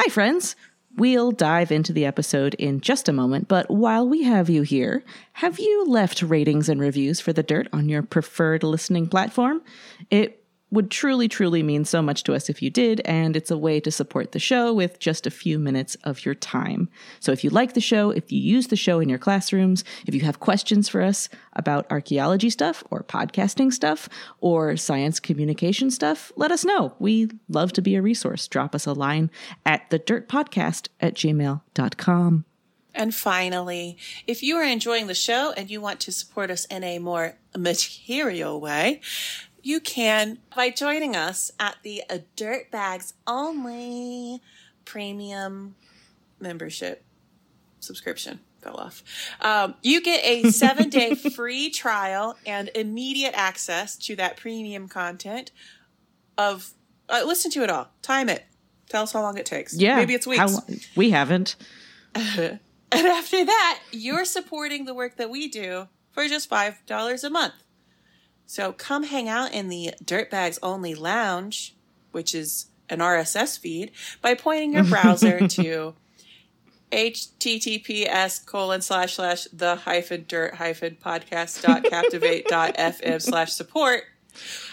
Hi, 0.00 0.08
friends. 0.10 0.54
We'll 0.96 1.32
dive 1.32 1.72
into 1.72 1.92
the 1.92 2.06
episode 2.06 2.54
in 2.54 2.80
just 2.80 3.08
a 3.08 3.12
moment, 3.12 3.48
but 3.48 3.68
while 3.68 4.08
we 4.08 4.22
have 4.22 4.48
you 4.48 4.62
here, 4.62 5.02
have 5.32 5.58
you 5.58 5.86
left 5.86 6.22
ratings 6.22 6.68
and 6.68 6.80
reviews 6.80 7.18
for 7.18 7.32
The 7.32 7.42
Dirt 7.42 7.66
on 7.72 7.88
your 7.88 8.02
preferred 8.02 8.62
listening 8.62 9.08
platform? 9.08 9.60
It 10.08 10.44
would 10.70 10.90
truly, 10.90 11.28
truly 11.28 11.62
mean 11.62 11.84
so 11.84 12.02
much 12.02 12.22
to 12.24 12.34
us 12.34 12.48
if 12.48 12.60
you 12.60 12.70
did, 12.70 13.00
and 13.04 13.36
it's 13.36 13.50
a 13.50 13.56
way 13.56 13.80
to 13.80 13.90
support 13.90 14.32
the 14.32 14.38
show 14.38 14.72
with 14.72 14.98
just 14.98 15.26
a 15.26 15.30
few 15.30 15.58
minutes 15.58 15.96
of 16.04 16.24
your 16.24 16.34
time. 16.34 16.88
So 17.20 17.32
if 17.32 17.42
you 17.42 17.50
like 17.50 17.74
the 17.74 17.80
show, 17.80 18.10
if 18.10 18.30
you 18.30 18.40
use 18.40 18.68
the 18.68 18.76
show 18.76 19.00
in 19.00 19.08
your 19.08 19.18
classrooms, 19.18 19.82
if 20.06 20.14
you 20.14 20.20
have 20.22 20.40
questions 20.40 20.88
for 20.88 21.02
us 21.02 21.28
about 21.54 21.90
archaeology 21.90 22.50
stuff 22.50 22.84
or 22.90 23.02
podcasting 23.02 23.72
stuff 23.72 24.08
or 24.40 24.76
science 24.76 25.20
communication 25.20 25.90
stuff, 25.90 26.32
let 26.36 26.52
us 26.52 26.64
know. 26.64 26.94
We 26.98 27.30
love 27.48 27.72
to 27.74 27.82
be 27.82 27.94
a 27.94 28.02
resource. 28.02 28.46
Drop 28.46 28.74
us 28.74 28.86
a 28.86 28.92
line 28.92 29.30
at 29.64 29.88
the 29.90 29.98
dirt 29.98 30.28
podcast 30.28 30.88
at 31.00 31.14
gmail.com. 31.14 32.44
And 32.94 33.14
finally, 33.14 33.96
if 34.26 34.42
you 34.42 34.56
are 34.56 34.64
enjoying 34.64 35.06
the 35.06 35.14
show 35.14 35.52
and 35.56 35.70
you 35.70 35.80
want 35.80 36.00
to 36.00 36.12
support 36.12 36.50
us 36.50 36.64
in 36.64 36.82
a 36.82 36.98
more 36.98 37.36
material 37.56 38.60
way, 38.60 39.00
you 39.62 39.80
can 39.80 40.38
by 40.54 40.70
joining 40.70 41.16
us 41.16 41.50
at 41.58 41.76
the 41.82 42.02
Dirtbags 42.36 43.14
Only 43.26 44.40
premium 44.84 45.74
membership 46.40 47.04
subscription 47.80 48.40
fell 48.60 48.76
off. 48.76 49.02
Um, 49.40 49.74
you 49.82 50.00
get 50.00 50.24
a 50.24 50.50
seven 50.50 50.88
day 50.88 51.14
free 51.34 51.70
trial 51.70 52.36
and 52.46 52.70
immediate 52.74 53.34
access 53.34 53.96
to 53.98 54.16
that 54.16 54.36
premium 54.36 54.88
content 54.88 55.50
of 56.36 56.72
uh, 57.08 57.22
listen 57.26 57.50
to 57.52 57.62
it 57.62 57.70
all, 57.70 57.88
time 58.02 58.28
it, 58.28 58.44
tell 58.88 59.02
us 59.02 59.12
how 59.12 59.22
long 59.22 59.38
it 59.38 59.46
takes. 59.46 59.74
Yeah, 59.74 59.96
maybe 59.96 60.14
it's 60.14 60.26
weeks. 60.26 60.40
How, 60.40 60.60
we 60.94 61.10
haven't. 61.10 61.56
and 62.14 62.60
after 62.92 63.44
that, 63.44 63.80
you're 63.92 64.24
supporting 64.24 64.84
the 64.84 64.94
work 64.94 65.16
that 65.16 65.30
we 65.30 65.48
do 65.48 65.88
for 66.12 66.26
just 66.28 66.48
five 66.48 66.84
dollars 66.86 67.24
a 67.24 67.30
month. 67.30 67.54
So 68.48 68.72
come 68.72 69.02
hang 69.02 69.28
out 69.28 69.52
in 69.52 69.68
the 69.68 69.92
Dirtbags 70.02 70.58
Only 70.62 70.94
Lounge, 70.94 71.74
which 72.12 72.34
is 72.34 72.68
an 72.88 73.00
RSS 73.00 73.58
feed, 73.58 73.92
by 74.22 74.32
pointing 74.32 74.72
your 74.72 74.84
browser 74.84 75.46
to 75.48 75.94
https 76.90 78.46
colon 78.46 78.80
slash 78.80 79.16
slash 79.16 79.44
the 79.52 79.76
hyphen 79.76 80.24
dirt 80.26 80.54
hyphen 80.54 80.96
podcast 81.04 81.60
dot 81.60 81.84
captivate 81.84 82.46
dot 82.48 82.74
fm 82.78 83.20
slash 83.20 83.52
support. 83.52 84.04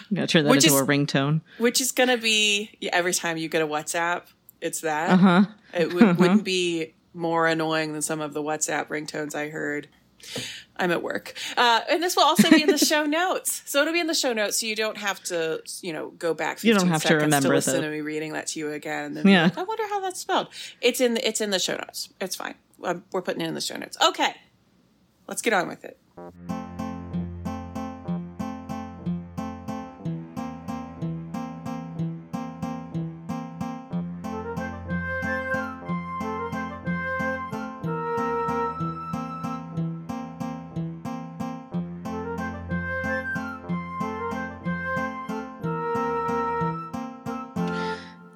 I'm 0.08 0.14
gonna 0.14 0.26
turn 0.26 0.46
that 0.46 0.54
into 0.54 0.68
is, 0.68 0.80
a 0.80 0.84
ringtone. 0.86 1.42
Which 1.58 1.82
is 1.82 1.92
gonna 1.92 2.16
be 2.16 2.70
every 2.90 3.12
time 3.12 3.36
you 3.36 3.50
get 3.50 3.60
a 3.60 3.66
WhatsApp, 3.66 4.22
it's 4.62 4.80
that. 4.80 5.10
Uh-huh. 5.10 5.44
It 5.74 5.88
w- 5.88 5.98
uh-huh. 6.06 6.14
wouldn't 6.18 6.44
be 6.44 6.94
more 7.12 7.46
annoying 7.46 7.92
than 7.92 8.00
some 8.00 8.22
of 8.22 8.32
the 8.32 8.42
WhatsApp 8.42 8.88
ringtones 8.88 9.34
I 9.34 9.50
heard. 9.50 9.88
I'm 10.76 10.90
at 10.90 11.02
work. 11.02 11.34
Uh, 11.56 11.80
and 11.88 12.02
this 12.02 12.16
will 12.16 12.24
also 12.24 12.50
be 12.50 12.62
in 12.62 12.68
the 12.68 12.78
show 12.78 13.04
notes. 13.06 13.62
So 13.66 13.80
it'll 13.80 13.92
be 13.92 14.00
in 14.00 14.06
the 14.06 14.14
show 14.14 14.32
notes 14.32 14.60
so 14.60 14.66
you 14.66 14.76
don't 14.76 14.98
have 14.98 15.22
to, 15.24 15.62
you 15.80 15.92
know, 15.92 16.10
go 16.10 16.34
back 16.34 16.62
you 16.62 16.74
don't 16.74 16.88
have 16.88 17.04
to 17.04 17.14
remember 17.16 17.48
to 17.48 17.54
listen 17.54 17.76
the... 17.76 17.82
to 17.82 17.90
me 17.90 18.00
reading 18.00 18.32
that 18.34 18.48
to 18.48 18.58
you 18.58 18.70
again. 18.72 19.20
yeah. 19.24 19.44
Like, 19.44 19.58
I 19.58 19.62
wonder 19.62 19.86
how 19.88 20.00
that's 20.00 20.20
spelled. 20.20 20.48
It's 20.80 21.00
in 21.00 21.14
the, 21.14 21.26
it's 21.26 21.40
in 21.40 21.50
the 21.50 21.58
show 21.58 21.74
notes. 21.74 22.10
It's 22.20 22.36
fine. 22.36 22.54
We're 22.78 23.22
putting 23.22 23.40
it 23.40 23.48
in 23.48 23.54
the 23.54 23.60
show 23.60 23.76
notes. 23.76 23.96
Okay. 24.02 24.34
Let's 25.26 25.42
get 25.42 25.52
on 25.52 25.68
with 25.68 25.84
it. 25.84 25.98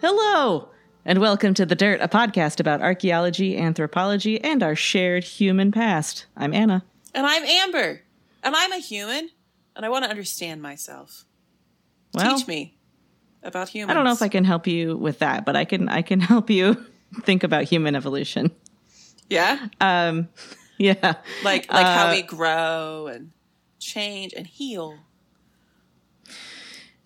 Hello, 0.00 0.70
and 1.04 1.18
welcome 1.18 1.52
to 1.52 1.66
The 1.66 1.74
Dirt, 1.74 2.00
a 2.00 2.08
podcast 2.08 2.58
about 2.58 2.80
archaeology, 2.80 3.58
anthropology, 3.58 4.42
and 4.42 4.62
our 4.62 4.74
shared 4.74 5.24
human 5.24 5.72
past. 5.72 6.24
I'm 6.38 6.54
Anna. 6.54 6.84
And 7.14 7.26
I'm 7.26 7.44
Amber. 7.44 8.00
And 8.42 8.56
I'm 8.56 8.72
a 8.72 8.78
human, 8.78 9.28
and 9.76 9.84
I 9.84 9.90
want 9.90 10.06
to 10.06 10.10
understand 10.10 10.62
myself. 10.62 11.26
Well, 12.14 12.38
Teach 12.38 12.48
me 12.48 12.78
about 13.42 13.68
humans. 13.68 13.90
I 13.90 13.94
don't 13.94 14.04
know 14.04 14.12
if 14.12 14.22
I 14.22 14.28
can 14.28 14.44
help 14.44 14.66
you 14.66 14.96
with 14.96 15.18
that, 15.18 15.44
but 15.44 15.54
I 15.54 15.66
can 15.66 15.90
I 15.90 16.00
can 16.00 16.20
help 16.32 16.48
you 16.48 16.82
think 17.20 17.44
about 17.44 17.64
human 17.64 17.94
evolution. 17.94 18.50
Yeah? 19.28 19.68
Um 19.82 20.28
yeah. 20.78 21.16
Like 21.44 21.70
like 21.70 21.86
uh, 21.86 21.94
how 21.94 22.12
we 22.12 22.22
grow 22.22 23.06
and 23.06 23.32
change 23.78 24.32
and 24.34 24.46
heal. 24.46 24.96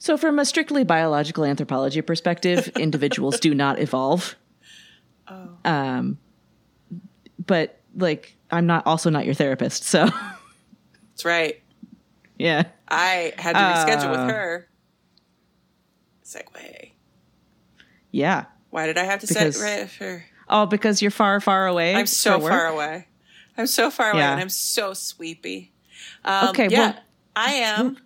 So, 0.04 0.18
from 0.18 0.38
a 0.38 0.44
strictly 0.44 0.84
biological 0.84 1.46
anthropology 1.46 2.02
perspective, 2.02 2.68
individuals 2.78 3.40
do 3.40 3.54
not 3.54 3.78
evolve. 3.78 4.36
Oh. 5.26 5.48
Um, 5.64 6.18
but 7.38 7.80
like, 7.96 8.36
I'm 8.50 8.66
not 8.66 8.86
also 8.86 9.08
not 9.08 9.24
your 9.24 9.32
therapist, 9.32 9.84
so. 9.84 10.04
That's 10.04 11.24
right. 11.24 11.62
Yeah. 12.36 12.64
I 12.86 13.32
had 13.38 13.54
to 13.54 13.58
reschedule 13.58 14.08
uh, 14.08 14.10
with 14.10 14.30
her. 14.30 14.68
Segue. 16.22 16.90
Yeah. 18.10 18.44
Why 18.68 18.84
did 18.84 18.98
I 18.98 19.04
have 19.04 19.20
to 19.20 19.26
because, 19.26 19.58
set 19.58 19.90
her? 19.92 20.26
Oh, 20.50 20.66
because 20.66 21.00
you're 21.00 21.12
far, 21.12 21.40
far 21.40 21.66
away. 21.66 21.94
I'm 21.94 22.04
so 22.04 22.40
far 22.40 22.66
away. 22.66 23.08
I'm 23.56 23.66
so 23.66 23.90
far 23.90 24.10
away, 24.10 24.20
yeah. 24.20 24.32
and 24.32 24.40
I'm 24.42 24.50
so 24.50 24.92
sweepy. 24.92 25.72
Um, 26.26 26.50
okay. 26.50 26.68
Yeah, 26.68 26.78
well, 26.78 26.98
I 27.34 27.52
am. 27.54 27.96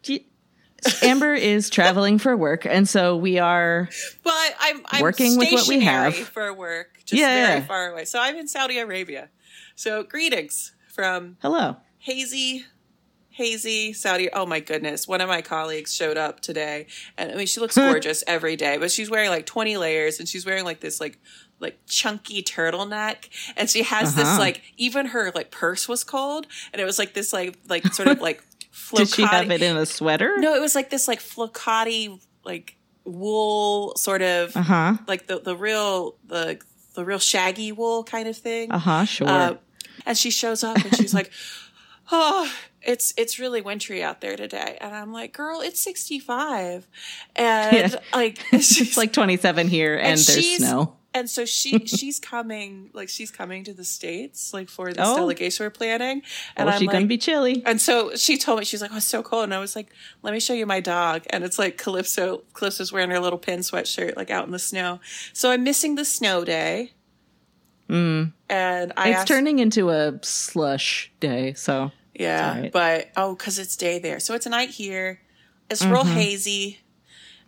Amber 1.03 1.35
is 1.35 1.71
traveling 1.71 2.19
for 2.19 2.37
work, 2.37 2.65
and 2.65 2.89
so 2.89 3.17
we 3.17 3.39
are. 3.39 3.89
Well, 4.25 4.35
I, 4.35 4.53
I'm, 4.61 4.83
I'm 4.87 5.03
working 5.03 5.37
with 5.37 5.53
what 5.53 5.69
we 5.69 5.81
have 5.81 6.15
for 6.15 6.53
work, 6.53 7.01
just 7.05 7.21
yeah. 7.21 7.47
very 7.47 7.61
far 7.63 7.93
away. 7.93 8.05
So 8.05 8.21
I'm 8.21 8.37
in 8.37 8.49
Saudi 8.49 8.79
Arabia. 8.79 9.29
So 9.75 10.03
greetings 10.03 10.75
from 10.89 11.37
hello 11.43 11.77
hazy, 11.99 12.65
hazy 13.31 13.93
Saudi. 13.93 14.31
Oh 14.33 14.47
my 14.47 14.61
goodness! 14.61 15.07
One 15.07 15.21
of 15.21 15.29
my 15.29 15.43
colleagues 15.43 15.95
showed 15.95 16.17
up 16.17 16.41
today, 16.41 16.87
and 17.17 17.31
I 17.31 17.35
mean 17.35 17.47
she 17.47 17.61
looks 17.61 17.77
gorgeous 17.77 18.25
every 18.27 18.57
day, 18.57 18.79
but 18.79 18.91
she's 18.91 19.11
wearing 19.11 19.31
like 19.31 19.47
20 19.47 19.77
layers, 19.77 20.19
and 20.19 20.29
she's 20.29 20.47
wearing 20.47 20.65
like 20.65 20.81
this 20.81 21.01
like 21.01 21.19
like 21.61 21.77
chunky 21.89 22.41
turtleneck 22.41 23.29
and 23.57 23.69
she 23.69 23.83
has 23.83 24.13
uh-huh. 24.13 24.23
this 24.23 24.39
like 24.39 24.63
even 24.77 25.07
her 25.07 25.33
like 25.35 25.51
purse 25.51 25.89
was 25.89 26.05
cold 26.05 26.47
and 26.73 26.81
it 26.81 26.85
was 26.85 27.01
like 27.01 27.15
this 27.15 27.33
like 27.33 27.59
like 27.69 27.85
sort 27.93 28.07
of 28.07 28.21
like 28.21 28.45
flocati. 28.79 28.97
Did 28.97 29.09
she 29.09 29.23
have 29.23 29.51
it 29.51 29.63
in 29.63 29.77
a 29.77 29.87
sweater? 29.87 30.37
No, 30.39 30.55
it 30.55 30.61
was 30.61 30.75
like 30.75 30.91
this 30.91 31.09
like 31.09 31.21
flocati 31.21 32.21
like 32.45 32.77
wool 33.05 33.95
sort 33.97 34.23
of 34.23 34.57
uh-huh. 34.57 34.97
like 35.07 35.27
the 35.27 35.41
the 35.41 35.57
real 35.57 36.17
the 36.27 36.61
the 36.95 37.05
real 37.05 37.19
shaggy 37.19 37.73
wool 37.73 38.05
kind 38.05 38.29
of 38.29 38.37
thing. 38.37 38.71
Uh-huh, 38.71 39.05
sure. 39.05 39.29
Uh, 39.29 39.57
and 40.07 40.17
she 40.17 40.31
shows 40.31 40.65
up 40.65 40.77
and 40.77 40.97
she's 40.97 41.15
like, 41.15 41.31
"Oh, 42.13 42.53
it's 42.83 43.13
it's 43.17 43.39
really 43.39 43.61
wintry 43.61 44.03
out 44.03 44.21
there 44.21 44.37
today." 44.37 44.79
And 44.81 44.95
I'm 44.95 45.13
like, 45.13 45.33
"Girl, 45.33 45.61
it's 45.61 45.81
65." 45.81 46.87
And 47.37 47.77
yeah. 47.77 47.99
like 48.13 48.41
it's 48.53 48.97
like 48.97 49.13
27 49.13 49.69
here 49.69 49.97
and, 49.97 50.07
and 50.07 50.19
there's 50.19 50.57
snow 50.57 50.98
and 51.15 51.29
so 51.29 51.45
she 51.45 51.79
she's 51.87 52.21
coming 52.21 52.91
like 52.93 53.09
she's 53.09 53.31
coming 53.31 53.65
to 53.65 53.73
the 53.73 53.85
states 53.85 54.53
like 54.53 54.69
for 54.69 54.93
this 54.93 55.07
oh. 55.07 55.17
delegation 55.17 55.65
we're 55.65 55.71
planning. 55.71 56.23
And 56.57 56.69
oh, 56.69 56.73
she's 56.73 56.87
like, 56.87 56.95
gonna 56.95 57.07
be 57.07 57.19
chilly. 57.19 57.63
And 57.65 57.81
so 57.81 58.15
she 58.17 58.37
told 58.37 58.59
me 58.59 58.65
she's 58.65 58.83
like 58.83 58.93
oh 58.93 58.99
it's 58.99 59.07
so 59.07 59.23
cold. 59.23 59.45
And 59.45 59.55
i 59.55 59.59
was 59.59 59.75
like 59.75 59.89
let 60.23 60.33
me 60.33 60.41
show 60.41 60.55
you 60.55 60.67
my 60.67 60.81
dog. 60.81 61.23
And 61.31 61.45
it's 61.45 61.59
like 61.59 61.79
calypso 61.79 62.43
calypso's 62.55 62.93
wearing 62.93 63.11
her 63.11 63.21
little 63.21 63.39
pin 63.39 63.61
sweatshirt 63.61 64.17
like 64.17 64.31
out 64.31 64.47
in 64.47 64.53
the 64.53 64.59
snow. 64.59 65.01
So 65.33 65.51
i'm 65.51 65.65
missing 65.65 65.95
the 65.95 66.05
snow 66.05 66.45
day. 66.45 66.93
Mm. 67.89 68.35
and 68.51 68.93
I 68.99 69.09
it's 69.09 69.21
asked, 69.21 69.29
turning 69.29 69.61
into 69.61 69.89
a 69.89 70.19
slush 70.21 71.11
day 71.21 71.55
so 71.55 71.91
yeah 72.13 72.61
right. 72.61 72.71
but 72.71 73.09
oh 73.17 73.35
because 73.35 73.59
it's 73.59 73.77
day 73.77 73.99
there. 73.99 74.21
So 74.21 74.35
it's 74.35 74.47
night 74.47 74.71
here. 74.71 75.21
It's 75.71 75.83
mm-hmm. 75.83 75.93
real 75.93 76.05
hazy. 76.05 76.81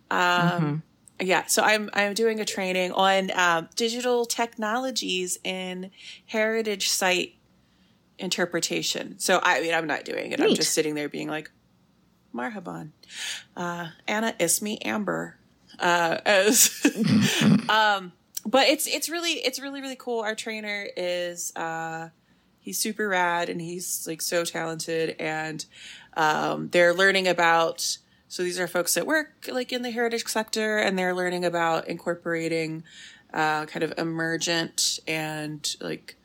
Um 0.09 0.19
mm-hmm 0.19 0.75
yeah, 1.21 1.45
so 1.45 1.61
I'm 1.61 1.89
I'm 1.93 2.13
doing 2.13 2.39
a 2.39 2.45
training 2.45 2.91
on 2.91 3.31
um, 3.35 3.69
digital 3.75 4.25
technologies 4.25 5.37
in 5.43 5.91
heritage 6.25 6.89
site 6.89 7.35
interpretation. 8.17 9.19
So 9.19 9.39
I 9.43 9.61
mean, 9.61 9.73
I'm 9.73 9.87
not 9.87 10.05
doing 10.05 10.31
it. 10.31 10.39
Neat. 10.39 10.49
I'm 10.49 10.55
just 10.55 10.73
sitting 10.73 10.95
there 10.95 11.09
being 11.09 11.29
like, 11.29 11.51
"Marhaban, 12.33 12.91
uh, 13.55 13.89
Ana, 14.07 14.33
Ismi, 14.39 14.77
Amber." 14.83 15.37
Uh, 15.79 16.17
as, 16.25 16.69
um, 17.69 18.11
but 18.45 18.67
it's 18.67 18.87
it's 18.87 19.09
really 19.09 19.33
it's 19.33 19.59
really 19.59 19.81
really 19.81 19.95
cool. 19.95 20.21
Our 20.21 20.35
trainer 20.35 20.87
is 20.97 21.55
uh, 21.55 22.09
he's 22.59 22.79
super 22.79 23.07
rad 23.07 23.49
and 23.49 23.61
he's 23.61 24.07
like 24.07 24.21
so 24.21 24.43
talented, 24.43 25.15
and 25.19 25.63
um, 26.15 26.69
they're 26.69 26.93
learning 26.93 27.27
about 27.27 27.97
so 28.33 28.43
these 28.43 28.57
are 28.61 28.67
folks 28.67 28.93
that 28.95 29.05
work 29.05 29.29
like 29.51 29.73
in 29.73 29.81
the 29.81 29.91
heritage 29.91 30.25
sector 30.25 30.77
and 30.77 30.97
they're 30.97 31.13
learning 31.13 31.43
about 31.43 31.87
incorporating 31.89 32.83
uh, 33.33 33.65
kind 33.65 33.83
of 33.83 33.93
emergent 33.97 34.99
and 35.07 35.75
like 35.81 36.15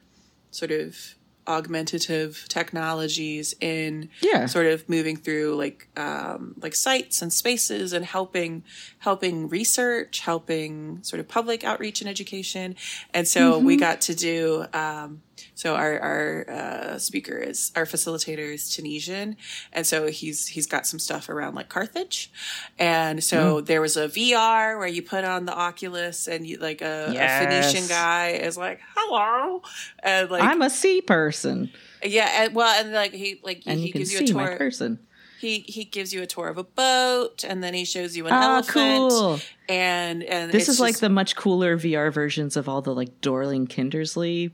sort 0.52 0.70
of 0.70 1.16
augmentative 1.48 2.44
technologies 2.48 3.54
in 3.60 4.08
Yeah. 4.20 4.46
sort 4.46 4.66
of 4.66 4.88
moving 4.88 5.16
through 5.16 5.56
like 5.56 5.88
um, 5.96 6.54
like 6.60 6.74
sites 6.74 7.22
and 7.22 7.32
spaces 7.32 7.92
and 7.92 8.04
helping 8.04 8.64
helping 8.98 9.48
research, 9.48 10.20
helping 10.20 11.02
sort 11.02 11.20
of 11.20 11.28
public 11.28 11.64
outreach 11.64 12.00
and 12.00 12.08
education. 12.10 12.76
And 13.14 13.26
so 13.28 13.58
we 13.58 13.76
got 13.76 14.00
to 14.02 14.14
do 14.14 14.66
um, 14.72 15.22
so 15.54 15.74
our 15.74 15.98
our 16.00 16.50
uh, 16.50 16.98
speaker 16.98 17.36
is 17.38 17.72
our 17.76 17.84
facilitator 17.84 18.52
is 18.54 18.70
Tunisian, 18.74 19.36
and 19.72 19.86
so 19.86 20.08
he's 20.08 20.46
he's 20.48 20.66
got 20.66 20.86
some 20.86 20.98
stuff 20.98 21.28
around 21.28 21.54
like 21.54 21.68
Carthage, 21.68 22.30
and 22.78 23.22
so 23.22 23.60
there 23.60 23.80
was 23.80 23.96
a 23.96 24.08
VR 24.08 24.78
where 24.78 24.86
you 24.86 25.02
put 25.02 25.24
on 25.24 25.44
the 25.46 25.54
Oculus 25.54 26.26
and 26.28 26.46
you 26.46 26.58
like 26.58 26.82
a, 26.82 27.06
a 27.08 27.38
Phoenician 27.40 27.86
guy 27.88 28.30
is 28.30 28.56
like 28.56 28.80
hello, 28.94 29.62
and 30.02 30.30
like 30.30 30.42
I'm 30.42 30.62
a 30.62 30.70
sea 30.70 31.00
person, 31.00 31.70
yeah, 32.02 32.44
and, 32.44 32.54
well, 32.54 32.68
and 32.82 32.92
like 32.92 33.12
he 33.12 33.40
like 33.42 33.62
and 33.66 33.78
he 33.78 33.86
you 33.88 33.92
gives 33.92 34.12
you 34.12 34.20
a 34.20 34.26
tour. 34.26 34.56
person. 34.56 35.00
He 35.38 35.58
he 35.68 35.84
gives 35.84 36.14
you 36.14 36.22
a 36.22 36.26
tour 36.26 36.48
of 36.48 36.56
a 36.56 36.64
boat, 36.64 37.44
and 37.46 37.62
then 37.62 37.74
he 37.74 37.84
shows 37.84 38.16
you 38.16 38.26
an 38.26 38.32
Ah, 38.32 38.54
elephant. 38.54 38.72
cool. 39.10 39.38
And 39.68 40.22
and 40.24 40.50
This 40.50 40.70
is 40.70 40.80
like 40.80 40.98
the 40.98 41.10
much 41.10 41.36
cooler 41.36 41.76
VR 41.76 42.10
versions 42.10 42.56
of 42.56 42.70
all 42.70 42.80
the 42.80 42.94
like 42.94 43.20
Dorling 43.20 43.68
Kindersley 43.68 44.52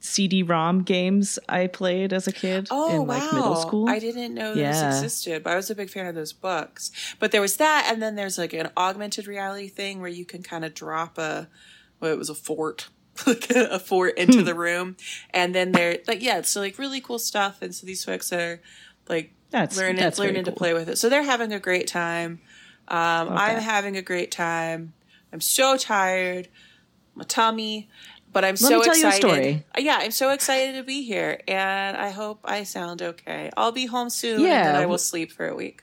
CD-ROM 0.00 0.82
games 0.82 1.38
I 1.48 1.66
played 1.66 2.12
as 2.12 2.26
a 2.26 2.32
kid 2.32 2.68
Oh 2.70 3.02
in 3.02 3.06
like 3.06 3.22
wow! 3.22 3.38
middle 3.38 3.56
school. 3.56 3.88
I 3.88 3.98
didn't 3.98 4.34
know 4.34 4.54
those 4.54 4.82
existed, 4.82 5.42
but 5.42 5.52
I 5.52 5.56
was 5.56 5.70
a 5.70 5.74
big 5.74 5.90
fan 5.90 6.06
of 6.06 6.14
those 6.14 6.32
books. 6.32 6.90
But 7.18 7.32
there 7.32 7.40
was 7.40 7.56
that, 7.58 7.88
and 7.90 8.02
then 8.02 8.14
there's 8.16 8.38
like 8.38 8.52
an 8.54 8.70
augmented 8.76 9.26
reality 9.26 9.68
thing 9.68 10.00
where 10.00 10.10
you 10.10 10.24
can 10.24 10.42
kind 10.42 10.64
of 10.64 10.74
drop 10.74 11.18
a, 11.18 11.48
well, 12.00 12.10
it 12.12 12.18
was 12.18 12.30
a 12.30 12.34
fort, 12.34 12.88
like 13.26 13.50
a, 13.50 13.78
fort 13.78 14.16
into 14.16 14.38
Hmm. 14.38 14.44
the 14.44 14.54
room, 14.54 14.96
and 15.34 15.54
then 15.54 15.72
they're 15.72 15.98
like, 16.08 16.22
yeah, 16.22 16.40
so 16.42 16.60
like 16.60 16.78
really 16.78 17.00
cool 17.00 17.18
stuff. 17.18 17.60
And 17.62 17.74
so 17.74 17.86
these 17.86 18.04
folks 18.04 18.32
are 18.32 18.60
like 19.08 19.32
That's- 19.50 19.76
learning 19.76 19.96
that's 19.96 20.18
learning 20.18 20.44
to 20.44 20.52
play 20.52 20.72
with 20.72 20.88
it. 20.88 20.96
So 20.96 21.08
they're 21.08 21.22
having 21.24 21.52
a 21.52 21.60
great 21.60 21.86
time. 21.86 22.40
Um, 22.88 23.28
I'm 23.30 23.58
having 23.60 23.96
a 23.96 24.02
great 24.02 24.30
time. 24.32 24.94
I'm 25.32 25.40
so 25.40 25.76
tired. 25.76 26.48
My 27.14 27.24
tummy. 27.24 27.88
But 28.32 28.44
I'm 28.44 28.52
Let 28.52 28.58
so 28.60 28.78
me 28.78 28.84
tell 28.84 28.96
you 28.96 29.04
a 29.04 29.08
excited. 29.08 29.64
Uh, 29.76 29.80
Yeah, 29.80 29.98
I'm 30.00 30.12
so 30.12 30.30
excited 30.30 30.74
to 30.76 30.84
be 30.84 31.02
here, 31.02 31.40
and 31.48 31.96
I 31.96 32.10
hope 32.10 32.40
I 32.44 32.62
sound 32.62 33.02
okay. 33.02 33.50
I'll 33.56 33.72
be 33.72 33.86
home 33.86 34.08
soon, 34.10 34.34
and 34.36 34.44
Yeah. 34.44 34.64
then 34.72 34.76
I 34.76 34.86
will 34.86 34.98
sleep 34.98 35.32
for 35.32 35.48
a 35.48 35.54
week. 35.54 35.82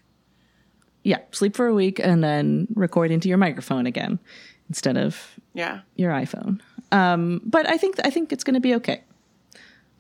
yeah, 1.04 1.20
sleep 1.32 1.56
for 1.56 1.68
a 1.68 1.74
week 1.74 2.00
and 2.00 2.22
then 2.22 2.68
record 2.76 3.12
into 3.12 3.30
your 3.30 3.38
microphone 3.38 3.86
again 3.86 4.20
instead 4.68 4.98
of 4.98 5.40
Yeah. 5.54 5.82
your 5.96 6.12
iPhone. 6.12 6.60
Um, 6.92 7.42
but 7.46 7.66
I 7.70 7.78
think 7.78 7.96
I 8.04 8.10
think 8.10 8.32
it's 8.34 8.44
going 8.44 8.56
to 8.56 8.60
be 8.60 8.76
okay. 8.76 9.04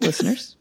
Listeners, 0.01 0.57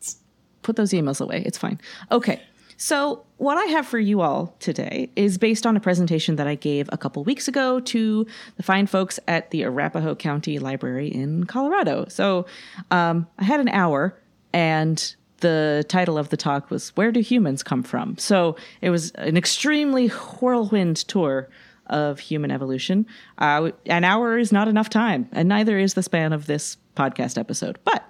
put 0.62 0.76
those 0.76 0.90
emails 0.92 1.20
away. 1.20 1.42
It's 1.44 1.58
fine. 1.58 1.80
Okay. 2.12 2.40
So, 2.80 3.24
what 3.38 3.58
I 3.58 3.64
have 3.72 3.88
for 3.88 3.98
you 3.98 4.20
all 4.20 4.54
today 4.60 5.10
is 5.16 5.36
based 5.36 5.66
on 5.66 5.76
a 5.76 5.80
presentation 5.80 6.36
that 6.36 6.46
I 6.46 6.54
gave 6.54 6.88
a 6.92 6.96
couple 6.96 7.24
weeks 7.24 7.48
ago 7.48 7.80
to 7.80 8.24
the 8.56 8.62
fine 8.62 8.86
folks 8.86 9.18
at 9.26 9.50
the 9.50 9.64
Arapahoe 9.64 10.14
County 10.14 10.60
Library 10.60 11.08
in 11.08 11.42
Colorado. 11.42 12.06
So, 12.08 12.46
um, 12.92 13.26
I 13.36 13.42
had 13.42 13.58
an 13.58 13.68
hour, 13.68 14.16
and 14.52 15.16
the 15.38 15.84
title 15.88 16.16
of 16.18 16.28
the 16.28 16.36
talk 16.36 16.70
was 16.70 16.90
Where 16.90 17.10
Do 17.10 17.18
Humans 17.18 17.64
Come 17.64 17.82
From? 17.82 18.16
So, 18.16 18.54
it 18.80 18.90
was 18.90 19.10
an 19.12 19.36
extremely 19.36 20.06
whirlwind 20.08 20.98
tour 20.98 21.48
of 21.88 22.20
human 22.20 22.52
evolution. 22.52 23.06
Uh, 23.38 23.72
an 23.86 24.04
hour 24.04 24.38
is 24.38 24.52
not 24.52 24.68
enough 24.68 24.88
time, 24.88 25.28
and 25.32 25.48
neither 25.48 25.80
is 25.80 25.94
the 25.94 26.02
span 26.04 26.32
of 26.32 26.46
this 26.46 26.76
podcast 26.94 27.38
episode. 27.38 27.80
But 27.82 28.08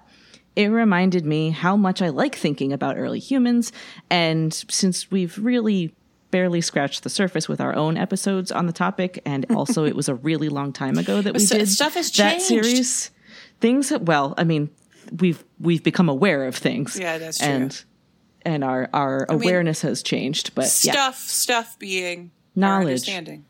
it 0.59 0.67
reminded 0.67 1.25
me 1.25 1.51
how 1.51 1.77
much 1.77 2.01
I 2.01 2.09
like 2.09 2.35
thinking 2.35 2.73
about 2.73 2.97
early 2.97 3.19
humans. 3.19 3.71
And 4.09 4.53
since 4.53 5.09
we've 5.09 5.37
really 5.37 5.95
barely 6.31 6.61
scratched 6.61 7.03
the 7.03 7.09
surface 7.09 7.47
with 7.47 7.61
our 7.61 7.73
own 7.75 7.97
episodes 7.97 8.51
on 8.51 8.65
the 8.65 8.73
topic, 8.73 9.21
and 9.25 9.45
also 9.55 9.85
it 9.85 9.95
was 9.95 10.09
a 10.09 10.15
really 10.15 10.49
long 10.49 10.73
time 10.73 10.97
ago 10.97 11.21
that 11.21 11.33
we 11.33 11.39
So- 11.39 11.57
did 11.57 11.69
stuff 11.69 11.93
has 11.93 12.11
that 12.11 12.39
changed. 12.39 12.45
series, 12.45 13.11
things. 13.61 13.91
Well, 14.01 14.33
I 14.37 14.43
mean, 14.43 14.69
we've 15.19 15.43
we've 15.59 15.83
become 15.83 16.09
aware 16.09 16.45
of 16.45 16.55
things. 16.55 16.99
Yeah, 16.99 17.17
that's 17.17 17.37
true. 17.39 17.47
And 17.47 17.83
and 18.45 18.63
our 18.63 18.89
our 18.93 19.25
mean, 19.29 19.41
awareness 19.41 19.81
has 19.81 20.03
changed, 20.03 20.55
but 20.55 20.65
yeah, 20.83 20.91
Stuff, 20.93 21.17
stuff 21.19 21.79
being 21.79 22.31
Knowledge. 22.55 22.85
understanding. 22.87 23.45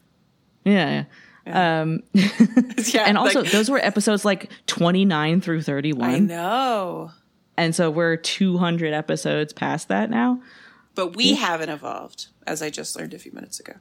yeah. 0.63 1.05
Um, 1.47 2.03
Yeah, 2.13 3.03
and 3.05 3.17
also, 3.17 3.41
like, 3.41 3.51
those 3.51 3.69
were 3.69 3.79
episodes 3.79 4.23
like 4.25 4.51
29 4.67 5.41
through 5.41 5.61
31. 5.61 6.09
I 6.09 6.19
know, 6.19 7.11
And 7.57 7.75
so 7.75 7.89
we're 7.91 8.15
200 8.17 8.93
episodes 8.93 9.53
past 9.53 9.87
that 9.89 10.09
now. 10.09 10.41
but 10.95 11.15
we 11.15 11.35
haven't 11.35 11.69
evolved, 11.69 12.27
as 12.47 12.61
I 12.61 12.69
just 12.69 12.95
learned 12.97 13.13
a 13.13 13.19
few 13.19 13.31
minutes 13.31 13.59
ago. 13.59 13.73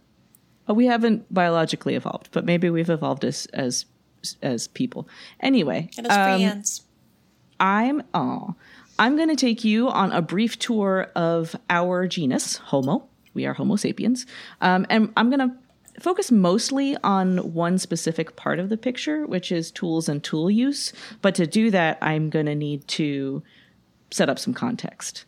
But 0.67 0.75
we 0.75 0.87
haven't 0.87 1.33
biologically 1.33 1.95
evolved, 1.95 2.29
but 2.33 2.45
maybe 2.45 2.69
we've 2.71 2.91
evolved 2.91 3.25
as 3.25 3.47
as 3.55 3.87
as 4.43 4.69
people. 4.69 5.09
Anyway, 5.41 5.89
And 5.97 6.07
as 6.07 6.13
um, 6.13 6.25
friends, 6.25 6.83
I'm 7.59 8.03
oh, 8.13 8.55
I'm 8.99 9.17
going 9.17 9.29
to 9.31 9.37
take 9.37 9.65
you 9.65 9.89
on 9.89 10.13
a 10.13 10.21
brief 10.21 10.59
tour 10.59 11.11
of 11.15 11.57
our 11.71 12.07
genus 12.07 12.57
Homo. 12.57 13.09
We 13.33 13.47
are 13.47 13.55
Homo 13.55 13.77
sapiens, 13.77 14.27
um, 14.61 14.87
and 14.91 15.13
I'm 15.17 15.31
going 15.31 15.49
to 15.49 15.57
focus 16.01 16.31
mostly 16.31 16.97
on 17.03 17.53
one 17.55 17.79
specific 17.79 18.37
part 18.37 18.59
of 18.59 18.69
the 18.69 18.77
picture, 18.77 19.27
which 19.27 19.51
is 19.53 19.71
tools 19.71 20.09
and 20.09 20.23
tool 20.23 20.51
use. 20.51 20.93
But 21.23 21.35
to 21.37 21.47
do 21.47 21.71
that, 21.71 21.99
I'm 22.01 22.31
going 22.31 22.47
to 22.47 22.55
need 22.55 22.87
to 22.89 23.43
set 24.11 24.29
up 24.29 24.39
some 24.39 24.55
context. 24.55 25.25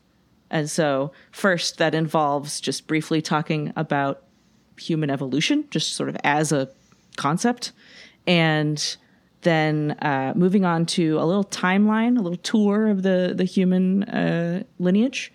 And 0.51 0.69
so, 0.69 1.13
first, 1.31 1.79
that 1.79 1.95
involves 1.95 2.61
just 2.61 2.87
briefly 2.87 3.23
talking 3.23 3.73
about 3.77 4.25
human 4.79 5.11
evolution, 5.11 5.65
just 5.71 5.95
sort 5.95 6.09
of 6.09 6.17
as 6.25 6.51
a 6.51 6.69
concept. 7.17 7.73
And 8.27 8.97
then 9.43 9.93
uh, 10.03 10.33
moving 10.37 10.65
on 10.65 10.87
to 10.87 11.19
a 11.19 11.25
little 11.25 11.45
timeline, 11.45 12.19
a 12.19 12.21
little 12.21 12.39
tour 12.39 12.89
of 12.89 13.03
the, 13.03 13.33
the 13.35 13.45
human 13.45 14.05
uh, 14.05 14.65
lineage. 14.79 15.33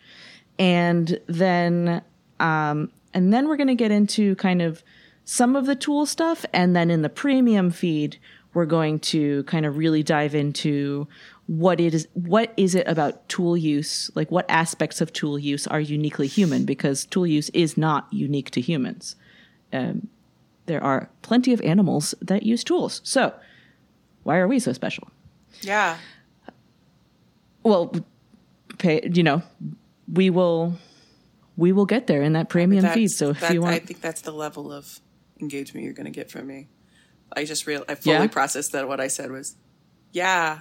And 0.60 1.20
then, 1.28 2.02
um, 2.40 2.92
and 3.14 3.34
then 3.34 3.48
we're 3.48 3.58
going 3.58 3.68
to 3.68 3.76
get 3.76 3.92
into 3.92 4.36
kind 4.36 4.62
of 4.62 4.84
some 5.26 5.56
of 5.56 5.66
the 5.66 5.76
tool 5.76 6.06
stuff. 6.06 6.46
And 6.54 6.76
then 6.76 6.90
in 6.90 7.02
the 7.02 7.10
premium 7.10 7.72
feed, 7.72 8.18
we're 8.54 8.66
going 8.66 9.00
to 9.00 9.44
kind 9.44 9.66
of 9.66 9.78
really 9.78 10.02
dive 10.02 10.34
into 10.34 11.08
what 11.48 11.80
it 11.80 11.94
is 11.94 12.08
what 12.14 12.52
is 12.58 12.74
it 12.74 12.88
about 12.88 13.28
tool 13.30 13.56
use 13.56 14.10
like 14.16 14.32
what 14.32 14.46
aspects 14.50 15.00
of 15.00 15.14
tool 15.14 15.38
use 15.38 15.68
are 15.68 15.80
uniquely 15.80 16.26
human 16.26 16.66
because 16.66 17.06
tool 17.06 17.28
use 17.28 17.50
is 17.50 17.78
not 17.78 18.08
unique 18.12 18.50
to 18.50 18.62
humans. 18.62 19.16
Um, 19.72 20.08
there 20.66 20.84
are 20.84 21.10
plenty 21.22 21.54
of 21.54 21.62
animals 21.62 22.16
that 22.22 22.44
use 22.44 22.64
tools. 22.64 23.02
So 23.04 23.34
why 24.24 24.38
are 24.38 24.48
we 24.48 24.58
so 24.58 24.74
special? 24.74 25.10
Yeah, 25.62 25.98
well 27.62 27.94
pay 28.78 29.08
you 29.14 29.22
know 29.22 29.44
we 30.12 30.30
will 30.30 30.78
we 31.58 31.72
will 31.72 31.86
get 31.86 32.08
there 32.08 32.24
in 32.24 32.34
that 32.34 32.50
premium 32.50 32.88
feed. 32.88 33.10
So 33.10 33.30
if 33.30 33.52
you 33.52 33.62
want 33.62 33.76
I 33.76 33.80
think 33.80 34.02
that's 34.02 34.22
the 34.22 34.34
level 34.34 34.72
of 34.72 35.00
engagement 35.42 35.84
you're 35.84 35.94
going 35.94 36.06
to 36.06 36.12
get 36.12 36.30
from 36.32 36.48
me. 36.48 36.68
I 37.36 37.44
just 37.46 37.66
real, 37.68 37.84
I 37.90 37.96
fully 37.96 38.16
Yeah? 38.18 38.28
processed 38.28 38.72
that 38.74 38.88
what 38.88 39.00
I 39.00 39.08
said 39.08 39.32
was, 39.32 39.56
yeah. 40.12 40.60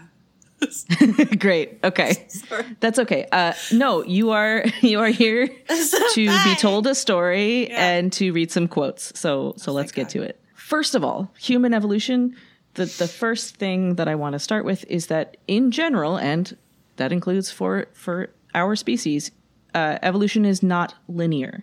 Great. 1.39 1.79
Okay. 1.85 2.25
Sorry. 2.29 2.65
That's 2.81 2.99
okay. 3.01 3.27
Uh, 3.31 3.53
no, 3.73 4.03
you 4.05 4.31
are 4.31 4.65
you 4.81 5.01
are 5.01 5.09
here 5.09 5.47
to 5.49 6.45
be 6.45 6.55
told 6.57 6.87
a 6.87 6.95
story 6.95 7.69
Yeah. 7.69 7.87
and 7.97 8.13
to 8.15 8.33
read 8.33 8.51
some 8.51 8.69
quotes. 8.69 9.19
So 9.19 9.55
so 9.57 9.73
let's 9.73 9.93
get 9.93 10.09
to 10.11 10.23
it. 10.23 10.41
First 10.55 10.95
of 10.95 11.05
all, 11.05 11.31
human 11.39 11.75
evolution. 11.75 12.37
The 12.75 12.87
the 12.87 13.07
first 13.09 13.57
thing 13.57 13.97
that 13.97 14.09
I 14.09 14.15
want 14.15 14.33
to 14.33 14.39
start 14.39 14.65
with 14.65 14.85
is 14.89 15.09
that 15.09 15.37
in 15.47 15.71
general, 15.71 16.17
and 16.19 16.57
that 16.97 17.13
includes 17.13 17.51
for 17.51 17.87
for 17.93 18.31
our 18.55 18.75
species, 18.75 19.31
uh, 19.75 19.99
evolution 20.03 20.45
is 20.45 20.63
not 20.63 20.95
linear. 21.09 21.63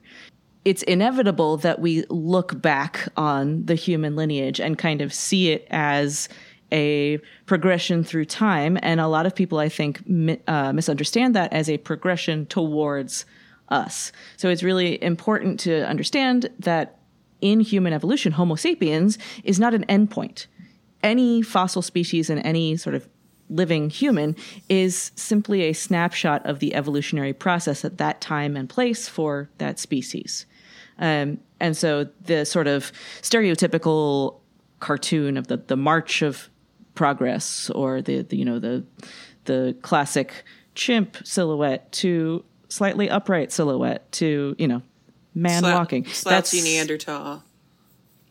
It's 0.63 0.83
inevitable 0.83 1.57
that 1.57 1.79
we 1.79 2.03
look 2.09 2.61
back 2.61 3.07
on 3.17 3.65
the 3.65 3.75
human 3.75 4.15
lineage 4.15 4.59
and 4.59 4.77
kind 4.77 5.01
of 5.01 5.13
see 5.13 5.51
it 5.51 5.67
as 5.71 6.29
a 6.71 7.17
progression 7.45 8.03
through 8.03 8.25
time. 8.25 8.77
And 8.81 8.99
a 8.99 9.07
lot 9.07 9.25
of 9.25 9.35
people, 9.35 9.57
I 9.57 9.69
think, 9.69 10.07
mi- 10.07 10.39
uh, 10.47 10.71
misunderstand 10.71 11.35
that 11.35 11.51
as 11.51 11.69
a 11.69 11.77
progression 11.79 12.45
towards 12.45 13.25
us. 13.69 14.11
So 14.37 14.49
it's 14.49 14.63
really 14.63 15.01
important 15.03 15.59
to 15.61 15.87
understand 15.87 16.49
that 16.59 16.99
in 17.41 17.59
human 17.59 17.93
evolution, 17.93 18.33
Homo 18.33 18.55
sapiens 18.55 19.17
is 19.43 19.59
not 19.59 19.73
an 19.73 19.85
endpoint. 19.85 20.45
Any 21.01 21.41
fossil 21.41 21.81
species 21.81 22.29
and 22.29 22.39
any 22.45 22.77
sort 22.77 22.95
of 22.95 23.07
living 23.49 23.89
human 23.89 24.35
is 24.69 25.11
simply 25.15 25.63
a 25.63 25.73
snapshot 25.73 26.45
of 26.45 26.59
the 26.59 26.73
evolutionary 26.75 27.33
process 27.33 27.83
at 27.83 27.97
that 27.97 28.21
time 28.21 28.55
and 28.55 28.69
place 28.69 29.07
for 29.07 29.49
that 29.57 29.79
species. 29.79 30.45
Um, 31.01 31.39
and 31.59 31.75
so 31.75 32.07
the 32.23 32.45
sort 32.45 32.67
of 32.67 32.91
stereotypical 33.21 34.39
cartoon 34.79 35.37
of 35.37 35.47
the 35.47 35.57
the 35.57 35.75
march 35.77 36.21
of 36.21 36.49
progress 36.95 37.69
or 37.71 38.01
the, 38.01 38.21
the 38.21 38.37
you 38.37 38.45
know 38.45 38.59
the 38.59 38.83
the 39.45 39.75
classic 39.81 40.43
chimp 40.75 41.17
silhouette 41.23 41.91
to 41.91 42.43
slightly 42.69 43.09
upright 43.09 43.51
silhouette 43.51 44.09
to 44.13 44.55
you 44.57 44.67
know 44.67 44.81
man 45.35 45.63
Slou- 45.63 45.73
walking. 45.73 46.05
Slouchy 46.05 46.61
Neanderthal. 46.61 47.43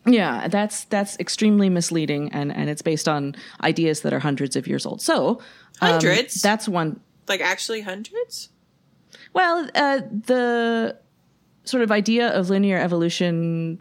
Yeah, 0.05 0.47
that's 0.47 0.85
that's 0.85 1.19
extremely 1.19 1.69
misleading, 1.69 2.31
and 2.33 2.51
and 2.51 2.69
it's 2.69 2.81
based 2.81 3.07
on 3.07 3.35
ideas 3.63 4.01
that 4.01 4.13
are 4.13 4.19
hundreds 4.19 4.55
of 4.55 4.67
years 4.67 4.85
old. 4.85 4.99
So 5.01 5.39
um, 5.79 5.91
Hundreds? 5.91 6.41
that's 6.41 6.67
one. 6.67 6.99
Like 7.27 7.41
actually 7.41 7.81
hundreds? 7.81 8.49
Well, 9.33 9.69
uh, 9.75 10.01
the 10.09 10.97
sort 11.63 11.83
of 11.83 11.91
idea 11.91 12.27
of 12.29 12.49
linear 12.49 12.77
evolution 12.77 13.79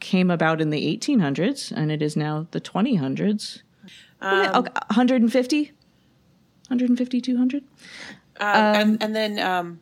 came 0.00 0.30
about 0.30 0.60
in 0.60 0.70
the 0.70 0.98
1800s, 0.98 1.72
and 1.72 1.90
it 1.92 2.02
is 2.02 2.16
now 2.16 2.46
the 2.50 2.60
2000s. 2.60 3.62
Um, 4.20 4.64
150, 4.64 5.72
150, 6.68 7.20
200. 7.20 7.64
Uh, 8.40 8.72
and 8.76 9.02
and 9.02 9.14
then 9.14 9.38
um 9.38 9.80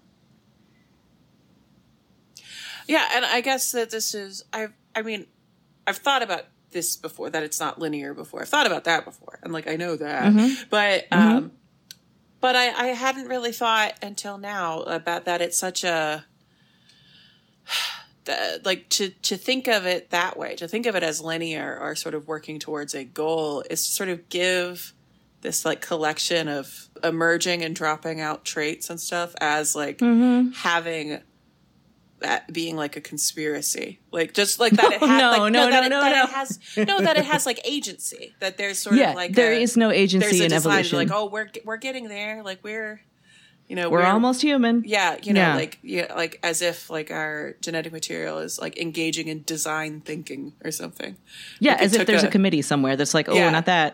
yeah 2.89 3.09
and 3.15 3.25
i 3.25 3.41
guess 3.41 3.71
that 3.73 3.91
this 3.91 4.13
is 4.15 4.45
i 4.53 4.67
i 4.95 5.03
mean 5.03 5.27
i've 5.87 5.99
thought 5.99 6.23
about 6.23 6.47
this 6.73 6.97
before 6.97 7.31
that 7.31 7.43
it's 7.43 7.59
not 7.61 7.79
linear 7.79 8.13
before. 8.13 8.43
I've 8.43 8.49
thought 8.49 8.67
about 8.67 8.85
that 8.85 9.05
before 9.05 9.39
and 9.43 9.53
like 9.53 9.69
i 9.69 9.77
know 9.77 9.97
that. 9.97 10.33
But 10.69 11.07
um 11.13 11.53
but 12.41 12.57
i 12.57 12.69
i 12.69 12.87
hadn't 12.89 13.29
really 13.29 13.53
thought 13.53 13.95
until 14.03 14.37
now 14.39 14.81
about 14.83 15.25
that 15.27 15.41
it's 15.41 15.57
such 15.59 15.85
a 15.85 16.25
the- 18.25 18.61
like 18.65 18.89
to 18.91 19.11
to 19.11 19.37
think 19.37 19.67
of 19.69 19.87
it 19.87 20.11
that 20.11 20.37
way 20.39 20.55
to 20.57 20.69
think 20.69 20.87
of 20.87 20.95
it 20.95 21.03
as 21.03 21.21
linear 21.21 21.79
or 21.81 21.95
sort 21.95 22.15
of 22.15 22.29
working 22.29 22.59
towards 22.59 22.95
a 22.95 23.05
goal 23.05 23.63
is 23.71 23.85
to 23.87 23.93
sort 23.93 24.09
of 24.09 24.29
give 24.29 24.93
this 25.43 25.65
like 25.65 25.81
collection 25.81 26.49
of 26.49 26.89
emerging 27.03 27.63
and 27.65 27.75
dropping 27.75 28.21
out 28.21 28.45
traits 28.45 28.91
and 28.91 29.01
stuff 29.01 29.35
as 29.41 29.75
like 29.75 29.99
mm-hmm. 29.99 30.51
having 30.53 31.21
that 32.19 32.53
being 32.53 32.77
like 32.77 32.97
a 32.97 33.01
conspiracy 33.01 33.99
like 34.13 34.35
just 34.35 34.61
like 34.61 34.73
that 34.75 34.93
it 34.93 35.01
has 35.01 35.09
No, 35.09 35.31
like, 35.45 35.53
no, 35.53 35.71
that, 35.71 35.81
no, 35.81 35.87
it, 35.87 35.89
no, 35.89 36.01
that 36.03 36.13
no. 36.17 36.23
it 36.25 36.31
has 36.31 36.59
no 36.77 37.01
that 37.01 37.17
it 37.17 37.25
has 37.25 37.47
like 37.47 37.59
agency 37.65 38.35
that 38.41 38.59
there's 38.59 38.79
sort 38.79 38.97
Yeah, 38.97 39.11
of 39.11 39.17
like 39.17 39.33
there 39.33 39.53
a- 39.53 39.59
is 39.63 39.79
no 39.79 39.89
there's 39.89 39.99
agency 40.01 40.43
a 40.43 40.45
in 40.45 40.53
evolution. 40.53 40.99
like 40.99 41.11
oh 41.11 41.25
we're 41.31 41.49
we're 41.65 41.79
getting 41.79 42.09
there 42.09 42.43
like 42.43 42.59
we're 42.63 43.01
you 43.71 43.77
know 43.77 43.89
we're, 43.89 44.03
almost 44.03 44.43
human. 44.43 44.83
yeah 44.85 45.17
you 45.23 45.33
know 45.33 45.41
Yeah. 45.41 45.55
like 45.55 45.79
yeah 45.83 46.13
like 46.15 46.41
as 46.43 46.61
if 46.61 46.91
like 46.91 47.11
our 47.13 47.55
genetic 47.63 47.93
material 47.93 48.39
is 48.39 48.59
like 48.59 48.77
engaging 48.79 49.29
in 49.29 49.45
design 49.45 50.01
thinking 50.01 50.53
or 50.65 50.73
something 50.73 51.17
Yeah, 51.61 51.73
Like, 51.75 51.83
as 51.83 51.95
if 51.95 52.07
there's 52.07 52.25
a, 52.25 52.29
a- 52.29 52.31
committee 52.31 52.63
somewhere 52.63 52.97
that's 52.97 53.15
like, 53.15 53.29
oh, 53.29 53.35
Yeah. 53.35 53.51
not 53.51 53.67
that. 53.67 53.91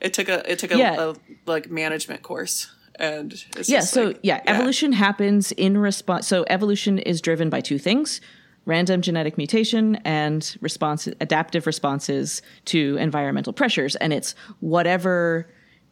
it 0.00 0.12
took 0.12 0.28
a 0.28 0.38
it 0.50 0.58
took 0.58 0.72
a, 0.72 0.76
Yeah. 0.78 0.96
a 1.10 1.14
like 1.46 1.70
management 1.70 2.22
course 2.22 2.72
and 2.98 3.32
it's 3.56 3.68
Yeah, 3.70 3.80
so 3.80 4.06
like- 4.08 4.18
yeah, 4.22 4.40
evolution 4.46 4.92
happens 4.92 5.52
in 5.52 5.78
response. 5.78 6.26
So 6.26 6.44
evolution 6.48 6.98
is 6.98 7.20
driven 7.22 7.48
by 7.48 7.60
two 7.62 7.78
things: 7.78 8.20
random 8.66 9.00
genetic 9.00 9.38
mutation 9.38 9.96
and 10.04 10.40
response, 10.60 11.06
adaptive 11.20 11.66
responses 11.66 12.42
to 12.72 12.96
environmental 12.98 13.52
pressures. 13.54 13.94
And 13.96 14.12
it's 14.12 14.34
whatever 14.60 15.46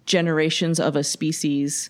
generations 0.07 0.81
of 0.81 0.97
a 0.97 1.05
species 1.05 1.89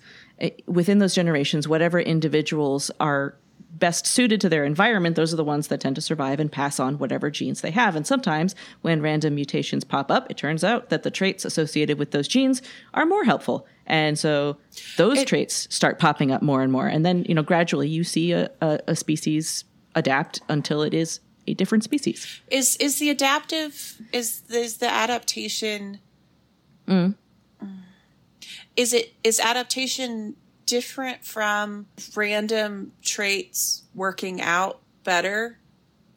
within 0.66 0.98
those 0.98 1.14
generations, 1.14 1.66
whatever 1.66 2.00
individuals 2.00 2.90
are 3.00 3.34
best 3.70 4.06
suited 4.06 4.40
to 4.40 4.48
their 4.48 4.64
environment, 4.64 5.14
those 5.14 5.32
are 5.32 5.36
the 5.36 5.44
ones 5.44 5.68
that 5.68 5.80
tend 5.80 5.94
to 5.94 6.02
survive 6.02 6.40
and 6.40 6.50
pass 6.50 6.80
on 6.80 6.98
whatever 6.98 7.30
genes 7.30 7.60
they 7.60 7.70
have. 7.70 7.94
And 7.94 8.06
sometimes 8.06 8.54
when 8.82 9.02
random 9.02 9.34
mutations 9.34 9.84
pop 9.84 10.10
up, 10.10 10.30
it 10.30 10.36
turns 10.36 10.64
out 10.64 10.88
that 10.88 11.02
the 11.02 11.10
traits 11.10 11.44
associated 11.44 11.98
with 11.98 12.10
those 12.10 12.26
genes 12.26 12.62
are 12.94 13.06
more 13.06 13.24
helpful. 13.24 13.66
And 13.86 14.18
so 14.18 14.56
those 14.96 15.24
traits 15.24 15.68
start 15.74 15.98
popping 15.98 16.32
up 16.32 16.42
more 16.42 16.62
and 16.62 16.72
more. 16.72 16.88
And 16.88 17.04
then, 17.04 17.24
you 17.28 17.34
know, 17.34 17.42
gradually 17.42 17.88
you 17.88 18.04
see 18.04 18.32
a, 18.32 18.50
a, 18.60 18.80
a 18.88 18.96
species 18.96 19.64
adapt 19.94 20.40
until 20.48 20.82
it 20.82 20.94
is 20.94 21.20
a 21.46 21.54
different 21.54 21.82
species. 21.84 22.40
is 22.50 22.76
is 22.76 22.98
the 22.98 23.08
adaptive 23.08 24.00
is 24.12 24.42
is 24.50 24.78
the 24.78 24.88
adaptation 24.88 25.98
Mm. 26.88 27.14
Is 28.78 28.92
it 28.94 29.12
is 29.24 29.40
adaptation 29.40 30.36
different 30.64 31.24
from 31.24 31.86
random 32.14 32.92
traits 33.02 33.82
working 33.94 34.40
out 34.40 34.80
better 35.02 35.58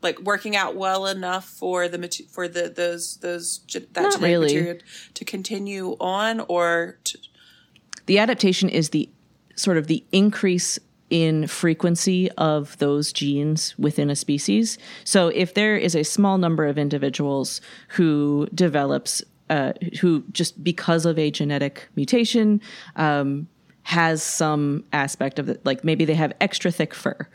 like 0.02 0.20
working 0.20 0.56
out 0.56 0.76
well 0.76 1.06
enough 1.06 1.46
for 1.46 1.88
the 1.88 2.26
for 2.30 2.48
the 2.48 2.70
those 2.70 3.18
those 3.18 3.60
that 3.68 3.94
Not 3.96 4.14
genetic 4.14 4.22
really. 4.22 4.46
material 4.48 4.78
to 5.14 5.26
continue 5.26 5.96
on 6.00 6.40
or 6.42 6.98
to, 7.06 7.18
The 8.06 8.20
adaptation 8.20 8.70
is 8.70 8.90
the 8.90 9.10
sort 9.56 9.78
of 9.78 9.88
the 9.88 10.04
increase 10.12 10.80
in 11.10 11.46
frequency 11.46 12.32
of 12.32 12.78
those 12.78 13.12
genes 13.12 13.78
within 13.78 14.10
a 14.10 14.16
species. 14.16 14.78
So 15.04 15.28
if 15.28 15.54
there 15.54 15.76
is 15.76 15.94
a 15.94 16.04
small 16.04 16.38
number 16.38 16.66
of 16.66 16.78
individuals 16.78 17.60
who 17.90 18.48
develops, 18.56 19.22
uh, 19.52 19.74
who 20.00 20.24
just 20.32 20.64
because 20.64 21.06
of 21.06 21.20
a 21.20 21.30
genetic 21.30 21.90
mutation 21.96 22.62
um, 22.96 23.48
has 23.84 24.24
some 24.24 24.86
aspect 24.94 25.40
of 25.40 25.50
it, 25.50 25.64
like 25.66 25.84
maybe 25.84 26.06
they 26.06 26.16
have 26.16 26.34
extra 26.40 26.72
thick 26.72 26.96
fur. 26.96 27.28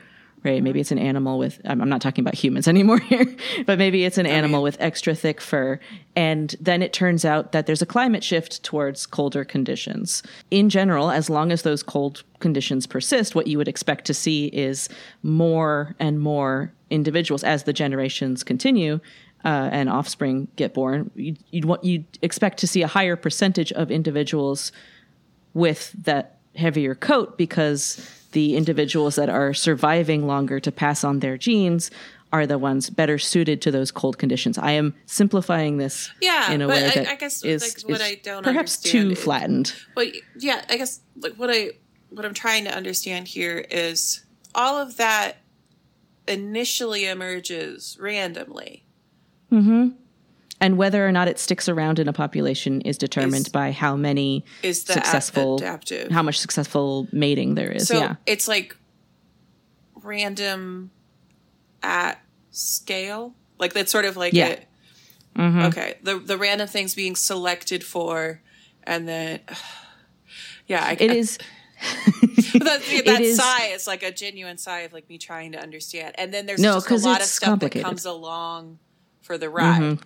Right, 0.44 0.62
maybe 0.62 0.78
it's 0.78 0.92
an 0.92 0.98
animal 0.98 1.38
with. 1.38 1.60
I'm 1.64 1.82
I'm 1.82 1.88
not 1.88 2.00
talking 2.00 2.22
about 2.22 2.36
humans 2.36 2.68
anymore 2.74 3.00
here, 3.00 3.26
but 3.66 3.78
maybe 3.78 4.04
it's 4.04 4.16
an 4.16 4.26
animal 4.26 4.62
with 4.62 4.76
extra 4.78 5.12
thick 5.14 5.40
fur, 5.40 5.80
and 6.14 6.54
then 6.60 6.82
it 6.82 6.92
turns 6.92 7.24
out 7.24 7.50
that 7.50 7.66
there's 7.66 7.82
a 7.82 7.86
climate 7.86 8.22
shift 8.22 8.62
towards 8.62 9.06
colder 9.06 9.44
conditions. 9.44 10.22
In 10.52 10.70
general, 10.70 11.10
as 11.10 11.28
long 11.28 11.50
as 11.50 11.62
those 11.62 11.82
cold 11.82 12.22
conditions 12.38 12.86
persist, 12.86 13.34
what 13.34 13.48
you 13.48 13.58
would 13.58 13.66
expect 13.66 14.04
to 14.04 14.14
see 14.14 14.46
is 14.46 14.88
more 15.24 15.96
and 15.98 16.20
more 16.20 16.72
individuals 16.90 17.42
as 17.42 17.64
the 17.64 17.72
generations 17.72 18.44
continue 18.44 19.00
uh, 19.44 19.68
and 19.72 19.88
offspring 19.88 20.48
get 20.56 20.74
born. 20.74 21.10
You'd, 21.14 21.38
you'd 21.50 21.64
want 21.64 21.84
you'd 21.84 22.04
expect 22.22 22.58
to 22.58 22.66
see 22.66 22.82
a 22.82 22.86
higher 22.88 23.16
percentage 23.16 23.72
of 23.72 23.90
individuals 23.90 24.72
with 25.54 25.92
that 26.04 26.38
heavier 26.54 26.94
coat 26.94 27.36
because 27.38 28.10
the 28.32 28.56
individuals 28.56 29.14
that 29.16 29.28
are 29.28 29.54
surviving 29.54 30.26
longer 30.26 30.58
to 30.60 30.72
pass 30.72 31.04
on 31.04 31.20
their 31.20 31.38
genes 31.38 31.90
are 32.32 32.46
the 32.46 32.58
ones 32.58 32.90
better 32.90 33.18
suited 33.18 33.62
to 33.62 33.70
those 33.70 33.90
cold 33.92 34.18
conditions. 34.18 34.58
I 34.58 34.72
am 34.72 34.94
simplifying 35.06 35.76
this 35.78 36.10
Yeah, 36.20 36.50
in 36.50 36.60
a 36.60 36.66
way 36.68 36.84
I- 36.84 36.90
that 36.94 37.08
I 37.08 37.14
guess, 37.14 37.44
is- 37.44 37.62
like, 37.62 37.88
what 37.88 38.00
is 38.00 38.06
I 38.06 38.14
don't 38.16 38.42
perhaps 38.42 38.78
too 38.78 39.12
is- 39.12 39.22
flattened. 39.22 39.72
But 39.94 40.08
yeah, 40.38 40.64
I 40.68 40.76
guess 40.76 41.00
like 41.20 41.34
what 41.34 41.50
I 41.50 41.70
what 42.10 42.24
I'm 42.24 42.34
trying 42.34 42.64
to 42.64 42.74
understand 42.74 43.28
here 43.28 43.64
is 43.70 44.24
all 44.54 44.76
of 44.76 44.96
that 44.96 45.36
initially 46.26 47.04
emerges 47.06 47.96
randomly. 48.00 48.84
And 50.58 50.78
whether 50.78 51.06
or 51.06 51.12
not 51.12 51.28
it 51.28 51.38
sticks 51.38 51.68
around 51.68 51.98
in 51.98 52.08
a 52.08 52.12
population 52.14 52.80
is 52.80 52.96
determined 52.96 53.46
Is- 53.46 53.52
by 53.52 53.72
how 53.72 53.94
many 53.96 54.44
Is 54.62 54.84
the 54.84 54.94
successful 54.94 55.56
adaptive? 55.56 56.10
how 56.10 56.22
much 56.22 56.38
successful 56.38 57.06
mating 57.12 57.54
there 57.56 57.70
is. 57.72 57.86
so 57.88 57.98
yeah. 57.98 58.14
it's 58.24 58.48
like 58.48 58.74
random 60.02 60.90
at 61.82 62.20
scale. 62.50 63.34
Like 63.58 63.72
that's 63.74 63.92
sort 63.92 64.04
of 64.04 64.16
like 64.16 64.32
Yeah. 64.32 64.58
Mm-hmm. 65.36 65.60
it. 65.60 65.66
Okay, 65.66 65.94
the 66.02 66.18
the 66.18 66.38
random 66.38 66.66
things 66.68 66.94
being 66.94 67.14
selected 67.16 67.84
for, 67.84 68.40
and 68.84 69.06
then 69.06 69.40
yeah, 70.66 70.82
I, 70.84 70.96
It 70.98 71.10
is 71.10 71.38
But 72.54 72.64
that, 72.64 73.02
that 73.04 73.20
is- 73.20 73.36
sigh 73.36 73.66
is 73.66 73.86
like 73.86 74.02
a 74.02 74.10
genuine 74.10 74.56
sigh 74.58 74.80
of 74.80 74.92
like 74.94 75.08
me 75.10 75.18
trying 75.18 75.52
to 75.52 75.58
understand. 75.60 76.14
And 76.16 76.32
then 76.32 76.46
there's 76.46 76.60
No, 76.60 76.74
just 76.80 76.90
a 76.90 76.96
lot 76.96 77.20
of 77.20 77.26
stuff 77.26 77.60
that 77.60 77.72
comes 77.72 78.06
along 78.06 78.78
for 79.26 79.36
the 79.36 79.50
ride. 79.50 79.98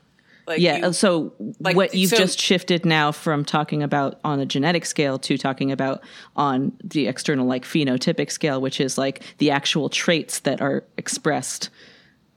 Like 0.46 0.58
Yeah. 0.60 0.86
you- 0.86 0.92
so 0.92 1.32
like, 1.60 1.76
what 1.76 1.94
you've 1.94 2.10
so- 2.10 2.16
just 2.16 2.40
shifted 2.40 2.84
now 2.84 3.12
from 3.12 3.44
talking 3.44 3.82
about 3.82 4.18
on 4.24 4.40
a 4.40 4.46
genetic 4.46 4.84
scale 4.86 5.18
to 5.20 5.36
talking 5.38 5.70
about 5.70 6.02
on 6.34 6.72
the 6.82 7.06
external 7.06 7.46
like 7.46 7.64
phenotypic 7.64 8.32
scale, 8.32 8.60
which 8.60 8.80
is 8.80 8.98
like 8.98 9.22
the 9.38 9.50
actual 9.50 9.88
traits 9.88 10.40
that 10.40 10.60
are 10.60 10.82
expressed 10.96 11.68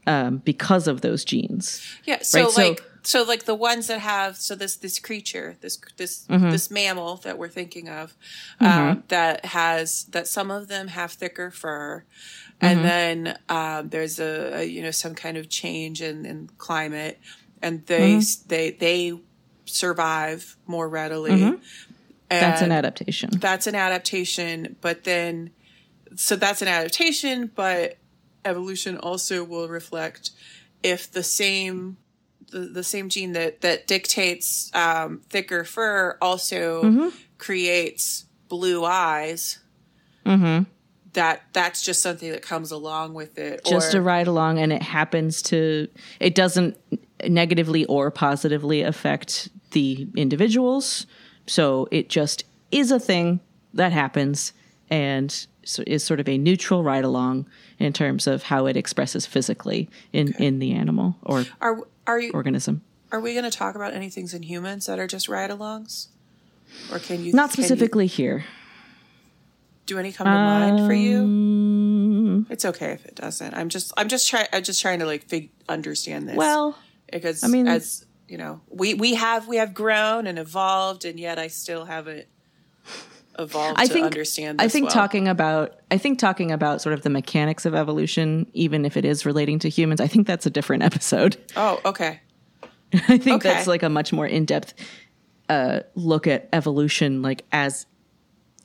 um, 0.06 0.38
because 0.40 0.88
of 0.88 1.02
those 1.02 1.24
genes. 1.24 1.82
yeah. 2.06 2.22
So 2.22 2.44
right, 2.48 2.58
like 2.58 2.80
so 2.80 2.86
like 3.24 3.44
the 3.44 3.56
ones 3.56 3.88
that 3.88 4.00
have 4.00 4.38
so 4.38 4.56
this 4.56 4.78
this 4.78 4.98
creature 5.00 5.56
this 5.62 5.78
this 5.98 6.26
Mm-hmm. 6.28 6.52
this 6.52 6.72
mammal 6.72 7.18
that 7.18 7.38
we're 7.38 7.50
thinking 7.50 7.90
of 7.90 8.16
um, 8.60 9.04
that 9.10 9.46
has 9.46 10.06
that 10.06 10.28
some 10.28 10.50
of 10.52 10.68
them 10.70 10.88
have 10.88 11.12
thicker 11.12 11.52
fur. 11.52 12.04
Mm-hmm. 12.62 12.66
And 12.66 12.86
then 12.86 13.40
um, 13.50 13.90
there's 13.90 14.20
a, 14.20 14.60
a 14.60 14.64
you 14.64 14.82
know 14.82 14.92
some 14.92 15.16
kind 15.16 15.36
of 15.38 15.50
change 15.50 16.02
in, 16.02 16.26
in 16.26 16.50
climate, 16.58 17.20
and 17.62 17.86
they 17.88 18.16
Mm-hmm. 18.18 18.48
they 18.48 18.72
they 18.72 19.20
survive 19.66 20.56
more 20.68 20.88
readily. 20.88 21.32
Mm-hmm. 21.32 21.56
That's 22.30 22.62
an 22.62 22.72
adaptation. 22.72 23.30
that's 23.40 23.68
an 23.68 23.76
adaptation 23.76 24.76
but 24.82 25.04
then 25.04 25.52
so 26.16 26.36
that's 26.36 26.62
an 26.64 26.68
adaptation 26.68 27.52
but 27.54 27.98
evolution 28.44 28.98
also 28.98 29.44
will 29.44 29.68
reflect 29.68 30.32
if 30.82 31.12
the 31.12 31.22
same 31.22 31.98
the, 32.52 32.60
the 32.60 32.84
same 32.84 33.10
gene 33.10 33.34
that 33.34 33.62
that 33.62 33.88
dictates 33.88 34.72
um, 34.76 35.22
thicker 35.30 35.64
fur 35.64 36.18
also 36.22 36.84
Mm-hmm. 36.84 37.10
creates 37.38 38.26
blue 38.50 38.86
eyes. 38.86 39.60
Mm-hmm. 40.26 40.64
That 41.14 41.44
that's 41.54 41.84
just 41.84 42.02
something 42.02 42.32
that 42.32 42.42
comes 42.42 42.72
along 42.72 43.14
with 43.14 43.38
it. 43.38 43.64
Just 43.66 43.94
or, 43.94 44.00
a 44.00 44.02
ride 44.02 44.28
along, 44.28 44.58
and 44.60 44.74
it 44.74 44.82
happens 44.82 45.42
to. 45.44 45.88
It 46.20 46.34
doesn't 46.34 46.76
negatively 47.28 47.86
or 47.86 48.10
positively 48.10 48.82
affect 48.82 49.50
the 49.72 50.08
individuals. 50.16 51.06
So 51.46 51.88
it 51.92 52.10
just 52.10 52.46
is 52.72 52.90
a 52.92 53.00
thing 53.00 53.42
that 53.76 53.92
happens, 53.92 54.54
and 54.90 55.46
so 55.64 55.84
is 55.86 56.04
sort 56.04 56.20
of 56.20 56.28
a 56.28 56.38
neutral 56.38 56.84
ride 56.84 57.04
along 57.04 57.46
in 57.80 57.94
terms 57.94 58.26
of 58.28 58.44
how 58.44 58.66
it 58.66 58.76
expresses 58.76 59.26
physically 59.26 59.90
in 60.14 60.34
in 60.40 60.60
the 60.60 60.74
animal 60.74 61.16
or 61.24 61.46
are 61.62 61.82
are 62.08 62.20
you 62.20 62.32
organism. 62.34 62.82
are 63.12 63.20
we 63.20 63.34
going 63.34 63.50
to 63.50 63.56
talk 63.58 63.76
about 63.76 63.94
any 63.94 64.10
things 64.10 64.34
in 64.34 64.44
humans 64.44 64.86
that 64.88 65.00
are 65.00 65.08
just 65.08 65.28
ride-alongs, 65.30 66.08
or 66.92 67.00
can 67.00 67.24
you 67.24 67.34
Not 67.34 67.52
can 67.52 67.62
you- 67.62 67.68
specifically 67.68 68.08
here. 68.08 68.46
do 69.86 69.98
any 70.00 70.12
come 70.12 70.26
to 70.26 70.32
mind 70.32 70.86
for 70.88 70.94
you? 70.94 71.20
Um, 71.20 72.48
It's 72.50 72.66
okay 72.66 72.92
if 72.94 73.06
it 73.06 73.16
doesn't. 73.16 73.54
I'm 73.54 73.70
just 73.70 73.92
I'm 73.98 74.08
just 74.08 74.28
trying 74.30 74.48
I'm 74.54 74.64
just 74.64 74.82
trying 74.82 75.00
to 75.00 75.06
like 75.06 75.24
fig- 75.28 75.52
understand 75.70 76.28
this. 76.30 76.36
well, 76.36 76.78
because 77.12 77.44
I 77.44 77.48
mean- 77.48 77.68
as 77.68 78.06
you 78.28 78.38
know, 78.38 78.62
we 78.70 78.94
we 78.96 79.14
have 79.16 79.48
we 79.48 79.58
have 79.58 79.74
grown 79.74 80.26
and 80.28 80.40
evolved, 80.40 81.06
and 81.06 81.20
yet 81.20 81.38
I 81.38 81.48
still 81.48 81.86
haven't 81.86 82.26
evolved 83.40 83.80
I 83.80 83.88
think 83.88 84.06
understand. 84.06 84.62
I 84.62 84.68
think 84.68 84.86
well. 84.86 84.94
talking 84.94 85.28
about 85.28 85.80
I 85.92 85.98
think 85.98 86.20
talking 86.20 86.52
about 86.52 86.82
sort 86.82 86.94
of 86.94 87.02
the 87.02 87.10
mechanics 87.10 87.66
of 87.66 87.74
evolution, 87.76 88.48
even 88.54 88.86
if 88.86 88.98
it 88.98 89.06
is 89.06 89.26
relating 89.26 89.60
to 89.60 89.70
humans, 89.70 90.00
I 90.02 90.08
think 90.08 90.28
that's 90.28 90.46
a 90.46 90.50
different 90.50 90.84
episode. 90.90 91.38
Oh, 91.56 91.80
okay. 91.86 92.20
I 92.94 93.18
think 93.18 93.28
Okay. 93.44 93.50
that's 93.50 93.68
like 93.68 93.84
a 93.84 93.90
much 93.90 94.14
more 94.14 94.28
in 94.28 94.46
depth 94.46 94.74
uh, 95.50 95.82
look 95.96 96.28
at 96.28 96.48
evolution, 96.54 97.22
like 97.22 97.44
as 97.52 97.86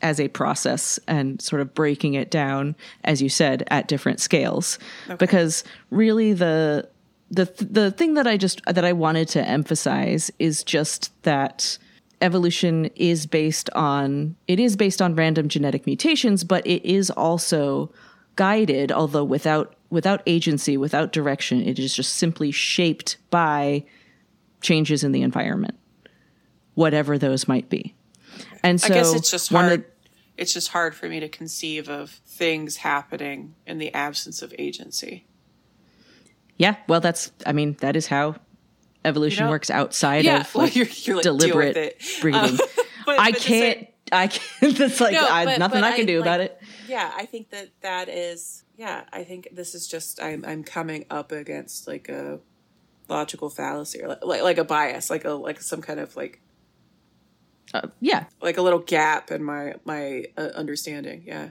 as 0.00 0.20
a 0.20 0.28
process 0.28 1.00
and 1.08 1.42
sort 1.42 1.60
of 1.60 1.74
breaking 1.74 2.14
it 2.14 2.30
down, 2.30 2.76
as 3.02 3.20
you 3.20 3.28
said, 3.28 3.64
at 3.68 3.88
different 3.88 4.20
scales. 4.20 4.78
Because 5.18 5.64
really, 5.90 6.32
the 6.34 6.88
the 7.30 7.46
the 7.58 7.90
thing 7.90 8.14
that 8.14 8.26
I 8.26 8.36
just 8.36 8.60
that 8.66 8.84
I 8.84 8.92
wanted 8.92 9.28
to 9.30 9.42
emphasize 9.44 10.30
is 10.38 10.62
just 10.62 11.10
that 11.24 11.78
evolution 12.20 12.86
is 12.96 13.26
based 13.26 13.70
on 13.70 14.36
it 14.46 14.58
is 14.60 14.76
based 14.76 15.00
on 15.00 15.14
random 15.14 15.48
genetic 15.48 15.86
mutations, 15.86 16.44
but 16.44 16.66
it 16.66 16.84
is 16.84 17.10
also 17.10 17.92
guided, 18.36 18.92
although 18.92 19.24
without 19.24 19.74
without 19.90 20.22
agency, 20.26 20.76
without 20.76 21.12
direction. 21.12 21.62
It 21.62 21.78
is 21.78 21.94
just 21.94 22.14
simply 22.14 22.50
shaped 22.50 23.16
by 23.30 23.84
changes 24.60 25.04
in 25.04 25.12
the 25.12 25.22
environment, 25.22 25.78
whatever 26.74 27.18
those 27.18 27.48
might 27.48 27.68
be. 27.68 27.94
And 28.62 28.80
so 28.80 28.92
I 28.92 28.96
guess 28.96 29.14
it's 29.14 29.30
just 29.30 29.50
one 29.50 29.64
of 29.64 29.70
hard. 29.70 29.84
It's 30.36 30.52
just 30.52 30.68
hard 30.68 30.94
for 30.94 31.08
me 31.08 31.18
to 31.20 31.28
conceive 31.28 31.88
of 31.88 32.10
things 32.10 32.76
happening 32.76 33.54
in 33.66 33.78
the 33.78 33.92
absence 33.92 34.40
of 34.40 34.54
agency. 34.58 35.26
Yeah, 36.56 36.76
well, 36.86 37.00
that's. 37.00 37.32
I 37.46 37.52
mean, 37.52 37.76
that 37.80 37.96
is 37.96 38.06
how 38.06 38.36
evolution 39.08 39.40
You 39.42 39.46
know- 39.46 39.50
works 39.50 39.70
outside 39.70 40.24
Yeah, 40.24 40.40
of 40.42 40.54
well, 40.54 40.64
like, 40.64 40.76
you're- 40.76 40.90
you're 41.02 41.16
like, 41.16 41.22
deliberate 41.24 42.02
breeding. 42.20 42.40
Um, 42.50 42.58
but- 43.06 43.18
I 43.20 43.32
but 43.32 43.40
can't. 43.40 43.78
same- 43.78 43.86
I 44.12 44.26
can't. 44.28 44.76
That's 44.78 45.00
like 45.00 45.12
No, 45.12 45.26
I, 45.28 45.44
but- 45.44 45.58
nothing 45.58 45.82
I 45.84 45.96
can 45.96 46.06
do 46.06 46.18
like, 46.20 46.24
about 46.26 46.40
it. 46.40 46.60
Yeah, 46.88 47.10
I 47.14 47.26
think 47.26 47.50
that 47.50 47.68
that 47.82 48.08
is. 48.08 48.64
Yeah, 48.76 49.04
I 49.12 49.24
think 49.24 49.48
this 49.52 49.74
is 49.74 49.86
just. 49.88 50.22
I'm 50.22 50.44
I'm 50.46 50.62
coming 50.64 51.04
up 51.10 51.32
against 51.32 51.86
like 51.88 52.08
a 52.08 52.40
logical 53.08 53.50
fallacy 53.50 54.00
or 54.02 54.08
like 54.08 54.42
like, 54.42 54.58
a 54.58 54.64
bias, 54.64 55.10
like 55.10 55.24
a 55.24 55.32
like 55.32 55.60
some 55.60 55.82
kind 55.82 56.00
of 56.00 56.14
like 56.16 56.40
Uh, 57.74 57.88
yeah, 58.00 58.24
like 58.40 58.56
a 58.56 58.62
little 58.62 58.78
gap 58.78 59.30
in 59.30 59.42
my 59.42 59.74
my 59.84 60.24
uh, 60.38 60.50
understanding. 60.54 61.22
Yeah. 61.26 61.50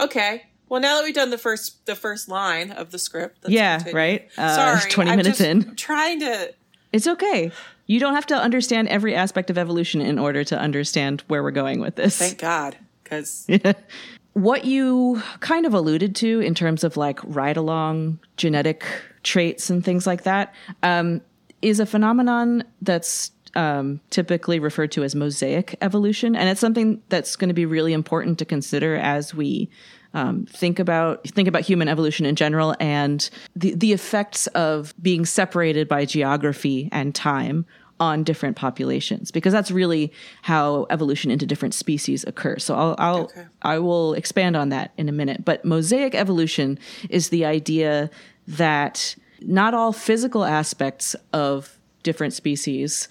Okay. 0.00 0.44
Well, 0.68 0.80
now 0.80 0.96
that 0.96 1.04
we've 1.04 1.14
done 1.14 1.30
the 1.30 1.38
first 1.38 1.84
the 1.86 1.94
first 1.94 2.28
line 2.28 2.70
of 2.72 2.90
the 2.90 2.98
script, 2.98 3.44
yeah, 3.48 3.76
continue. 3.78 3.96
right. 3.96 4.28
Uh, 4.38 4.54
Sorry, 4.78 4.90
twenty 4.90 5.10
I'm 5.10 5.16
minutes 5.18 5.38
just 5.38 5.48
in, 5.50 5.76
trying 5.76 6.20
to. 6.20 6.54
It's 6.96 7.06
okay. 7.06 7.52
You 7.86 8.00
don't 8.00 8.14
have 8.14 8.26
to 8.26 8.34
understand 8.34 8.88
every 8.88 9.14
aspect 9.14 9.50
of 9.50 9.58
evolution 9.58 10.00
in 10.00 10.18
order 10.18 10.42
to 10.44 10.58
understand 10.58 11.22
where 11.28 11.42
we're 11.42 11.50
going 11.50 11.80
with 11.80 11.96
this. 11.96 12.16
Thank 12.18 12.38
God, 12.38 12.76
because 13.04 13.46
what 14.32 14.64
you 14.64 15.22
kind 15.40 15.66
of 15.66 15.74
alluded 15.74 16.16
to 16.16 16.40
in 16.40 16.54
terms 16.54 16.84
of 16.84 16.96
like 16.96 17.20
ride 17.22 17.58
along 17.58 18.18
genetic 18.38 18.84
traits 19.22 19.68
and 19.68 19.84
things 19.84 20.06
like 20.06 20.22
that 20.22 20.54
um, 20.82 21.20
is 21.60 21.80
a 21.80 21.86
phenomenon 21.86 22.64
that's 22.80 23.30
um, 23.54 24.00
typically 24.10 24.58
referred 24.58 24.92
to 24.92 25.04
as 25.04 25.14
mosaic 25.14 25.76
evolution. 25.82 26.34
And 26.34 26.48
it's 26.48 26.60
something 26.60 27.02
that's 27.10 27.36
going 27.36 27.48
to 27.48 27.54
be 27.54 27.66
really 27.66 27.92
important 27.92 28.38
to 28.38 28.44
consider 28.44 28.96
as 28.96 29.34
we 29.34 29.68
um, 30.16 30.46
think 30.46 30.78
about 30.78 31.28
think 31.28 31.46
about 31.46 31.60
human 31.60 31.88
evolution 31.88 32.24
in 32.24 32.36
general 32.36 32.74
and 32.80 33.28
the 33.54 33.74
the 33.74 33.92
effects 33.92 34.46
of 34.48 34.94
being 35.00 35.26
separated 35.26 35.86
by 35.88 36.06
geography 36.06 36.88
and 36.90 37.14
time 37.14 37.66
on 38.00 38.24
different 38.24 38.56
populations 38.56 39.30
because 39.30 39.52
that's 39.52 39.70
really 39.70 40.10
how 40.42 40.86
evolution 40.88 41.30
into 41.30 41.46
different 41.46 41.74
species 41.74 42.24
occurs. 42.24 42.64
So 42.64 42.74
I'll, 42.74 42.94
I'll 42.98 43.24
Okay. 43.24 43.44
I 43.62 43.78
will 43.78 44.14
expand 44.14 44.56
on 44.56 44.70
that 44.70 44.92
in 44.96 45.08
a 45.08 45.12
minute. 45.12 45.44
But 45.44 45.64
mosaic 45.64 46.14
evolution 46.14 46.78
is 47.10 47.28
the 47.28 47.44
idea 47.44 48.10
that 48.48 49.16
not 49.40 49.74
all 49.74 49.92
physical 49.92 50.44
aspects 50.44 51.14
of 51.34 51.78
different 52.02 52.32
species 52.32 53.08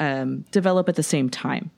um, 0.00 0.46
develop 0.50 0.88
at 0.88 0.96
the 0.96 1.02
same 1.02 1.28
time. 1.28 1.70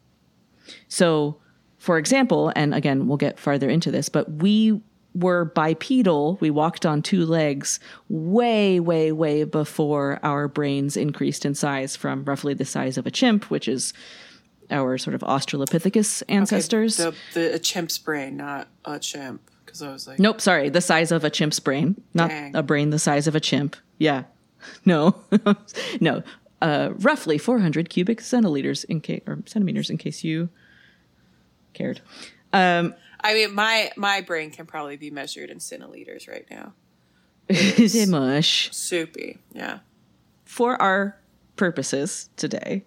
So, 0.86 1.38
for 1.80 1.96
example, 1.96 2.52
and 2.54 2.74
again, 2.74 3.08
we'll 3.08 3.16
get 3.16 3.38
farther 3.38 3.70
into 3.70 3.90
this, 3.90 4.10
but 4.10 4.30
we 4.30 4.82
were 5.14 5.46
bipedal. 5.46 6.36
We 6.38 6.50
walked 6.50 6.84
on 6.84 7.00
two 7.00 7.24
legs 7.24 7.80
way, 8.10 8.78
way, 8.78 9.12
way 9.12 9.44
before 9.44 10.20
our 10.22 10.46
brains 10.46 10.94
increased 10.94 11.46
in 11.46 11.54
size 11.54 11.96
from 11.96 12.24
roughly 12.26 12.52
the 12.52 12.66
size 12.66 12.98
of 12.98 13.06
a 13.06 13.10
chimp, 13.10 13.50
which 13.50 13.66
is 13.66 13.94
our 14.70 14.98
sort 14.98 15.14
of 15.14 15.22
Australopithecus 15.22 16.22
ancestors. 16.28 16.98
the 16.98 17.14
the 17.32 17.54
a 17.54 17.58
chimp's 17.58 17.96
brain, 17.96 18.36
not 18.36 18.68
a 18.84 18.98
chimp. 18.98 19.40
Because 19.64 19.80
I 19.82 19.90
was 19.90 20.06
like, 20.06 20.18
Nope, 20.18 20.42
sorry, 20.42 20.68
the 20.68 20.82
size 20.82 21.10
of 21.10 21.24
a 21.24 21.30
chimp's 21.30 21.60
brain, 21.60 21.98
not 22.12 22.28
Dang. 22.28 22.54
a 22.54 22.62
brain 22.62 22.90
the 22.90 22.98
size 22.98 23.26
of 23.26 23.34
a 23.34 23.40
chimp. 23.40 23.74
Yeah, 23.96 24.24
no, 24.84 25.16
no, 26.00 26.22
uh, 26.60 26.90
roughly 26.98 27.38
400 27.38 27.88
cubic 27.88 28.20
centiliters 28.20 28.84
in 28.84 29.00
case 29.00 29.22
or 29.26 29.38
centimeters 29.46 29.88
in 29.88 29.96
case 29.96 30.22
you 30.22 30.50
cared. 31.72 32.00
Um, 32.52 32.94
I 33.20 33.34
mean, 33.34 33.54
my 33.54 33.90
my 33.96 34.20
brain 34.20 34.50
can 34.50 34.66
probably 34.66 34.96
be 34.96 35.10
measured 35.10 35.50
in 35.50 35.58
centiliters 35.58 36.28
right 36.28 36.46
now. 36.50 36.74
is 37.48 37.94
it 37.94 38.08
mush? 38.08 38.70
Soupy, 38.72 39.38
yeah. 39.52 39.80
For 40.44 40.80
our 40.80 41.18
purposes 41.56 42.30
today, 42.36 42.84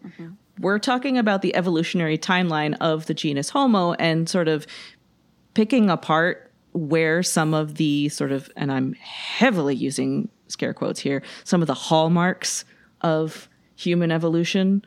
we're 0.60 0.80
talking 0.80 1.18
about 1.18 1.42
the 1.42 1.56
evolutionary 1.56 2.18
timeline 2.18 2.76
of 2.82 3.06
the 3.06 3.14
genus 3.14 3.50
Homo 3.50 3.94
and 3.94 4.28
sort 4.28 4.48
of 4.48 4.66
picking 5.54 5.90
apart 5.90 6.52
where 6.74 7.24
some 7.24 7.54
of 7.54 7.76
the 7.76 8.10
sort 8.10 8.32
of, 8.32 8.50
and 8.56 8.72
I'm 8.72 8.94
heavily 8.94 9.76
using 9.76 10.30
scare 10.48 10.74
quotes 10.74 11.00
here, 11.00 11.22
some 11.44 11.62
of 11.62 11.68
the 11.68 11.74
hallmarks 11.74 12.66
of 13.02 13.48
human 13.76 14.12
evolution 14.12 14.84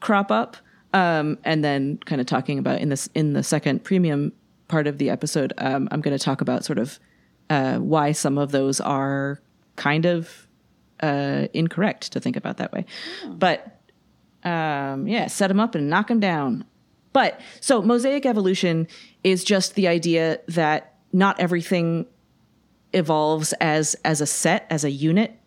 crop 0.00 0.30
up. 0.30 0.56
Um, 0.94 1.38
and 1.44 1.64
then 1.64 1.98
kind 2.04 2.20
of 2.20 2.26
talking 2.26 2.58
about 2.58 2.80
in 2.80 2.90
this 2.90 3.08
in 3.14 3.32
the 3.32 3.42
second 3.42 3.82
premium 3.82 4.32
part 4.68 4.86
of 4.86 4.98
the 4.98 5.10
episode, 5.10 5.52
um, 5.58 5.88
I'm 5.90 6.00
going 6.00 6.16
to 6.16 6.22
talk 6.22 6.40
about 6.40 6.64
sort 6.64 6.78
of 6.78 6.98
uh, 7.48 7.78
why 7.78 8.12
some 8.12 8.38
of 8.38 8.52
those 8.52 8.80
are 8.80 9.40
kind 9.76 10.04
of 10.06 10.46
uh, 11.00 11.46
incorrect 11.52 12.12
to 12.12 12.20
think 12.20 12.36
about 12.36 12.58
that 12.58 12.72
way. 12.72 12.84
But 13.26 13.80
um, 14.44 15.06
yeah, 15.06 15.26
set 15.26 15.48
them 15.48 15.60
up 15.60 15.74
and 15.74 15.88
knock 15.88 16.08
them 16.08 16.20
down. 16.20 16.64
But 17.12 17.40
so 17.60 17.82
mosaic 17.82 18.24
evolution 18.24 18.88
is 19.22 19.44
just 19.44 19.74
the 19.74 19.88
idea 19.88 20.40
that 20.48 20.94
not 21.12 21.38
everything 21.38 22.06
evolves 22.94 23.52
as 23.54 23.94
as 24.04 24.20
a 24.20 24.26
set 24.26 24.66
as 24.70 24.84
a 24.84 24.90
unit 24.90 25.38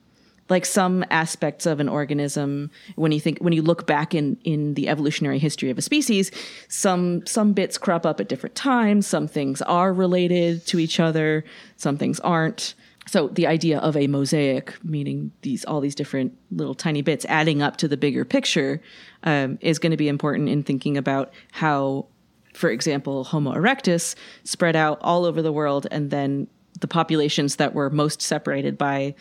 like 0.50 0.66
some 0.66 1.04
aspects 1.10 1.66
of 1.66 1.80
an 1.80 1.90
organism 1.90 2.70
when 2.96 3.12
you 3.12 3.20
think 3.20 3.40
when 3.40 3.54
you 3.54 3.62
look 3.62 3.88
back 3.88 4.14
in 4.14 4.38
in 4.44 4.76
the 4.76 4.88
evolutionary 4.88 5.40
history 5.40 5.70
of 5.70 5.78
a 5.78 5.82
species 5.82 6.32
some 6.68 7.26
some 7.26 7.54
bits 7.54 7.78
crop 7.78 8.06
up 8.06 8.20
at 8.20 8.30
different 8.30 8.56
times. 8.56 9.08
Some 9.08 9.28
things 9.28 9.62
are 9.64 9.94
related 9.94 10.66
to 10.68 10.80
each 10.80 11.00
other. 11.00 11.44
Some 11.78 11.98
things 11.98 12.20
aren't. 12.20 12.76
So 13.08 13.28
the 13.28 13.46
idea 13.46 13.80
of 13.80 13.96
a 13.96 14.08
mosaic 14.08 14.76
meaning 14.84 15.32
these 15.42 15.64
all 15.66 15.80
these 15.80 15.96
different 15.96 16.38
little 16.52 16.76
tiny 16.76 17.02
bits 17.02 17.26
adding 17.30 17.62
up 17.62 17.78
to 17.78 17.88
the 17.88 17.98
bigger 17.98 18.26
picture 18.26 18.82
um, 19.24 19.58
is 19.62 19.80
going 19.80 19.92
to 19.92 19.98
be 19.98 20.08
important 20.08 20.50
in 20.50 20.64
thinking 20.64 20.98
about 20.98 21.32
how 21.52 22.08
for 22.54 22.70
example 22.70 23.24
homo 23.24 23.54
erectus 23.54 24.16
spread 24.44 24.76
out 24.76 24.98
all 25.02 25.26
over 25.26 25.42
the 25.42 25.52
world 25.52 25.86
and 25.92 26.10
then 26.10 26.48
the 26.80 26.88
populations 26.88 27.58
that 27.58 27.74
were 27.74 27.90
most 27.90 28.22
separated 28.22 28.78
by 28.78 29.14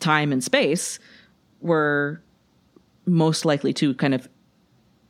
time 0.00 0.32
and 0.32 0.42
space 0.42 0.98
were 1.60 2.20
most 3.06 3.44
likely 3.44 3.72
to 3.74 3.94
kind 3.94 4.14
of 4.14 4.28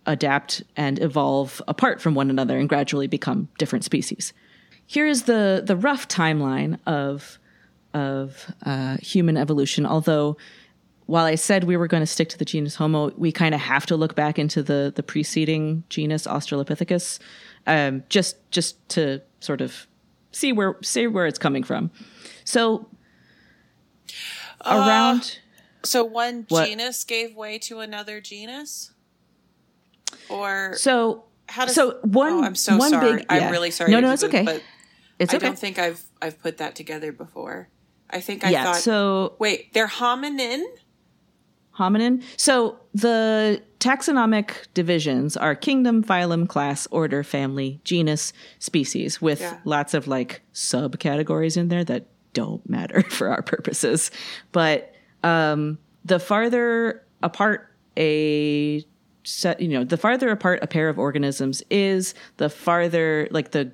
adapt 0.07 0.63
and 0.77 1.01
evolve 1.01 1.63
apart 1.69 2.01
from 2.01 2.15
one 2.15 2.31
another 2.31 2.59
and 2.59 2.69
gradually 2.69 3.07
become 3.07 3.49
different 3.59 3.85
species. 3.85 4.33
Here 4.87 5.07
is 5.07 5.25
the 5.25 5.63
the 5.65 5.77
rough 5.77 6.09
timeline 6.09 6.79
of 6.87 7.39
of 7.95 8.53
uh, 8.65 8.97
human 8.99 9.37
evolution. 9.37 9.87
Although, 9.87 10.37
while 11.07 11.25
I 11.25 11.35
said 11.35 11.65
we 11.65 11.77
were 11.77 11.87
going 11.87 12.03
to 12.03 12.07
stick 12.07 12.29
to 12.31 12.39
the 12.39 12.45
genus 12.45 12.77
Homo, 12.77 13.11
we 13.17 13.33
kind 13.33 13.55
of 13.55 13.61
have 13.61 13.87
to 13.87 13.97
look 13.97 14.15
back 14.15 14.39
into 14.39 14.63
the 14.63 14.93
the 14.95 15.03
preceding 15.03 15.85
genus 15.89 16.27
Australopithecus, 16.27 17.19
um, 17.67 18.03
just 18.09 18.37
just 18.51 18.89
to 18.91 19.21
sort 19.41 19.61
of 19.61 19.87
see 20.33 20.53
where 20.53 20.77
see 20.83 21.07
where 21.07 21.27
it's 21.27 21.39
coming 21.39 21.63
from. 21.63 21.91
So, 22.45 22.89
Uh, 24.61 24.85
around. 24.87 25.39
So 25.83 26.05
one 26.05 26.45
What? 26.49 26.67
genus 26.69 27.05
gave 27.05 27.35
way 27.35 27.59
to 27.61 27.81
another 27.81 28.21
genus, 28.21 28.93
or 30.29 30.75
So 30.77 31.25
how 31.49 31.65
does? 31.67 31.75
so 31.75 31.99
one 32.03 32.33
oh, 32.33 32.43
I'm 32.45 32.55
so 32.55 32.77
one 32.77 32.91
sorry. 32.91 33.17
big 33.19 33.27
yeah. 33.31 33.47
I'm 33.47 33.53
really 33.53 33.71
sorry. 33.71 33.91
No, 33.91 34.01
no, 34.01 34.13
it's 34.13 34.25
okay. 34.25 34.45
But 34.45 34.63
It's 35.19 35.33
I 35.33 35.39
okay. 35.39 35.47
don't 35.47 35.59
think 35.59 35.79
I've 35.79 36.03
I've 36.21 36.39
put 36.43 36.59
that 36.59 36.75
together 36.75 37.13
before. 37.13 37.69
I 38.11 38.21
think 38.21 38.45
I 38.45 38.51
yeah. 38.51 38.65
thought. 38.65 38.77
so 38.77 39.37
wait, 39.39 39.73
they're 39.73 39.87
hominin. 39.89 40.63
hominin. 41.79 42.23
So 42.37 42.79
the 42.93 43.63
taxonomic 43.79 44.67
divisions 44.75 45.37
are 45.37 45.55
kingdom, 45.55 46.03
phylum, 46.05 46.47
class, 46.49 46.87
order, 46.91 47.23
family, 47.23 47.81
genus, 47.85 48.33
species, 48.59 49.23
with 49.23 49.41
Yeah. 49.41 49.59
lots 49.65 49.95
of 49.95 50.07
like 50.09 50.43
subcategories 50.53 51.57
in 51.57 51.69
there 51.69 51.85
that 51.85 52.07
don't 52.33 52.69
matter 52.69 53.03
for 53.11 53.29
our 53.29 53.43
purposes. 53.43 54.11
But 54.53 54.95
um, 55.23 55.79
the 56.05 56.19
farther 56.19 57.05
apart 57.23 57.69
a 57.97 58.85
set, 59.25 59.61
you 59.61 59.69
know, 59.69 59.85
the 59.85 59.97
farther 59.97 60.31
apart 60.31 60.61
a 60.63 60.67
pair 60.67 60.89
of 60.89 60.99
organisms 60.99 61.63
is, 61.71 62.15
the 62.39 62.49
farther 62.49 63.29
like 63.31 63.51
the 63.51 63.73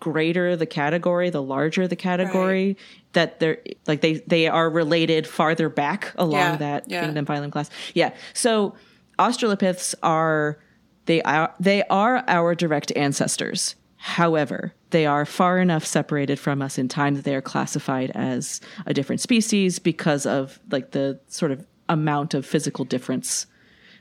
greater 0.00 0.54
the 0.54 0.66
category, 0.66 1.30
the 1.30 1.42
larger 1.42 1.88
the 1.88 1.96
category 1.96 2.76
that 3.12 3.40
they're 3.40 3.58
like 3.86 4.02
they 4.02 4.14
they 4.26 4.46
are 4.46 4.68
related 4.68 5.26
farther 5.26 5.68
back 5.70 6.12
along 6.16 6.32
Yeah, 6.40 6.56
that 6.56 6.84
yeah. 6.90 7.04
kingdom 7.04 7.24
phylum 7.26 7.50
class. 7.50 7.70
Yeah. 7.94 8.12
So 8.34 8.74
Australopiths 9.18 9.94
are 10.02 10.58
they 11.06 11.22
are 11.22 11.54
they 11.58 11.82
are 11.84 12.22
our 12.28 12.54
direct 12.54 12.92
ancestors. 12.96 13.76
However, 14.06 14.74
they 14.90 15.06
are 15.06 15.24
far 15.24 15.58
enough 15.58 15.86
separated 15.86 16.38
from 16.38 16.60
us 16.60 16.76
in 16.76 16.88
time 16.88 17.14
that 17.14 17.24
they 17.24 17.34
are 17.34 17.40
classified 17.40 18.10
as 18.14 18.60
a 18.84 18.92
different 18.92 19.22
species 19.22 19.78
because 19.78 20.26
of 20.26 20.60
like 20.70 20.90
the 20.90 21.20
sort 21.28 21.50
of 21.52 21.66
amount 21.88 22.34
of 22.34 22.44
physical 22.44 22.84
difference 22.84 23.46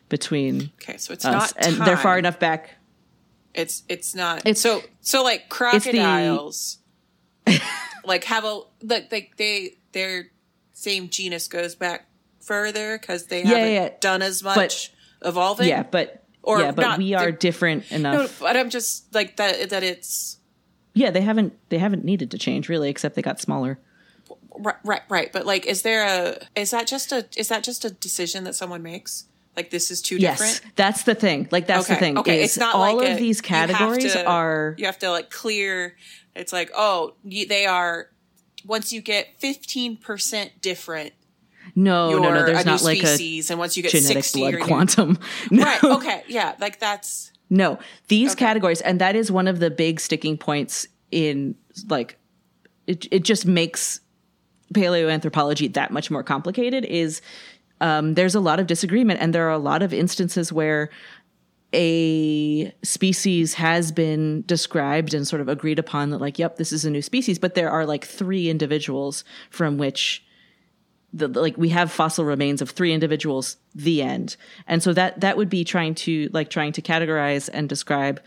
between 0.10 0.72
Okay, 0.82 0.98
so 0.98 1.14
it's 1.14 1.24
not 1.24 1.54
and 1.58 1.78
they're 1.78 1.96
far 1.96 2.20
enough 2.20 2.38
back. 2.38 2.72
It's 3.54 3.84
it's 3.88 4.14
not. 4.14 4.40
It's- 4.40 4.60
so 4.60 4.82
so 5.00 5.24
like 5.24 5.44
the- 5.44 5.56
crocodiles, 5.56 6.80
like 8.04 8.26
have 8.26 8.44
a 8.44 8.60
like 8.82 9.10
they 9.10 9.32
they 9.38 9.78
their 9.94 10.32
same 10.74 11.08
genus 11.08 11.48
goes 11.48 11.76
back 11.76 12.10
further 12.42 12.98
because 13.00 13.28
they 13.28 13.42
Yeah, 13.44 13.48
haven't 13.52 13.74
yeah, 13.74 13.90
done 14.02 14.22
as 14.22 14.44
much 14.44 14.92
evolving. 15.24 15.70
Yeah, 15.70 15.84
but 15.84 16.23
Or 16.44 16.60
yeah, 16.60 16.72
but 16.72 16.98
we 16.98 17.14
are 17.14 17.32
different 17.32 17.90
No, 17.90 17.96
enough. 17.98 18.40
but 18.40 18.58
I'm 18.58 18.70
just 18.70 19.14
like 19.16 19.38
that. 19.38 19.70
That 19.70 19.82
it's 19.84 20.38
yeah, 20.94 21.10
they 21.10 21.22
haven't 21.22 21.54
they 21.70 21.78
haven't 21.80 22.04
needed 22.04 22.30
to 22.32 22.38
change 22.38 22.68
really, 22.70 22.90
except 22.90 23.16
they 23.16 23.22
got 23.22 23.40
smaller. 23.40 23.80
right, 24.58 24.76
right, 24.84 25.02
right. 25.10 25.32
But 25.32 25.46
like, 25.46 25.66
is 25.66 25.82
there 25.84 26.06
a? 26.06 26.38
Is 26.60 26.72
that 26.72 26.86
just 26.88 27.12
a? 27.12 27.26
Is 27.38 27.48
that 27.48 27.64
just 27.64 27.86
a 27.86 27.90
decision 27.90 28.44
that 28.44 28.56
someone 28.56 28.84
makes? 28.84 29.26
Like 29.56 29.70
this 29.70 29.90
is 29.92 30.02
too 30.02 30.18
Yes, 30.18 30.40
different. 30.40 30.76
that's 30.76 31.04
the 31.04 31.16
thing. 31.16 31.48
Like 31.52 31.68
that's 31.68 31.88
the 31.88 31.96
thing. 31.96 32.18
Okay, 32.18 32.44
it's 32.44 32.58
not 32.58 32.76
all 32.76 32.98
like 32.98 33.10
of 33.12 33.18
a- 33.18 33.20
these 33.20 33.38
you 33.38 33.44
categories 33.44 34.14
to- 34.14 34.26
are 34.26 34.76
You 34.78 34.86
have 34.88 35.00
to 35.00 35.12
like 35.12 35.30
clear. 35.30 35.96
It's 36.36 36.52
like 36.52 36.72
oh, 36.76 37.14
they 37.24 37.66
are. 37.66 38.10
Once 38.66 38.92
you 38.92 39.00
get 39.02 39.28
fifteen 39.40 39.96
percent 39.96 40.62
different, 40.62 41.14
no, 41.76 42.10
you're 42.12 42.20
no, 42.22 42.34
no. 42.34 42.42
a 42.42 42.46
There's 42.46 42.66
new 42.66 42.72
not 42.72 42.84
like 42.84 43.04
a 43.04 43.08
species, 43.08 43.50
and 43.50 43.60
once 43.60 43.76
you 43.78 43.84
get 43.84 43.92
genetic 43.92 44.18
sixty, 44.24 44.40
blood 44.42 44.52
you're 44.52 44.60
a 44.60 44.64
new- 44.64 44.68
quantum. 44.68 45.20
No. 45.52 45.64
Right. 45.64 45.84
Okay. 45.84 46.24
Yeah. 46.28 46.56
Like 46.60 46.80
that's 46.80 47.32
No, 47.50 47.80
these 48.08 48.32
Okay. 48.32 48.46
categories, 48.46 48.82
and 48.82 49.00
that 49.02 49.16
is 49.16 49.32
one 49.32 49.48
of 49.48 49.60
the 49.60 49.70
big 49.72 50.00
sticking 50.00 50.38
points 50.38 50.88
in 51.12 51.56
like 51.90 52.18
it. 52.88 53.08
It 53.12 53.24
just 53.24 53.46
makes 53.46 54.00
paleoanthropology 54.74 55.74
that 55.74 55.92
much 55.92 56.10
more 56.12 56.24
complicated. 56.24 56.86
Is 56.86 57.22
um, 57.82 58.14
there's 58.14 58.36
a 58.36 58.40
lot 58.40 58.60
of 58.60 58.68
disagreement, 58.68 59.20
and 59.22 59.34
there 59.34 59.48
are 59.48 59.52
a 59.52 59.58
lot 59.60 59.82
of 59.84 59.94
instances 59.94 60.52
where 60.54 60.90
a 61.74 62.72
species 62.84 63.56
has 63.56 63.92
been 63.92 64.44
described 64.46 65.14
and 65.14 65.28
sort 65.28 65.42
of 65.42 65.50
agreed 65.50 65.80
upon 65.80 66.12
that, 66.12 66.20
like, 66.20 66.38
yep, 66.38 66.58
this 66.58 66.72
is 66.72 66.86
a 66.86 66.90
new 66.92 67.02
species, 67.02 67.40
but 67.40 67.56
there 67.56 67.70
are 67.72 67.86
like 67.86 68.06
three 68.06 68.48
individuals 68.50 69.24
from 69.50 69.78
which 69.80 70.24
the 71.14 71.28
like 71.28 71.56
we 71.58 71.70
have 71.70 71.92
fossil 71.92 72.26
remains 72.26 72.62
of 72.62 72.72
three 72.72 72.92
individuals 72.92 73.58
the 73.76 74.02
end 74.02 74.36
and 74.68 74.82
so 74.82 74.92
that 74.94 75.20
that 75.22 75.38
would 75.38 75.50
be 75.50 75.64
trying 75.64 75.94
to 75.94 76.30
like 76.34 76.50
trying 76.50 76.72
to 76.72 76.82
categorize 76.82 77.50
and 77.54 77.70
describe 77.70 78.20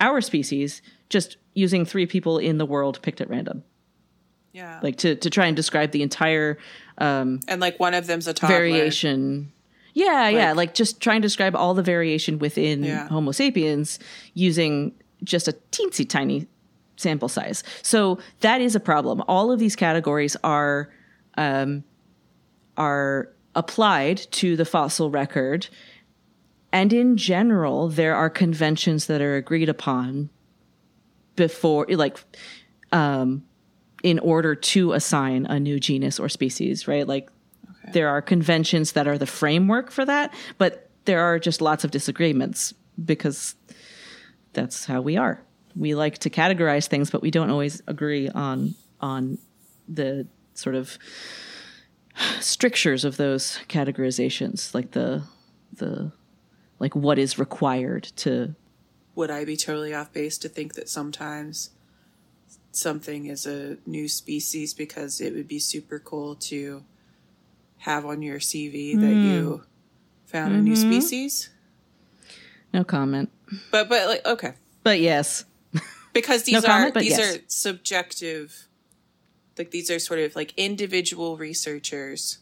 our 0.00 0.20
species 0.20 0.82
just 1.08 1.36
using 1.54 1.84
three 1.84 2.06
people 2.06 2.38
in 2.38 2.58
the 2.58 2.66
world 2.66 3.00
picked 3.02 3.20
at 3.20 3.30
random 3.30 3.62
yeah. 4.52 4.80
like 4.82 4.96
to 4.96 5.14
to 5.16 5.30
try 5.30 5.46
and 5.46 5.56
describe 5.56 5.92
the 5.92 6.02
entire 6.02 6.58
um 6.98 7.40
and 7.48 7.60
like 7.60 7.78
one 7.78 7.94
of 7.94 8.06
them's 8.06 8.26
a 8.26 8.34
toddler. 8.34 8.56
variation 8.56 9.52
yeah 9.94 10.28
yeah 10.28 10.52
like 10.52 10.74
just 10.74 11.00
trying 11.00 11.22
to 11.22 11.26
describe 11.26 11.54
all 11.54 11.74
the 11.74 11.82
variation 11.82 12.38
within 12.38 12.82
Yeah. 12.82 13.08
homo 13.08 13.30
sapiens 13.32 13.98
using 14.34 14.92
just 15.22 15.46
a 15.46 15.52
teensy 15.70 16.08
tiny 16.08 16.48
sample 16.96 17.28
size 17.28 17.62
so 17.82 18.18
that 18.40 18.60
is 18.60 18.74
a 18.74 18.80
problem 18.80 19.22
all 19.28 19.52
of 19.52 19.58
these 19.60 19.76
categories 19.76 20.36
are 20.42 20.90
um, 21.38 21.82
are 22.76 23.28
applied 23.54 24.18
to 24.32 24.56
the 24.56 24.64
fossil 24.64 25.10
record. 25.10 25.68
And 26.72 26.92
in 26.92 27.16
general 27.16 27.88
there 27.88 28.14
are 28.14 28.30
conventions 28.30 29.06
that 29.06 29.20
are 29.20 29.36
agreed 29.36 29.68
upon 29.68 30.30
before 31.36 31.86
like 31.90 32.18
um 32.92 33.44
in 34.02 34.18
order 34.18 34.54
to 34.54 34.92
assign 34.92 35.46
a 35.46 35.60
new 35.60 35.78
genus 35.78 36.18
or 36.18 36.28
species 36.28 36.88
right? 36.88 37.06
Like 37.06 37.30
there 37.92 38.08
are 38.08 38.22
conventions 38.22 38.92
that 38.92 39.06
are 39.06 39.18
the 39.18 39.26
framework 39.26 39.90
for 39.90 40.04
that 40.04 40.32
but 40.58 40.88
there 41.04 41.20
are 41.20 41.38
just 41.38 41.60
lots 41.60 41.84
of 41.84 41.90
disagreements 41.90 42.74
because 43.04 43.54
that's 44.52 44.84
how 44.84 45.00
we 45.00 45.16
are. 45.16 45.42
We 45.74 45.94
like 45.94 46.18
to 46.18 46.30
categorize 46.30 46.86
things 46.86 47.10
but 47.10 47.22
we 47.22 47.30
don't 47.30 47.50
always 47.50 47.82
agree 47.86 48.28
on 48.28 48.74
on 49.00 49.38
the 49.88 50.26
sort 50.54 50.74
of 50.74 50.98
strictures 52.40 53.04
of 53.04 53.16
those 53.16 53.58
categorizations 53.68 54.74
like 54.74 54.90
the 54.92 55.22
the 55.72 56.12
like 56.78 56.94
what 56.94 57.18
is 57.18 57.38
required 57.38 58.04
to 58.16 58.54
Would 59.14 59.30
I 59.30 59.44
be 59.44 59.56
totally 59.56 59.94
off 59.94 60.12
base 60.12 60.36
to 60.38 60.48
think 60.48 60.74
that 60.74 60.88
sometimes 60.88 61.70
something 62.70 63.26
is 63.26 63.46
a 63.46 63.76
new 63.86 64.08
species 64.08 64.74
because 64.74 65.20
it 65.20 65.34
would 65.34 65.48
be 65.48 65.58
super 65.58 65.98
cool 65.98 66.34
to 66.36 66.84
have 67.78 68.04
on 68.06 68.22
your 68.22 68.38
CV 68.38 68.94
that 69.00 69.06
Hmm. 69.06 69.26
you 69.30 69.64
found 70.26 70.54
a 70.54 70.58
new 70.60 70.72
Mm-hmm. 70.74 70.90
species? 71.00 71.50
no 72.72 72.84
comment 72.84 73.30
But 73.70 73.88
but 73.88 74.06
like 74.08 74.26
okay. 74.26 74.54
but 74.82 75.00
yes 75.00 75.44
because 76.12 76.42
these 76.44 76.54
No 76.54 76.58
are 76.60 76.62
comment, 76.62 76.94
these 76.94 77.10
yes. 77.18 77.36
are 77.36 77.40
subjective 77.46 78.68
like 79.58 79.70
these 79.70 79.90
are 79.90 79.98
sort 79.98 80.20
of 80.20 80.34
like 80.36 80.52
individual 80.56 81.36
researchers 81.36 82.38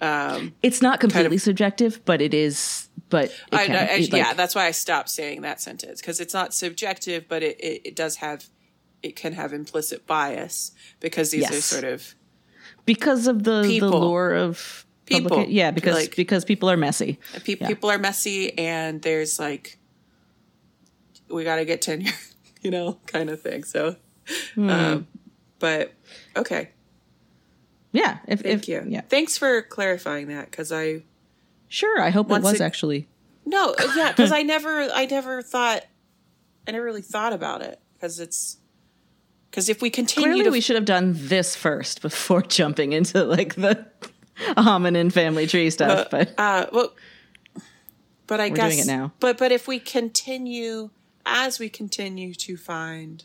um 0.00 0.52
it's 0.62 0.82
not 0.82 1.00
completely 1.00 1.36
of- 1.36 1.42
subjective 1.42 2.04
but 2.04 2.20
it 2.20 2.34
is 2.34 2.88
but 3.08 3.26
it 3.26 3.34
I, 3.52 3.66
can, 3.66 3.76
I- 3.76 3.92
it, 3.94 4.12
yeah 4.12 4.34
that's 4.34 4.54
why 4.54 4.66
i 4.66 4.70
stopped 4.70 5.08
saying 5.08 5.40
that 5.42 5.60
sentence 5.60 6.00
because 6.00 6.20
it's 6.20 6.34
not 6.34 6.52
subjective 6.52 7.26
but 7.28 7.42
it, 7.42 7.58
it, 7.60 7.80
it 7.84 7.96
does 7.96 8.16
have 8.16 8.44
it 9.02 9.16
can 9.16 9.32
have 9.32 9.52
implicit 9.54 10.06
bias 10.06 10.72
because 11.00 11.30
these 11.30 11.48
are 11.50 11.60
sort 11.62 11.84
of 11.84 12.14
because 12.84 13.26
of 13.26 13.44
the 13.44 13.62
the 13.62 13.80
lore 13.88 14.32
of 14.34 14.84
People. 15.06 15.30
publica- 15.30 15.50
yeah 15.52 15.70
because 15.70 15.94
Like- 15.94 16.16
because 16.16 16.44
people 16.44 16.68
are 16.68 16.76
messy 16.76 17.18
pe- 17.44 17.56
Yeah. 17.60 17.68
people 17.68 17.88
are 17.90 17.98
messy 17.98 18.56
and 18.58 19.00
there's 19.00 19.38
like 19.38 19.78
we 21.28 21.44
got 21.44 21.56
to 21.56 21.64
get 21.64 21.80
tenure 21.82 22.12
you 22.62 22.70
know 22.70 22.98
kind 23.06 23.30
of 23.30 23.40
thing 23.40 23.64
so 23.64 23.96
Hmm. 24.56 24.68
um 24.68 25.06
but 25.60 25.92
okay. 26.36 26.70
Yeah 27.92 28.18
if, 28.28 28.40
thank 28.42 28.62
if 28.62 28.68
you. 28.68 28.84
yeah. 28.86 29.00
Thanks 29.02 29.38
for 29.38 29.62
clarifying 29.62 30.28
that 30.28 30.50
because 30.50 30.70
i 30.72 31.02
sure 31.68 32.00
i 32.00 32.10
hope 32.10 32.30
it 32.30 32.42
was 32.42 32.54
it- 32.54 32.60
actually 32.60 33.08
No, 33.46 33.74
yeah, 33.96 34.10
because 34.10 34.32
I 34.32 34.42
never, 34.54 34.82
I 34.92 35.06
never 35.06 35.40
thought, 35.40 35.84
I 36.66 36.72
never 36.72 36.84
really 36.84 37.02
thought 37.02 37.32
about 37.32 37.62
it 37.62 37.78
because 37.94 38.18
it's 38.20 38.58
because 39.50 39.68
if 39.68 39.80
we 39.80 39.88
continue 39.88 40.28
clearly 40.30 40.44
to, 40.44 40.50
we 40.50 40.60
should 40.60 40.74
have 40.76 40.84
done 40.84 41.12
this 41.14 41.54
first 41.56 42.02
before 42.02 42.42
jumping 42.58 42.92
into 42.92 43.24
like 43.24 43.54
the 43.54 43.86
hominin 44.56 45.10
family 45.12 45.46
tree 45.46 45.70
stuff 45.70 46.08
but 46.10 46.34
uh, 46.38 46.66
well, 46.72 46.92
But 48.26 48.40
I 48.40 48.48
We're 48.50 48.56
guess 48.56 48.74
doing 48.74 48.78
it 48.80 48.86
now. 48.88 49.12
But 49.20 49.38
but 49.38 49.52
if 49.52 49.68
we 49.68 49.78
continue 49.78 50.90
as 51.24 51.58
we 51.58 51.68
continue 51.68 52.34
to 52.34 52.56
find 52.56 53.24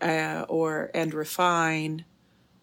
uh, 0.00 0.44
or 0.48 0.90
and 0.94 1.12
refine 1.14 2.04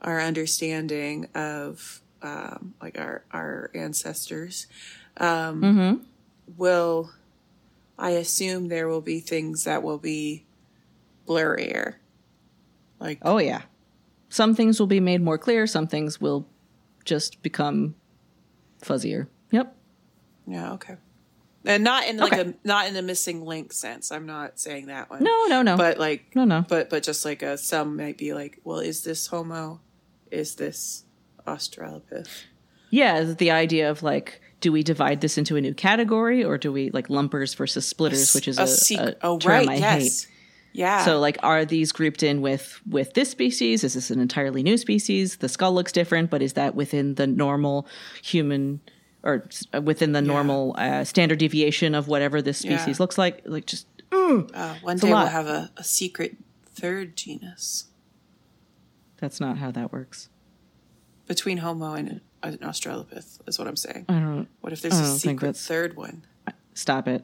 our 0.02 0.20
understanding 0.22 1.28
of 1.36 2.02
um, 2.22 2.74
like 2.82 2.98
our 3.00 3.24
our 3.32 3.72
ancestors, 3.74 4.68
um, 5.18 5.62
Mm-hmm. 5.62 6.04
will 6.58 7.12
I 7.98 8.12
assume 8.12 8.68
there 8.70 8.88
will 8.88 9.02
be 9.02 9.20
things 9.20 9.64
that 9.66 9.84
will 9.84 9.98
be 9.98 10.46
blurrier, 11.28 11.96
like 13.00 13.20
Oh 13.22 13.38
yeah. 13.38 13.62
Some 14.30 14.54
things 14.54 14.80
will 14.80 14.88
be 14.88 15.00
made 15.00 15.22
more 15.22 15.38
clear, 15.38 15.66
some 15.66 15.88
things 15.88 16.22
will 16.22 16.46
just 17.04 17.42
become 17.42 17.96
fuzzier. 18.82 19.28
Yep. 19.52 19.76
yeah, 20.48 20.74
okay, 20.74 20.96
and 21.66 21.84
not 21.84 22.06
in 22.08 22.18
like 22.18 22.34
Okay. 22.34 22.50
a 22.52 22.54
not 22.68 22.88
in 22.88 22.96
a 22.96 23.02
missing 23.02 23.44
link 23.44 23.74
sense. 23.74 24.12
I'm 24.12 24.26
not 24.28 24.60
saying 24.60 24.86
that 24.88 25.10
one. 25.10 25.24
No, 25.24 25.46
no, 25.48 25.62
no. 25.64 25.76
but 25.78 25.98
like 25.98 26.36
no, 26.36 26.46
no. 26.46 26.64
but 26.68 26.90
but 26.90 27.02
just 27.04 27.26
like 27.26 27.42
a 27.42 27.58
some 27.58 27.98
might 27.98 28.18
be 28.18 28.34
like, 28.34 28.60
well, 28.64 28.80
is 28.80 29.04
this 29.04 29.28
Homo? 29.28 29.82
Is 30.32 30.56
this 30.56 31.06
Australopith? 31.48 32.44
Yeah, 32.90 33.24
the 33.24 33.52
idea 33.52 33.90
of 33.90 34.04
like, 34.04 34.42
do 34.62 34.72
we 34.72 34.84
divide 34.84 35.22
this 35.22 35.38
into 35.38 35.56
a 35.56 35.62
new 35.62 35.74
category 35.74 36.44
or 36.44 36.58
do 36.58 36.72
we 36.72 36.90
like 36.92 37.10
lumpers 37.10 37.54
versus 37.54 37.86
splitters, 37.86 38.34
which 38.34 38.48
is 38.48 38.58
a, 38.60 38.68
secret. 38.68 39.18
a 39.22 39.26
oh, 39.26 39.40
term 39.40 39.52
right. 39.52 39.70
I 39.70 39.76
yes. 39.76 40.02
hate. 40.02 40.36
Yeah. 40.74 41.04
So 41.06 41.20
like, 41.20 41.38
are 41.42 41.66
these 41.66 41.92
grouped 41.92 42.24
in 42.24 42.42
with 42.42 42.80
with 42.88 43.14
this 43.14 43.30
species? 43.30 43.84
Is 43.84 43.94
this 43.94 44.12
an 44.12 44.20
entirely 44.20 44.64
new 44.64 44.78
species? 44.78 45.38
The 45.38 45.50
skull 45.50 45.74
looks 45.74 45.92
different, 45.92 46.30
but 46.30 46.42
is 46.42 46.54
that 46.54 46.76
within 46.76 47.16
the 47.16 47.28
normal 47.28 47.88
human 48.24 48.82
or 49.24 49.48
uh, 49.74 49.82
within 49.82 50.12
the 50.12 50.22
normal 50.22 50.76
uh, 50.78 51.04
standard 51.04 51.40
deviation 51.40 51.96
of 51.96 52.08
whatever 52.08 52.42
this 52.42 52.60
species 52.60 52.88
Yeah. 52.88 52.96
looks 53.00 53.18
like? 53.18 53.42
Like, 53.46 53.66
just 53.66 53.88
uh, 54.12 54.76
one 54.82 54.98
day 54.98 55.10
we'll 55.10 55.26
have 55.26 55.48
a, 55.48 55.72
a 55.78 55.84
secret 55.84 56.38
third 56.66 57.16
genus 57.16 57.89
that's 59.20 59.40
not 59.40 59.58
how 59.58 59.72
that 59.72 59.92
works. 59.92 60.30
between 61.28 61.58
Homo 61.58 61.94
and 61.94 62.22
an 62.42 62.58
Australopith. 62.60 63.40
Is 63.48 63.60
what 63.60 63.68
I'm 63.68 63.76
saying. 63.76 64.06
I 64.10 64.14
don't 64.14 64.48
What 64.62 64.74
if 64.74 64.82
there's 64.82 65.00
a 65.00 65.20
secret 65.20 65.56
third 65.56 65.96
one? 65.96 66.24
stop 66.74 67.08
it. 67.08 67.24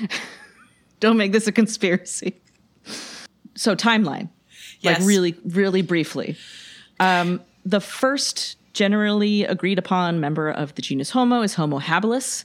don't 1.00 1.16
make 1.16 1.32
this 1.32 1.46
a 1.46 1.52
conspiracy. 1.52 2.40
So 3.54 3.76
timeline. 3.76 4.30
Yes. 4.80 5.00
like 5.00 5.08
really 5.08 5.34
really 5.46 5.82
briefly 5.82 6.36
um, 7.00 7.40
the 7.64 7.80
first 7.80 8.56
generally 8.72 9.44
agreed 9.44 9.78
upon 9.78 10.20
member 10.20 10.50
of 10.50 10.74
the 10.74 10.82
genus 10.82 11.10
homo 11.10 11.42
is 11.42 11.54
homo 11.54 11.78
habilis 11.78 12.44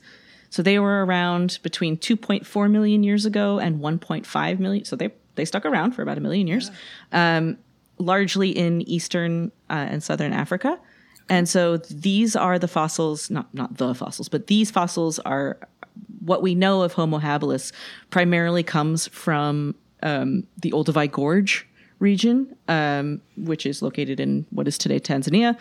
so 0.50 0.62
they 0.62 0.80
were 0.80 1.06
around 1.06 1.60
between 1.64 1.98
2.4 1.98 2.72
million 2.72 3.04
years 3.04 3.26
ago 3.26 3.60
and 3.60 3.80
1.5 3.80 4.60
million 4.60 4.86
so 4.86 4.96
they 4.96 5.10
they 5.36 5.44
stuck 5.46 5.66
around 5.66 5.92
for 5.94 6.02
about 6.02 6.18
a 6.18 6.22
million 6.22 6.48
years 6.48 6.72
um, 7.12 7.58
largely 8.00 8.50
in 8.50 8.82
eastern 8.90 9.52
uh, 9.70 9.88
and 9.92 10.02
southern 10.02 10.34
africa. 10.34 10.80
And 11.32 11.48
so 11.48 11.78
these 11.78 12.36
are 12.36 12.58
the 12.58 12.68
fossils 12.68 13.30
not 13.30 13.54
not 13.54 13.78
the 13.78 13.94
fossils 13.94 14.30
but 14.30 14.48
these 14.48 14.72
fossils 14.72 15.20
are 15.20 15.58
what 16.20 16.42
we 16.42 16.56
know 16.56 16.82
of 16.82 16.94
Homo 16.94 17.20
habilis 17.20 17.72
primarily 18.10 18.64
comes 18.64 19.08
from 19.08 19.76
um, 20.04 20.46
the 20.62 20.72
Olduvai 20.72 21.12
Gorge 21.12 21.68
region, 22.00 22.56
um, 22.68 23.22
which 23.36 23.66
is 23.66 23.82
located 23.82 24.20
in 24.20 24.46
what 24.50 24.68
is 24.68 24.78
today 24.78 25.00
Tanzania, 25.00 25.58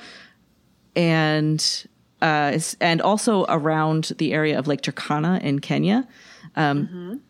and 0.94 1.86
uh, 2.22 2.58
and 2.80 3.02
also 3.02 3.44
around 3.48 4.12
the 4.18 4.32
area 4.32 4.58
of 4.58 4.66
Lake 4.66 4.82
Turkana 4.82 5.40
in 5.42 5.60
Kenya. 5.60 6.06
Um, 6.56 7.20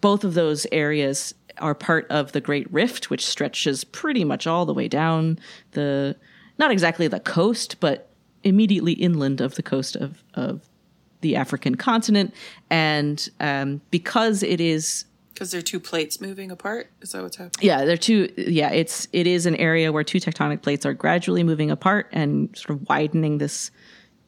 Both 0.00 0.22
of 0.22 0.34
those 0.34 0.66
areas 0.70 1.34
are 1.60 1.74
part 1.74 2.06
of 2.10 2.32
the 2.32 2.40
Great 2.40 2.72
Rift, 2.72 3.10
which 3.10 3.26
stretches 3.26 3.84
pretty 3.84 4.24
much 4.24 4.46
all 4.46 4.66
the 4.66 4.74
way 4.74 4.88
down 4.88 5.38
the, 5.72 6.16
not 6.58 6.70
exactly 6.70 7.08
the 7.08 7.20
coast, 7.20 7.76
but 7.80 8.10
immediately 8.44 8.92
inland 8.92 9.40
of 9.40 9.56
the 9.56 9.62
coast 9.62 9.96
of 9.96 10.22
of 10.34 10.62
the 11.20 11.34
African 11.34 11.74
continent. 11.74 12.32
And 12.70 13.28
um, 13.40 13.80
because 13.90 14.42
it 14.42 14.60
is 14.60 15.04
Because 15.34 15.50
there 15.50 15.58
are 15.58 15.62
two 15.62 15.80
plates 15.80 16.20
moving 16.20 16.50
apart. 16.50 16.90
Is 17.00 17.12
that 17.12 17.22
what's 17.22 17.36
happening? 17.36 17.66
yeah, 17.66 17.84
there 17.84 17.94
are 17.94 17.96
two. 17.96 18.32
Yeah, 18.36 18.70
it's 18.70 19.08
it 19.12 19.26
is 19.26 19.44
an 19.46 19.56
area 19.56 19.90
where 19.92 20.04
two 20.04 20.20
tectonic 20.20 20.62
plates 20.62 20.86
are 20.86 20.94
gradually 20.94 21.42
moving 21.42 21.70
apart 21.70 22.08
and 22.12 22.56
sort 22.56 22.78
of 22.80 22.88
widening 22.88 23.38
this 23.38 23.70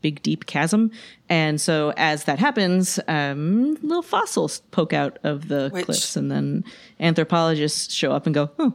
big 0.03 0.23
deep 0.23 0.47
chasm. 0.47 0.91
And 1.29 1.61
so 1.61 1.93
as 1.97 2.25
that 2.25 2.39
happens, 2.39 2.99
um, 3.09 3.75
little 3.83 4.03
fossils 4.03 4.61
poke 4.71 4.93
out 4.93 5.19
of 5.23 5.49
the 5.49 5.69
Which- 5.73 5.85
cliffs, 5.87 6.17
and 6.17 6.31
then 6.31 6.65
anthropologists 6.99 7.93
show 7.95 8.13
up 8.13 8.27
and 8.27 8.35
go, 8.35 8.51
"Oh, 8.59 8.75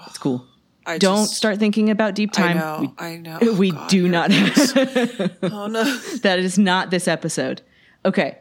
that's 0.00 0.18
cool." 0.18 0.44
I 0.86 0.98
Don't 0.98 1.24
just- 1.24 1.34
start 1.34 1.58
thinking 1.58 1.88
about 1.88 2.14
deep 2.14 2.30
I 2.34 2.42
time. 2.52 2.56
know. 2.58 2.78
We, 2.80 3.04
I 3.06 3.16
know. 3.16 3.38
Oh, 3.42 3.54
we 3.54 3.70
God, 3.70 3.88
do 3.88 4.06
not. 4.08 4.30
oh 5.42 5.66
no. 5.66 5.84
that 6.22 6.36
is 6.38 6.58
not 6.58 6.90
this 6.90 7.08
episode. 7.08 7.62
Okay, 8.04 8.38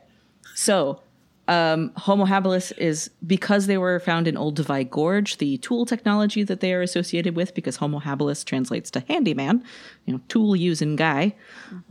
so 0.56 1.00
um, 1.47 1.91
Homo 1.97 2.25
habilis 2.25 2.71
is 2.77 3.10
because 3.25 3.67
they 3.67 3.77
were 3.77 3.99
found 3.99 4.27
in 4.27 4.36
Olduvai 4.36 4.89
Gorge, 4.89 5.38
the 5.38 5.58
tool 5.58 5.86
technology 5.86 6.43
that 6.43 6.60
they 6.62 6.73
are 6.73 6.82
associated 6.82 7.36
with, 7.36 7.53
because 7.53 7.77
Homo 7.77 7.99
habilis 7.99 8.45
translates 8.45 8.89
to 8.91 9.01
handyman, 9.08 9.63
you 10.06 10.13
know, 10.13 10.21
tool 10.29 10.56
using 10.56 10.95
guy. 10.95 11.36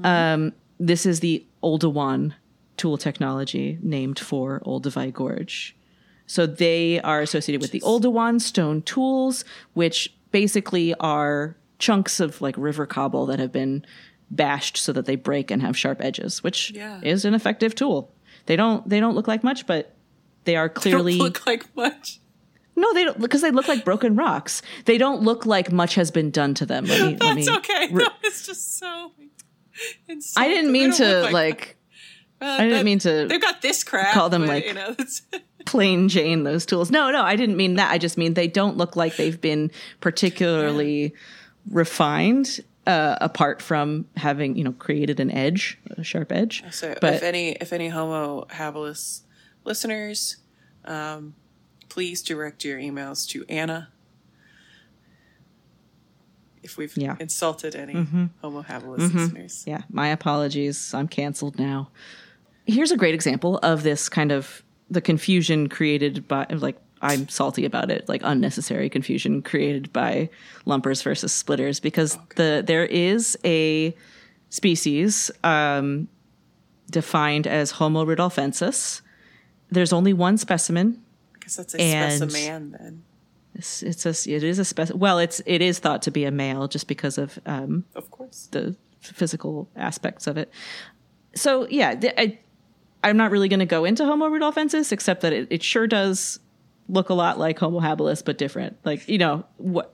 Um, 0.03 0.53
this 0.81 1.05
is 1.07 1.21
the 1.21 1.45
Oldowan 1.63 2.35
tool 2.77 2.97
technology 2.97 3.79
named 3.83 4.19
for 4.19 4.61
Olduvai 4.67 5.13
Gorge. 5.13 5.77
So 6.27 6.47
they 6.47 6.99
are 7.03 7.21
associated 7.21 7.61
with 7.61 7.73
the 7.73 7.81
Oldowan 7.81 8.41
stone 8.41 8.81
tools, 8.83 9.45
which 9.75 10.15
basically 10.31 10.95
are 10.95 11.57
chunks 11.79 12.21
of 12.21 12.41
like 12.41 12.55
river 12.57 12.87
cobble 12.87 13.27
that 13.27 13.39
have 13.39 13.53
been 13.53 13.85
bashed 14.31 14.79
so 14.79 14.93
that 14.95 15.05
they 15.05 15.17
break 15.17 15.51
and 15.51 15.61
have 15.61 15.77
sharp 15.77 16.01
edges, 16.01 16.43
which 16.43 16.71
Yeah. 16.71 17.01
is 17.03 17.27
an 17.27 17.35
effective 17.35 17.75
tool. 17.75 18.11
They 18.47 18.57
don't 18.57 18.89
they 18.89 19.01
don't 19.01 19.15
look 19.15 19.29
like 19.29 19.43
much, 19.45 19.67
but 19.67 19.95
they 20.45 20.57
are 20.57 20.69
clearly 20.69 21.19
Don't 21.19 21.25
look 21.27 21.47
like 21.47 21.77
much. 21.77 22.21
no, 22.77 22.93
they 22.95 23.05
don't 23.05 23.21
because 23.21 23.43
they 23.43 23.51
look 23.51 23.69
like 23.69 23.85
broken 23.85 24.17
rocks. 24.17 24.63
They 24.87 24.99
don't 24.99 25.23
look 25.23 25.47
like 25.47 25.71
much 25.73 25.95
has 25.95 26.11
been 26.11 26.31
done 26.31 26.55
to 26.55 26.67
them. 26.67 26.85
Let 26.87 27.01
me, 27.01 27.09
let 27.11 27.19
That's 27.37 27.47
me- 27.49 27.57
okay. 27.59 27.89
re- 27.93 28.05
no, 28.05 28.11
it's 28.23 28.47
just 28.47 28.79
so. 28.79 29.13
It's 30.09 30.37
I 30.37 30.49
didn't 30.49 30.73
mean 30.73 30.93
to 30.95 31.31
like 31.31 31.77
uh, 32.41 32.45
I 32.61 32.65
didn't 32.69 32.85
mean 32.85 32.99
to 33.01 33.27
They've 33.29 33.41
got 33.41 33.63
this 33.63 33.85
crap. 33.85 34.13
call 34.15 34.29
them, 34.29 34.43
but, 34.43 34.49
like- 34.49 34.67
you 34.67 34.75
know. 34.75 34.97
Plain 35.65 36.09
Jane 36.09 36.43
those 36.43 36.67
tools. 36.67 36.91
No, 36.91 37.13
no, 37.13 37.23
I 37.23 37.37
didn't 37.37 37.57
mean 37.57 37.75
that. 37.77 37.93
I 37.93 37.99
just 37.99 38.19
mean 38.19 38.35
they 38.35 38.49
don't 38.49 38.77
look 38.77 38.97
like 38.97 39.15
they've 39.17 39.41
been 39.41 39.71
particularly 40.01 41.15
refined. 41.71 42.59
Uh, 42.85 43.17
apart 43.21 43.63
from 43.63 44.07
having 44.17 44.57
you 44.57 44.65
know 44.65 44.73
created 44.73 45.21
an 45.21 45.31
edge, 45.31 45.79
a 45.91 46.03
sharp 46.03 46.33
edge. 46.33 46.65
so 46.73 46.95
but 47.01 47.15
if 47.15 47.23
any 47.23 47.53
if 47.53 47.73
any 47.73 47.89
Homo 47.91 48.45
habilis 48.51 49.21
listeners, 49.65 50.39
um, 50.85 51.35
please 51.89 52.23
direct 52.23 52.65
your 52.65 52.79
emails 52.81 53.29
to 53.29 53.45
Anna. 53.49 53.89
If 56.63 56.77
we've 56.77 56.97
Yeah. 56.97 57.17
insulted 57.19 57.75
any 57.75 57.93
Homo 58.41 58.63
habilis 58.63 59.13
listeners, 59.15 59.65
Yeah, 59.67 59.83
my 59.91 60.09
apologies. 60.09 60.95
I'm 60.95 61.09
canceled 61.09 61.59
now. 61.59 61.91
Here's 62.67 62.91
a 62.93 62.97
great 62.97 63.15
example 63.15 63.59
of 63.59 63.83
this 63.83 64.09
kind 64.09 64.31
of 64.33 64.63
the 64.91 65.01
confusion 65.01 65.69
created 65.69 66.29
by 66.29 66.47
like 66.51 66.79
I'm 67.03 67.29
salty 67.29 67.65
about 67.65 67.91
it, 67.91 68.09
like 68.09 68.23
unnecessary 68.25 68.89
confusion 68.89 69.43
created 69.43 69.93
by 69.93 70.31
lumpers 70.65 71.03
versus 71.03 71.33
splitters 71.33 71.81
because 71.81 72.17
the 72.37 72.63
there 72.65 72.85
is 72.87 73.37
a 73.45 73.95
species 74.51 75.31
um, 75.43 76.09
defined 76.91 77.47
as 77.47 77.73
Homo 77.73 78.05
rudolfensis. 78.05 79.01
There's 79.71 79.93
only 79.93 80.13
one 80.13 80.39
specimen. 80.39 81.03
I 81.35 81.39
guess 81.41 81.57
that's 81.57 81.75
a 81.75 82.17
specimen 82.17 82.77
then. 82.79 83.03
It's, 83.55 83.83
it's 83.83 84.07
a 84.07 84.33
it 84.33 84.43
is 84.43 84.59
a 84.59 84.65
spec. 84.65 84.91
Well, 84.95 85.19
it's 85.19 85.43
it 85.45 85.61
is 85.61 85.79
thought 85.79 86.03
to 86.03 86.11
be 86.11 86.25
a 86.25 86.31
male 86.31 86.69
just 86.69 86.87
because 86.87 87.19
of 87.19 87.39
um, 87.45 87.85
Of 87.95 88.11
course. 88.11 88.49
the 88.51 88.77
physical 89.01 89.69
aspects 89.77 90.27
of 90.27 90.37
it. 90.37 90.51
So 91.35 91.67
yeah, 91.69 91.95
th- 91.95 92.15
I, 92.17 92.39
I'm 93.03 93.17
not 93.17 93.31
really 93.31 93.49
going 93.49 93.61
to 93.61 93.67
go 93.67 93.85
into 93.85 94.05
Homo 94.05 94.29
rudolfensis, 94.29 94.93
except 94.93 95.23
that 95.23 95.33
it, 95.33 95.49
it 95.51 95.63
sure 95.63 95.87
does 95.87 96.39
look 96.93 97.09
a 97.09 97.15
lot 97.15 97.39
like 97.39 97.59
Homo 97.59 97.81
habilis, 97.81 98.25
but 98.25 98.39
different. 98.39 98.77
Like 98.85 99.09
you 99.09 99.19
know, 99.19 99.45
what 99.57 99.93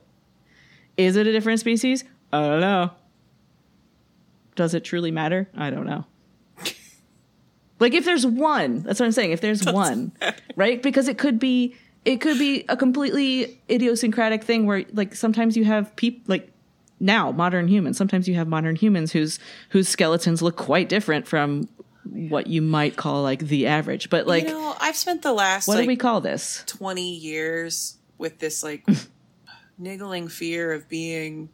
is 0.97 1.15
it 1.15 1.25
a 1.25 1.31
different 1.31 1.59
species? 1.59 2.03
I 2.31 2.41
don't 2.41 2.61
know. 2.61 2.91
Does 4.55 4.73
it 4.73 4.83
truly 4.83 5.09
matter? 5.09 5.49
I 5.55 5.69
don't 5.71 5.87
know. 5.87 6.05
like 7.79 7.93
if 7.93 8.05
there's 8.05 8.25
one, 8.25 8.83
that's 8.83 8.99
what 8.99 9.07
I'm 9.07 9.13
saying. 9.13 9.31
If 9.31 9.41
there's 9.41 9.65
one, 9.65 10.11
right? 10.55 10.83
Because 10.83 11.07
it 11.07 11.17
could 11.17 11.39
be 11.39 11.75
it 12.05 12.17
could 12.21 12.37
be 12.37 12.65
a 12.69 12.77
completely 12.77 13.59
idiosyncratic 13.69 14.43
thing 14.43 14.65
where 14.65 14.85
like 14.93 15.15
sometimes 15.15 15.55
you 15.57 15.63
have 15.63 15.95
people 15.95 16.21
like 16.27 16.51
now 17.01 17.31
modern 17.31 17.67
humans 17.69 17.97
sometimes 17.97 18.27
you 18.27 18.35
have 18.35 18.47
modern 18.47 18.75
humans 18.75 19.13
whose 19.13 19.39
whose 19.69 19.87
skeletons 19.87 20.41
look 20.41 20.57
quite 20.57 20.89
different 20.89 21.25
from 21.25 21.67
what 22.03 22.47
you 22.47 22.61
might 22.61 22.95
call 22.95 23.23
like 23.23 23.39
the 23.39 23.67
average. 23.67 24.09
But 24.09 24.27
like, 24.27 24.45
you 24.45 24.51
know, 24.51 24.75
I've 24.79 24.95
spent 24.95 25.21
the 25.21 25.33
last 25.33 25.67
what 25.67 25.75
like, 25.75 25.83
do 25.83 25.87
we 25.87 25.95
call 25.95 26.21
this? 26.21 26.63
20 26.67 27.15
years 27.15 27.97
with 28.17 28.39
this 28.39 28.63
like 28.63 28.85
niggling 29.77 30.27
fear 30.27 30.73
of 30.73 30.87
being 30.89 31.49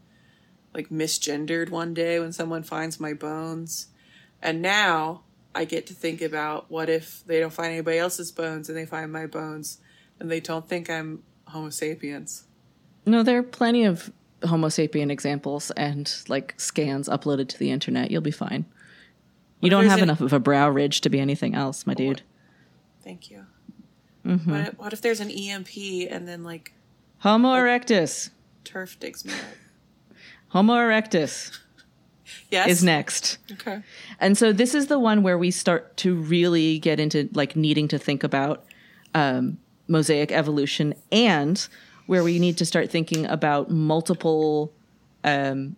like 0.74 0.90
misgendered 0.90 1.70
one 1.70 1.94
day 1.94 2.20
when 2.20 2.34
someone 2.34 2.64
finds 2.64 3.00
my 3.00 3.14
bones. 3.14 3.88
And 4.42 4.62
now 4.62 5.24
I 5.54 5.66
get 5.66 5.88
to 5.88 5.94
think 5.94 6.22
about 6.22 6.70
what 6.70 6.90
if 6.90 7.24
they 7.26 7.40
don't 7.40 7.54
find 7.54 7.72
anybody 7.72 7.98
else's 7.98 8.32
bones 8.32 8.68
and 8.70 8.78
they 8.78 8.86
find 8.86 9.12
my 9.12 9.26
bones 9.26 9.80
and 10.20 10.30
they 10.30 10.40
don't 10.40 10.68
think 10.68 10.90
I'm 10.90 11.24
Homo 11.48 11.70
sapiens. 11.70 12.44
No, 13.06 13.24
there 13.24 13.40
are 13.40 13.44
plenty 13.44 13.86
of 13.86 14.12
Homo 14.44 14.68
sapien 14.68 15.10
examples 15.10 15.72
and 15.72 16.14
like 16.28 16.54
scans 16.58 17.08
uploaded 17.08 17.48
to 17.50 17.60
the 17.60 17.72
internet. 17.72 18.12
You'll 18.12 18.22
be 18.22 18.32
fine. 18.32 18.66
You 19.66 19.70
don't 19.72 19.86
have 19.88 19.98
an- 20.00 20.04
enough 20.06 20.22
of 20.22 20.34
a 20.34 20.40
brow 20.40 20.70
ridge 20.70 21.02
to 21.02 21.10
be 21.10 21.20
anything 21.20 21.56
else, 21.56 21.86
my 21.86 21.94
dude. 21.94 22.22
Thank 23.04 23.30
you. 23.30 23.46
Mm-hmm. 24.26 24.50
What, 24.52 24.60
if, 24.62 24.80
what 24.80 24.94
if 24.94 25.02
there's 25.02 25.20
an 25.20 25.30
EMP 25.30 25.70
and 26.10 26.28
then 26.28 26.44
like 26.44 26.74
Homo 27.20 27.50
erectus. 27.54 28.30
turf 28.64 29.00
digs 29.00 29.24
me 29.26 29.34
up? 29.34 29.40
Homo 30.50 30.74
erectus 30.74 31.58
Yes. 32.50 32.70
is 32.70 32.84
next. 32.84 33.38
Okay. 33.52 33.82
And 34.20 34.38
so 34.38 34.52
this 34.52 34.74
is 34.74 34.88
the 34.88 34.98
one 34.98 35.22
where 35.22 35.38
we 35.38 35.52
start 35.52 35.96
to 35.98 36.16
really 36.16 36.80
get 36.80 37.00
into 37.00 37.30
like 37.34 37.56
needing 37.56 37.88
to 37.90 38.00
think 38.00 38.24
about 38.24 38.66
um, 39.14 39.58
mosaic 39.88 40.32
evolution 40.32 40.96
and 41.12 41.68
where 42.08 42.24
we 42.24 42.40
need 42.40 42.58
to 42.58 42.66
start 42.66 42.90
thinking 42.90 43.26
about 43.28 43.70
multiple 43.70 44.72
um, 45.24 45.76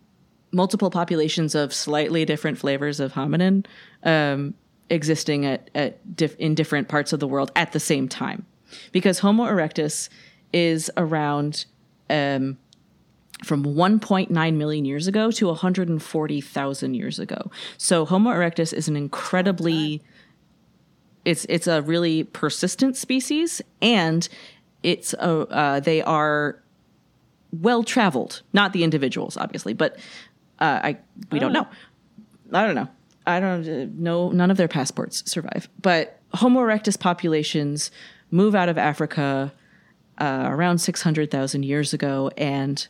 multiple 0.57 0.89
populations 0.89 1.55
of 1.55 1.73
slightly 1.73 2.25
different 2.25 2.57
flavors 2.57 2.99
of 2.99 3.13
hominin 3.13 3.65
um, 4.03 4.53
existing 4.89 5.45
at, 5.45 5.69
at 5.73 6.15
diff- 6.15 6.35
in 6.37 6.55
different 6.55 6.87
parts 6.89 7.13
of 7.13 7.19
the 7.19 7.27
world 7.27 7.51
at 7.55 7.71
the 7.71 7.79
same 7.79 8.09
time 8.09 8.45
because 8.91 9.19
homo 9.19 9.45
erectus 9.45 10.09
is 10.51 10.91
around 10.97 11.65
um, 12.09 12.57
from 13.43 13.63
1.9 13.63 14.55
million 14.55 14.85
years 14.85 15.07
ago 15.07 15.29
to 15.31 15.47
140,000 15.47 16.93
years 16.93 17.19
ago. 17.19 17.51
So 17.77 18.05
Homo 18.05 18.31
erectus 18.31 18.73
is 18.73 18.87
an 18.87 18.95
incredibly 18.95 20.01
it's 21.25 21.45
it's 21.49 21.67
a 21.67 21.81
really 21.81 22.23
persistent 22.23 22.95
species 22.95 23.61
and 23.81 24.27
it's 24.81 25.13
a 25.13 25.29
uh, 25.49 25.79
they 25.81 26.01
are 26.01 26.63
well 27.51 27.83
traveled, 27.83 28.41
not 28.53 28.73
the 28.73 28.83
individuals 28.83 29.37
obviously, 29.37 29.73
but 29.73 29.97
uh, 30.59 30.79
I 30.83 30.97
we 31.31 31.39
don't 31.39 31.53
know. 31.53 31.67
I 32.53 32.65
don't 32.65 32.75
know. 32.75 32.87
I 33.25 33.39
don't 33.39 33.67
uh, 33.67 33.87
know. 33.93 34.31
None 34.31 34.51
of 34.51 34.57
their 34.57 34.67
passports 34.67 35.29
survive. 35.29 35.69
But 35.81 36.19
Homo 36.33 36.61
erectus 36.61 36.99
populations 36.99 37.91
move 38.31 38.55
out 38.55 38.69
of 38.69 38.77
Africa 38.77 39.53
uh, 40.17 40.47
around 40.49 40.79
600,000 40.79 41.63
years 41.63 41.93
ago. 41.93 42.31
And 42.37 42.87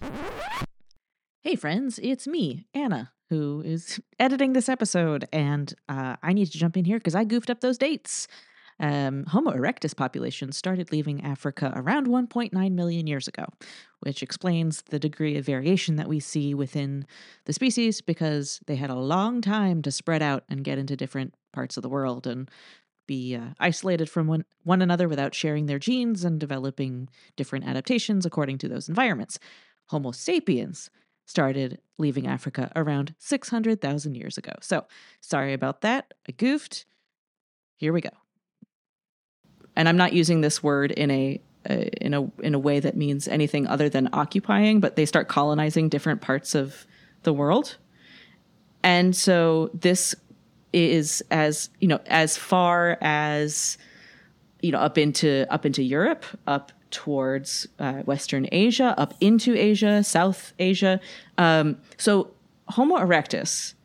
hey, 1.44 1.56
friends, 1.56 2.00
it's 2.02 2.28
me, 2.28 2.66
Anna, 2.74 3.12
who 3.30 3.62
is 3.66 4.00
editing 4.20 4.54
this 4.54 4.70
episode. 4.70 5.28
And 5.34 5.74
uh, 5.90 6.16
I 6.22 6.34
need 6.34 6.52
to 6.52 6.58
jump 6.58 6.78
in 6.78 6.86
here 6.86 6.98
because 6.98 7.16
I 7.16 7.24
goofed 7.24 7.50
up 7.50 7.62
those 7.62 7.78
dates. 7.78 8.28
Um, 8.80 9.26
Homo 9.26 9.52
erectus 9.52 9.96
populations 9.96 10.56
started 10.56 10.92
leaving 10.92 11.24
Africa 11.24 11.74
around 11.76 12.08
1.9 12.08 12.72
million 12.72 13.08
years 13.08 13.28
ago, 13.28 13.46
which 14.02 14.22
explains 14.22 14.84
the 14.84 15.00
degree 15.00 15.36
of 15.38 15.46
variation 15.46 15.96
that 15.96 16.08
we 16.08 16.20
see 16.20 16.54
within 16.54 17.06
the 17.46 17.54
species 17.54 18.02
because 18.02 18.60
they 18.68 18.76
had 18.76 18.90
a 18.90 18.96
long 18.96 19.42
time 19.42 19.82
to 19.82 19.92
spread 19.92 20.22
out 20.22 20.44
and 20.50 20.64
get 20.64 20.78
into 20.78 20.96
different 20.96 21.34
parts 21.54 21.78
of 21.78 21.84
the 21.84 21.90
world 21.90 22.28
and 22.28 22.52
be 23.08 23.36
uh, 23.36 23.54
isolated 23.60 24.10
from 24.10 24.28
one, 24.28 24.46
one 24.64 24.82
another 24.82 25.08
without 25.08 25.34
sharing 25.34 25.66
their 25.66 25.80
genes 25.80 26.24
and 26.24 26.40
developing 26.40 27.10
different 27.36 27.66
adaptations 27.66 28.26
according 28.26 28.58
to 28.60 28.68
those 28.68 28.90
environments. 28.90 29.40
Homo 29.88 30.12
sapiens 30.12 30.90
started 31.26 31.80
leaving 31.98 32.28
Africa 32.28 32.72
around 32.76 33.16
600,000 33.18 34.16
years 34.16 34.38
ago. 34.38 34.52
So, 34.62 34.86
sorry 35.22 35.54
about 35.54 35.82
that. 35.82 36.14
I 36.28 36.34
goofed. 36.34 36.86
Here 37.78 37.94
we 37.94 38.02
go. 38.02 38.10
And 39.78 39.88
I'm 39.88 39.96
not 39.96 40.12
using 40.12 40.42
this 40.42 40.62
word 40.64 40.92
in 40.92 41.12
a 41.12 41.40
in 42.02 42.14
a 42.14 42.30
in 42.42 42.56
a 42.56 42.60
way 42.60 42.80
that 42.80 42.98
means 42.98 43.28
anything 43.28 43.68
other 43.68 43.90
than 43.90 44.10
occupying, 44.12 44.80
but 44.80 44.96
they 44.96 45.06
start 45.06 45.28
colonizing 45.28 45.88
different 45.88 46.20
parts 46.20 46.56
of 46.56 46.88
the 47.24 47.32
world. 47.32 47.78
And 48.84 49.16
so 49.16 49.70
this 49.74 50.16
is 50.74 51.24
as, 51.30 51.70
you 51.80 51.88
know, 51.88 52.00
as 52.08 52.38
far 52.38 52.98
as 53.02 53.78
you 54.62 54.72
know, 54.72 54.80
up 54.80 54.98
into 54.98 55.46
up 55.54 55.66
into 55.66 55.84
Europe, 55.84 56.26
up 56.48 56.72
towards 56.90 57.68
uh, 57.78 58.02
Western 58.04 58.48
Asia, 58.52 58.96
up 58.98 59.14
into 59.22 59.56
Asia, 59.56 60.04
South 60.04 60.54
Asia. 60.58 61.00
Um, 61.38 61.78
so 61.98 62.32
Homo 62.70 62.98
erectus 62.98 63.76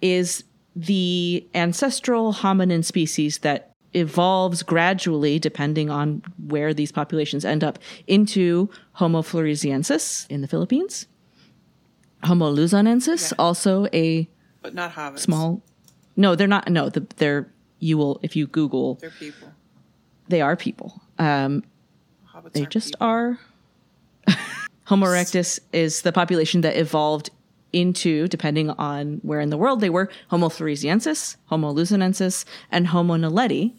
is 0.00 0.44
the 0.76 1.46
ancestral 1.54 2.34
hominin 2.34 2.84
species 2.84 3.38
that 3.38 3.75
evolves 3.96 4.62
gradually, 4.62 5.38
depending 5.38 5.90
on 5.90 6.22
where 6.46 6.72
these 6.74 6.92
populations 6.92 7.44
end 7.44 7.64
up, 7.64 7.78
into 8.06 8.68
Homo 8.92 9.22
floresiensis 9.22 10.28
in 10.30 10.40
the 10.42 10.48
Philippines, 10.48 11.06
Homo 12.24 12.54
luzonensis, 12.54 13.32
also 13.38 13.86
a 13.92 14.28
But 14.62 14.74
not 14.74 14.92
hobbits. 14.92 15.20
small. 15.20 15.62
No, 16.16 16.34
they're 16.34 16.46
not. 16.48 16.68
No, 16.68 16.88
the, 16.88 17.06
they're 17.16 17.48
you 17.78 17.98
will 17.98 18.18
if 18.22 18.34
you 18.36 18.46
Google, 18.46 18.94
They're 19.00 19.10
people. 19.10 19.48
they 20.28 20.40
are 20.40 20.56
people. 20.56 21.00
Um, 21.18 21.62
Hobbits 22.34 22.52
they 22.52 22.66
just 22.66 22.92
people. 22.94 23.06
are. 23.06 23.38
Homo 24.84 25.06
erectus 25.06 25.58
is 25.72 26.02
the 26.02 26.12
population 26.12 26.60
that 26.62 26.76
evolved 26.76 27.30
into, 27.72 28.28
depending 28.28 28.70
on 28.70 29.18
where 29.22 29.40
in 29.40 29.50
the 29.50 29.56
world 29.58 29.80
they 29.80 29.90
were, 29.90 30.08
Homo 30.28 30.48
floresiensis, 30.48 31.36
Homo 31.46 31.74
luzonensis, 31.74 32.44
and 32.70 32.86
Homo 32.88 33.16
naledi. 33.16 33.74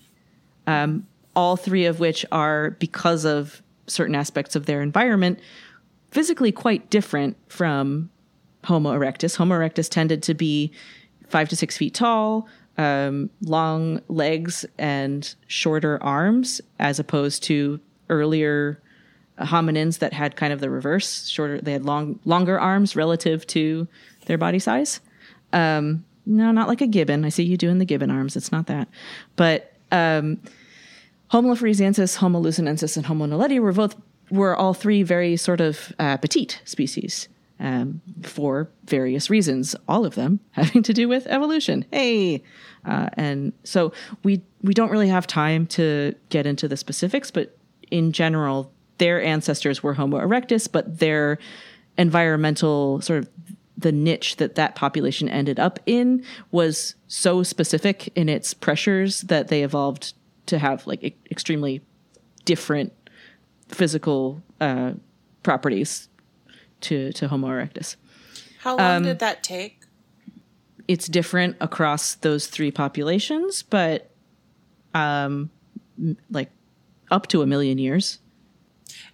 Um, 0.68 1.08
all 1.36 1.56
three 1.56 1.86
of 1.86 2.00
which 2.00 2.26
are, 2.32 2.72
because 2.72 3.26
of 3.26 3.62
certain 3.88 4.16
aspects 4.16 4.56
of 4.56 4.66
their 4.66 4.82
environment, 4.82 5.40
physically 6.12 6.52
quite 6.52 6.90
different 6.90 7.38
from 7.48 8.10
Homo 8.66 8.92
erectus. 8.92 9.38
Homo 9.38 9.56
erectus 9.56 9.90
tended 9.90 10.24
to 10.24 10.34
be 10.34 10.72
five 11.30 11.48
to 11.50 11.56
six 11.56 11.78
feet 11.78 11.94
tall, 11.94 12.48
um, 12.78 13.30
long 13.42 14.02
legs 14.08 14.66
and 14.78 15.36
shorter 15.48 16.02
arms, 16.04 16.62
as 16.80 17.00
opposed 17.00 17.44
to 17.44 17.80
earlier 18.10 18.82
hominins 19.40 20.00
that 20.00 20.14
had 20.14 20.36
kind 20.36 20.52
of 20.52 20.60
the 20.60 20.70
reverse, 20.70 21.28
shorter. 21.28 21.62
They 21.62 21.74
had 21.74 21.86
long, 21.86 22.20
longer 22.26 22.60
arms 22.60 22.96
relative 22.96 23.46
to 23.48 23.88
their 24.26 24.38
body 24.38 24.60
size. 24.60 25.00
Um, 25.54 26.04
no, 26.26 26.52
not 26.52 26.68
like 26.68 26.82
a 26.82 26.88
gibbon. 26.88 27.24
I 27.24 27.30
see 27.30 27.44
you 27.44 27.58
doing 27.58 27.78
the 27.78 27.86
gibbon 27.86 28.12
arms. 28.12 28.36
It's 28.36 28.52
not 28.52 28.68
that, 28.68 28.90
but 29.36 29.77
um, 29.92 30.42
Homo 31.30 31.56
floresiensis, 31.56 32.16
Homo 32.18 32.42
luzonensis, 32.42 32.96
and 32.98 33.06
Homo 33.06 33.28
naledi 33.28 33.60
were 33.60 33.74
both 33.74 33.96
were 34.30 34.56
all 34.56 34.74
three 34.74 35.04
very 35.04 35.38
sort 35.38 35.62
of 35.62 35.94
uh, 36.00 36.18
petite 36.18 36.62
species 36.66 37.28
um, 37.60 38.02
for 38.24 38.70
various 38.86 39.30
reasons. 39.30 39.76
All 39.88 40.06
of 40.06 40.16
them 40.16 40.40
having 40.52 40.84
to 40.84 40.94
do 40.94 41.08
with 41.08 41.28
evolution. 41.28 41.86
Hey, 41.92 42.44
uh, 42.86 43.10
and 43.14 43.54
so 43.64 43.94
we 44.24 44.42
we 44.62 44.74
don't 44.74 44.92
really 44.92 45.10
have 45.10 45.28
time 45.28 45.66
to 45.68 46.14
get 46.30 46.46
into 46.46 46.68
the 46.68 46.78
specifics, 46.78 47.32
but 47.32 47.58
in 47.92 48.12
general, 48.12 48.72
their 48.98 49.22
ancestors 49.22 49.84
were 49.84 49.94
Homo 49.94 50.20
erectus, 50.20 50.72
but 50.72 51.00
their 51.00 51.38
environmental 51.98 53.02
sort 53.02 53.20
of 53.20 53.30
the 53.78 53.92
niche 53.92 54.38
that 54.38 54.56
that 54.56 54.76
population 54.76 55.30
ended 55.30 55.60
up 55.60 55.80
in 55.86 56.24
was 56.52 56.96
so 57.08 57.44
specific 57.44 58.08
in 58.16 58.28
its 58.28 58.54
pressures 58.54 59.22
that 59.22 59.50
they 59.50 59.64
evolved 59.64 60.14
to 60.48 60.58
have 60.58 60.88
like 60.88 61.04
e- 61.04 61.16
extremely 61.30 61.82
different 62.46 62.92
physical 63.68 64.42
uh, 64.60 64.94
properties 65.44 66.10
to 66.82 67.12
to 67.14 67.28
Homo 67.28 67.48
erectus. 67.48 67.96
How 68.60 68.72
um, 68.74 68.78
long 68.78 69.04
did 69.04 69.20
that 69.20 69.44
take? 69.44 69.84
It's 70.88 71.08
different 71.08 71.58
across 71.60 72.16
those 72.16 72.48
three 72.48 72.72
populations, 72.72 73.62
but 73.62 74.10
um, 74.94 75.50
m- 76.00 76.18
like 76.32 76.50
up 77.12 77.28
to 77.28 77.42
a 77.42 77.46
million 77.46 77.78
years. 77.78 78.20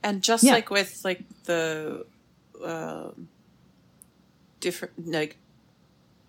And 0.04 0.22
just 0.22 0.44
Yeah. 0.44 0.54
like 0.54 0.70
with 0.70 1.02
like 1.04 1.24
the 1.46 2.06
um, 2.64 3.28
different 4.64 4.94
like 5.20 5.38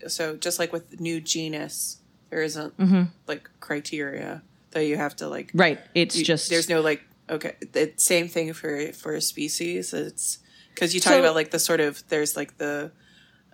so 0.09 0.37
just 0.37 0.59
like 0.59 0.73
with 0.73 1.01
new 1.01 1.21
genus, 1.21 1.99
there 2.31 2.43
isn't 2.43 2.77
Mm-hmm. 2.77 3.05
like 3.27 3.49
criteria 3.61 4.43
that 4.73 4.85
you 4.85 4.97
have 4.97 5.15
to 5.17 5.29
like 5.29 5.51
Right. 5.55 5.79
It's 5.95 6.17
you- 6.19 6.25
just 6.25 6.51
there's 6.51 6.69
no 6.69 6.81
like 6.81 7.03
okay 7.31 7.55
the 7.73 7.93
same 7.97 8.29
thing 8.29 8.53
for 8.53 8.93
for 8.93 9.15
a 9.15 9.21
species 9.21 9.95
it's 9.95 10.39
because 10.75 10.93
you 10.95 11.01
talk 11.01 11.15
So- 11.15 11.21
about 11.21 11.35
like 11.35 11.51
the 11.53 11.59
sort 11.59 11.81
of 11.81 12.03
there's 12.09 12.37
like 12.37 12.59
the 12.59 12.91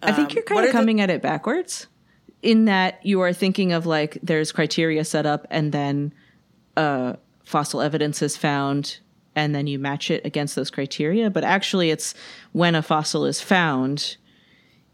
I 0.03 0.13
think 0.13 0.31
um, 0.31 0.35
you're 0.37 0.45
kind 0.45 0.61
are 0.61 0.65
of 0.65 0.69
the- 0.73 0.79
coming 0.79 1.01
at 1.01 1.11
it 1.11 1.21
backwards. 1.23 1.87
in 2.43 2.65
that 2.65 3.05
you 3.05 3.21
are 3.21 3.35
thinking 3.35 3.71
of 3.73 3.85
like 3.87 4.19
there's 4.23 4.51
criteria 4.51 5.05
set 5.05 5.27
up 5.27 5.47
and 5.51 5.73
then 5.73 6.13
uh, 6.77 7.13
fossil 7.45 7.83
evidence 7.83 8.23
is 8.23 8.35
found 8.37 8.99
and 9.37 9.55
then 9.55 9.67
you 9.67 9.79
match 9.79 10.11
it 10.11 10.25
against 10.25 10.57
those 10.57 10.71
criteria. 10.71 11.29
But 11.31 11.45
actually, 11.45 11.91
it's 11.91 12.15
when 12.53 12.75
a 12.75 12.83
fossil 12.83 13.27
is 13.27 13.41
found, 13.41 14.17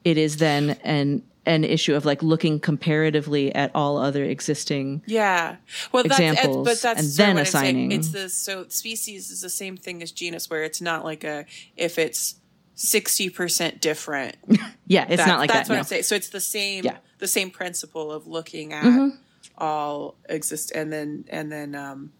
it 0.06 0.16
is 0.16 0.36
then 0.36 0.70
an 0.84 1.22
an 1.44 1.62
issue 1.64 1.94
of 1.94 2.04
like 2.04 2.22
looking 2.22 2.58
comparatively 2.60 3.54
at 3.54 3.70
all 3.74 3.98
other 3.98 4.24
existing 4.24 5.02
yeah 5.06 5.56
well 5.92 6.02
that's 6.02 6.18
examples 6.18 6.64
but 6.66 6.80
that's 6.82 7.00
and 7.00 7.08
so 7.08 7.22
then 7.22 7.38
assigning 7.38 7.92
it's 7.92 8.10
the 8.10 8.28
so 8.28 8.66
species 8.68 9.30
is 9.30 9.40
the 9.42 9.48
same 9.50 9.76
thing 9.76 10.02
as 10.02 10.10
genus 10.12 10.48
where 10.50 10.62
it's 10.64 10.80
not 10.80 11.04
like 11.04 11.22
a 11.24 11.44
if 11.76 11.98
it's 11.98 12.36
60% 12.76 13.80
different 13.80 14.36
yeah 14.86 15.06
it's 15.08 15.16
that- 15.16 15.28
not 15.28 15.38
like 15.38 15.50
that's 15.50 15.68
that 15.68 15.72
what 15.72 15.76
no. 15.76 15.80
i'm 15.80 15.84
saying 15.86 16.02
so 16.02 16.14
it's 16.14 16.28
the 16.30 16.40
same 16.40 16.84
Yeah. 16.84 16.98
the 17.18 17.28
same 17.28 17.50
principle 17.50 18.12
of 18.12 18.26
looking 18.26 18.72
at 18.72 18.84
Mm-hmm. 18.84 19.16
all 19.58 20.16
exist 20.28 20.72
and 20.72 20.92
then 20.92 21.24
and 21.28 21.50
then 21.50 21.74
um 21.74 22.12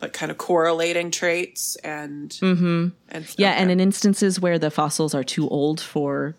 like 0.00 0.12
kind 0.12 0.30
of 0.30 0.38
correlating 0.38 1.10
traits 1.10 1.76
and 1.82 2.30
mm-hmm. 2.30 2.88
and 3.08 3.34
Yeah, 3.36 3.50
and 3.50 3.70
in 3.70 3.80
instances 3.80 4.40
where 4.40 4.58
the 4.58 4.70
fossils 4.70 5.12
are 5.14 5.24
too 5.24 5.48
old 5.48 5.80
for 5.80 6.34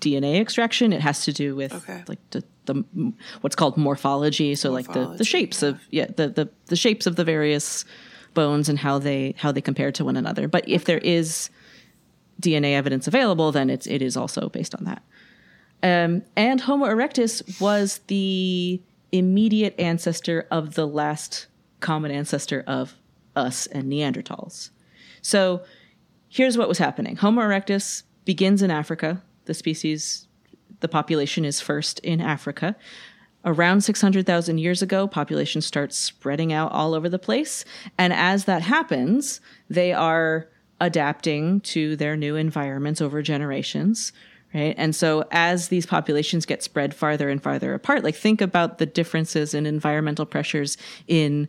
DNA 0.00 0.40
extraction, 0.40 0.92
it 0.92 1.00
has 1.00 1.24
to 1.24 1.32
do 1.32 1.56
with 1.56 1.72
Okay. 1.72 2.04
like 2.08 2.18
the, 2.30 2.44
the 2.66 3.12
what's 3.40 3.56
called 3.56 3.76
morphology. 3.76 4.54
So 4.54 4.70
like 4.70 4.86
the, 4.86 4.92
the 4.92 4.98
Morphology, 4.98 5.24
shapes 5.24 5.62
of 5.62 5.80
yeah 5.90 6.06
the, 6.06 6.28
the 6.28 6.50
the 6.66 6.76
shapes 6.76 7.06
of 7.06 7.16
the 7.16 7.24
various 7.24 7.84
bones 8.34 8.68
and 8.68 8.78
how 8.78 8.98
they 8.98 9.34
how 9.38 9.52
they 9.52 9.60
compare 9.60 9.90
to 9.92 10.04
one 10.04 10.16
another. 10.16 10.48
But 10.48 10.68
if 10.68 10.84
there 10.84 10.98
is 10.98 11.50
DNA 12.40 12.74
evidence 12.74 13.06
available, 13.08 13.52
then 13.52 13.70
it's 13.70 13.86
it 13.86 14.02
is 14.02 14.16
also 14.16 14.48
based 14.48 14.74
on 14.74 14.84
that. 14.84 15.02
Um, 15.82 16.22
and 16.36 16.60
Homo 16.60 16.86
erectus 16.86 17.60
was 17.60 18.00
the 18.06 18.80
immediate 19.12 19.78
ancestor 19.78 20.46
of 20.50 20.74
the 20.74 20.86
last 20.86 21.46
common 21.80 22.10
ancestor 22.10 22.64
of 22.66 22.94
us 23.34 23.66
and 23.66 23.84
Neanderthals. 23.84 24.70
So 25.22 25.62
here's 26.28 26.58
what 26.58 26.68
was 26.68 26.78
happening 26.78 27.16
Homo 27.16 27.42
erectus 27.42 28.02
begins 28.24 28.62
in 28.62 28.70
Africa. 28.70 29.22
The 29.46 29.54
species, 29.54 30.28
the 30.80 30.88
population 30.88 31.44
is 31.44 31.60
first 31.60 31.98
in 32.00 32.20
Africa. 32.20 32.76
Around 33.44 33.82
600,000 33.82 34.58
years 34.58 34.82
ago, 34.82 35.06
population 35.06 35.60
starts 35.60 35.96
spreading 35.96 36.52
out 36.52 36.72
all 36.72 36.94
over 36.94 37.08
the 37.08 37.18
place. 37.18 37.64
And 37.96 38.12
as 38.12 38.44
that 38.46 38.62
happens, 38.62 39.40
they 39.70 39.92
are 39.92 40.48
adapting 40.80 41.60
to 41.60 41.96
their 41.96 42.16
new 42.16 42.36
environments 42.36 43.00
over 43.00 43.22
generations, 43.22 44.12
right? 44.52 44.74
And 44.76 44.94
so 44.94 45.24
as 45.30 45.68
these 45.68 45.86
populations 45.86 46.44
get 46.44 46.62
spread 46.62 46.94
farther 46.94 47.28
and 47.28 47.42
farther 47.42 47.72
apart, 47.74 48.04
like 48.04 48.14
think 48.14 48.40
about 48.40 48.78
the 48.78 48.86
differences 48.86 49.54
in 49.54 49.66
environmental 49.66 50.26
pressures 50.26 50.76
in 51.06 51.48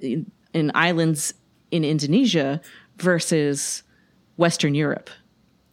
in, 0.00 0.30
in 0.52 0.72
islands 0.74 1.34
in 1.70 1.84
Indonesia 1.84 2.60
versus 2.96 3.84
Western 4.36 4.74
Europe, 4.74 5.10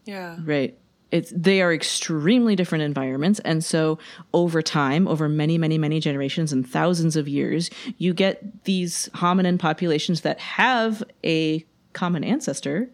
yeah 0.06 0.38
right? 0.43 0.78
It's 1.16 1.32
they 1.34 1.61
are 1.61 1.74
extremely 1.74 2.57
different 2.57 2.84
environments, 2.84 3.39
and 3.39 3.63
so 3.63 3.97
over 4.34 4.61
time, 4.61 5.07
over 5.07 5.30
many, 5.30 5.57
many, 5.57 5.78
many 5.78 6.01
generations 6.01 6.51
and 6.51 6.70
thousands 6.70 7.16
of 7.16 7.30
years, 7.30 7.70
you 7.97 8.13
get 8.13 8.66
these 8.66 9.07
hominin 9.13 9.57
populations 9.57 10.22
that 10.22 10.41
have 10.41 11.01
a 11.24 11.66
common 11.93 12.26
ancestor. 12.26 12.89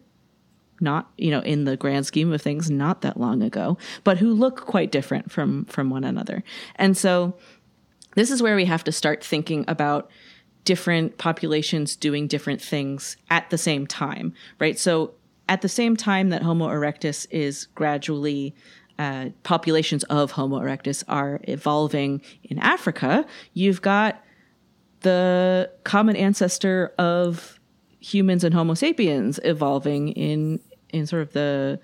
Not, 0.80 1.10
you 1.18 1.32
know, 1.32 1.40
in 1.40 1.64
the 1.64 1.76
grand 1.76 2.06
scheme 2.06 2.32
of 2.32 2.40
things, 2.40 2.70
not 2.70 3.00
that 3.00 3.16
long 3.16 3.42
ago, 3.42 3.76
but 4.04 4.18
who 4.18 4.32
look 4.32 4.66
quite 4.66 4.92
different 4.92 5.32
from 5.32 5.64
from 5.64 5.90
one 5.90 6.04
another. 6.04 6.44
And 6.76 6.96
so 6.96 7.34
this 8.14 8.30
is 8.30 8.40
where 8.40 8.54
we 8.54 8.66
have 8.66 8.84
to 8.84 8.92
start 8.92 9.24
thinking 9.24 9.64
about 9.66 10.10
different 10.64 11.18
populations 11.18 11.96
doing 11.96 12.28
different 12.28 12.62
things 12.62 13.16
at 13.30 13.50
the 13.50 13.58
same 13.58 13.84
time, 13.84 14.32
right? 14.60 14.78
So 14.78 15.14
at 15.48 15.62
the 15.62 15.68
same 15.68 15.96
time 15.96 16.30
that 16.30 16.42
Homo 16.42 16.68
erectus 16.68 17.26
is 17.30 17.66
gradually 17.74 18.54
uh, 18.98 19.30
populations 19.42 20.04
of 20.04 20.32
Homo 20.32 20.60
erectus 20.60 21.02
are 21.08 21.40
evolving 21.44 22.20
in 22.44 22.58
Africa, 22.58 23.26
you've 23.54 23.82
got 23.82 24.22
the 25.00 25.70
common 25.84 26.16
ancestor 26.16 26.92
of 26.98 27.58
humans 28.00 28.44
and 28.44 28.54
Homo 28.54 28.74
sapiens 28.74 29.40
evolving 29.44 30.08
in 30.10 30.60
in 30.90 31.06
sort 31.06 31.22
of 31.22 31.32
the 31.32 31.80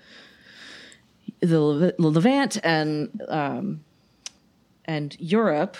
the 1.39 1.59
Lev- 1.59 1.95
Levant 1.97 2.57
and 2.63 3.21
um, 3.27 3.83
and 4.85 5.15
Europe, 5.19 5.77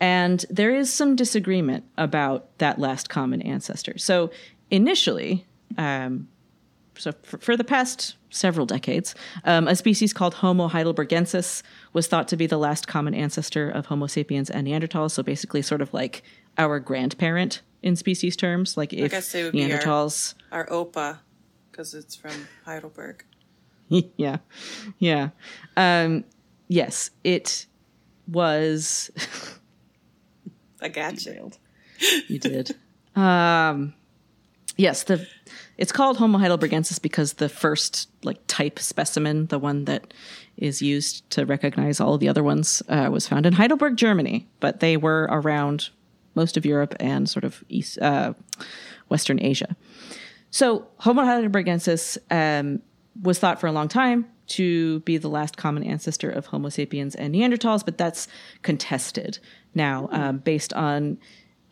and 0.00 0.44
there 0.50 0.74
is 0.74 0.92
some 0.92 1.16
disagreement 1.16 1.84
about 1.96 2.56
that 2.58 2.78
last 2.78 3.08
common 3.08 3.42
ancestor. 3.42 3.98
So 3.98 4.30
initially, 4.70 5.46
um, 5.76 6.28
so 6.98 7.12
for, 7.22 7.38
for 7.38 7.56
the 7.56 7.64
past 7.64 8.16
several 8.30 8.66
decades, 8.66 9.14
um, 9.44 9.66
a 9.68 9.74
species 9.76 10.12
called 10.12 10.34
Homo 10.34 10.68
heidelbergensis 10.68 11.62
was 11.92 12.06
thought 12.06 12.28
to 12.28 12.36
be 12.36 12.46
the 12.46 12.58
last 12.58 12.86
common 12.86 13.14
ancestor 13.14 13.70
of 13.70 13.86
Homo 13.86 14.06
sapiens 14.06 14.50
and 14.50 14.66
Neanderthals. 14.66 15.12
So 15.12 15.22
basically, 15.22 15.62
sort 15.62 15.80
of 15.80 15.92
like 15.94 16.22
our 16.58 16.80
grandparent 16.80 17.62
in 17.82 17.96
species 17.96 18.36
terms. 18.36 18.76
Like 18.76 18.92
if 18.92 19.10
guess 19.12 19.32
they 19.32 19.44
would 19.44 19.52
be 19.52 19.62
our- 19.72 19.78
Neanderthals, 19.78 20.34
our 20.52 20.66
opa 20.66 21.18
because 21.70 21.94
it's 21.94 22.16
from 22.16 22.48
heidelberg 22.64 23.24
yeah, 23.88 24.38
yeah, 24.98 25.30
um, 25.76 26.24
yes, 26.68 27.10
it 27.24 27.66
was. 28.26 29.10
i 30.82 30.88
got 30.88 31.24
you 31.24 31.50
You 32.28 32.38
did. 32.38 32.76
um, 33.16 33.94
yes, 34.78 35.02
the 35.02 35.26
it's 35.76 35.92
called 35.92 36.16
Homo 36.16 36.38
heidelbergensis 36.38 37.00
because 37.02 37.34
the 37.34 37.48
first 37.48 38.08
like 38.22 38.38
type 38.46 38.78
specimen, 38.78 39.46
the 39.46 39.58
one 39.58 39.84
that 39.84 40.14
is 40.56 40.80
used 40.80 41.28
to 41.30 41.44
recognize 41.44 42.00
all 42.00 42.16
the 42.16 42.28
other 42.28 42.42
ones, 42.42 42.82
uh, 42.88 43.08
was 43.12 43.28
found 43.28 43.44
in 43.44 43.52
Heidelberg, 43.52 43.96
Germany. 43.96 44.48
But 44.60 44.80
they 44.80 44.96
were 44.96 45.28
around 45.30 45.90
most 46.34 46.56
of 46.56 46.64
Europe 46.64 46.94
and 46.98 47.28
sort 47.28 47.44
of 47.44 47.62
East, 47.68 47.98
uh, 47.98 48.32
Western 49.08 49.42
Asia. 49.42 49.76
So 50.50 50.86
Homo 50.98 51.22
heidelbergensis 51.22 52.16
um, 52.30 52.80
was 53.22 53.38
thought 53.38 53.60
for 53.60 53.66
a 53.66 53.72
long 53.72 53.88
time 53.88 54.26
to 54.48 55.00
be 55.00 55.18
the 55.18 55.28
last 55.28 55.56
common 55.56 55.82
ancestor 55.82 56.30
of 56.30 56.46
Homo 56.46 56.70
sapiens 56.70 57.14
and 57.14 57.34
Neanderthals, 57.34 57.84
but 57.84 57.98
that's 57.98 58.28
contested 58.62 59.38
now 59.74 60.08
um, 60.10 60.38
based 60.38 60.72
on 60.72 61.18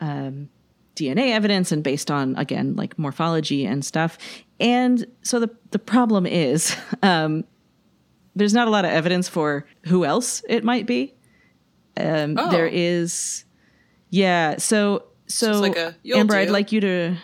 um, 0.01 0.51
DNA 0.97 1.31
evidence 1.33 1.71
and 1.71 1.85
based 1.85 2.11
on 2.11 2.35
again 2.37 2.75
like 2.75 2.99
morphology 2.99 3.65
and 3.67 3.85
stuff. 3.85 4.19
And 4.59 5.07
so 5.23 5.39
the 5.39 5.51
the 5.71 5.79
problem 5.79 6.27
is 6.27 6.77
um, 7.03 7.45
there's 8.35 8.55
not 8.55 8.67
a 8.67 8.71
lot 8.71 8.85
of 8.85 8.91
evidence 8.91 9.29
for 9.29 9.67
who 9.87 10.05
else 10.05 10.43
it 10.49 10.65
might 10.65 10.87
be. 10.87 11.15
Um, 11.99 12.37
Oh. 12.39 12.51
There 12.51 12.67
is, 12.67 13.45
yeah. 14.11 14.57
So 14.59 15.05
so 15.27 15.61
like 15.61 15.77
a, 15.77 15.95
"You'll 16.03 16.19
Amber, 16.19 16.37
I'd 16.37 16.51
like 16.51 16.73
you 16.73 16.81
to. 16.81 17.17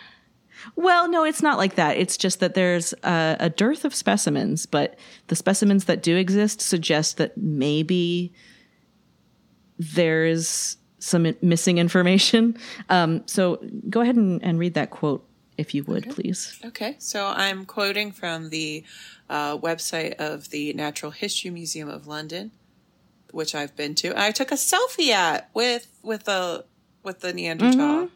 Well, 0.75 1.09
no, 1.09 1.25
it's 1.25 1.41
not 1.41 1.57
like 1.57 1.75
that. 1.75 1.97
It's 1.97 2.15
just 2.15 2.39
that 2.39 2.53
there's 2.53 2.93
a, 3.03 3.35
a 3.39 3.49
dearth 3.49 3.83
of 3.85 3.93
specimens, 3.93 4.65
but 4.65 4.97
the 5.27 5.35
specimens 5.35 5.85
that 5.85 6.01
do 6.01 6.15
exist 6.15 6.61
suggest 6.61 7.17
that 7.17 7.37
maybe 7.37 8.33
there's 9.77 10.77
some 11.03 11.33
missing 11.41 11.77
information. 11.77 12.57
Um, 12.89 13.23
so 13.25 13.59
go 13.89 14.01
ahead 14.01 14.15
and, 14.15 14.41
and 14.43 14.57
read 14.57 14.73
that 14.75 14.89
quote 14.89 15.25
if 15.57 15.75
you 15.75 15.83
would, 15.83 16.09
please. 16.09 16.59
Okay, 16.65 16.95
so 16.97 17.27
I'm 17.27 17.65
quoting 17.65 18.11
from 18.11 18.49
the 18.49 18.83
uh, 19.29 19.57
website 19.57 20.15
of 20.15 20.49
the 20.49 20.73
Natural 20.73 21.11
History 21.11 21.51
Museum 21.51 21.89
of 21.89 22.07
London, 22.07 22.51
which 23.31 23.53
I've 23.53 23.75
been 23.75 23.95
to. 23.95 24.19
I 24.19 24.31
took 24.31 24.51
a 24.51 24.55
selfie 24.55 25.09
at 25.09 25.49
with 25.53 25.87
with 26.01 26.27
a 26.27 26.65
with 27.03 27.19
the 27.19 27.33
Neanderthal 27.33 28.09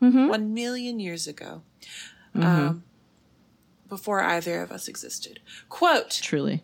one 0.00 0.52
million 0.52 1.00
years 1.00 1.26
ago, 1.26 1.62
um, 2.34 2.82
before 3.88 4.20
either 4.20 4.60
of 4.60 4.70
us 4.70 4.88
existed. 4.88 5.40
Quote: 5.68 6.10
Truly. 6.10 6.62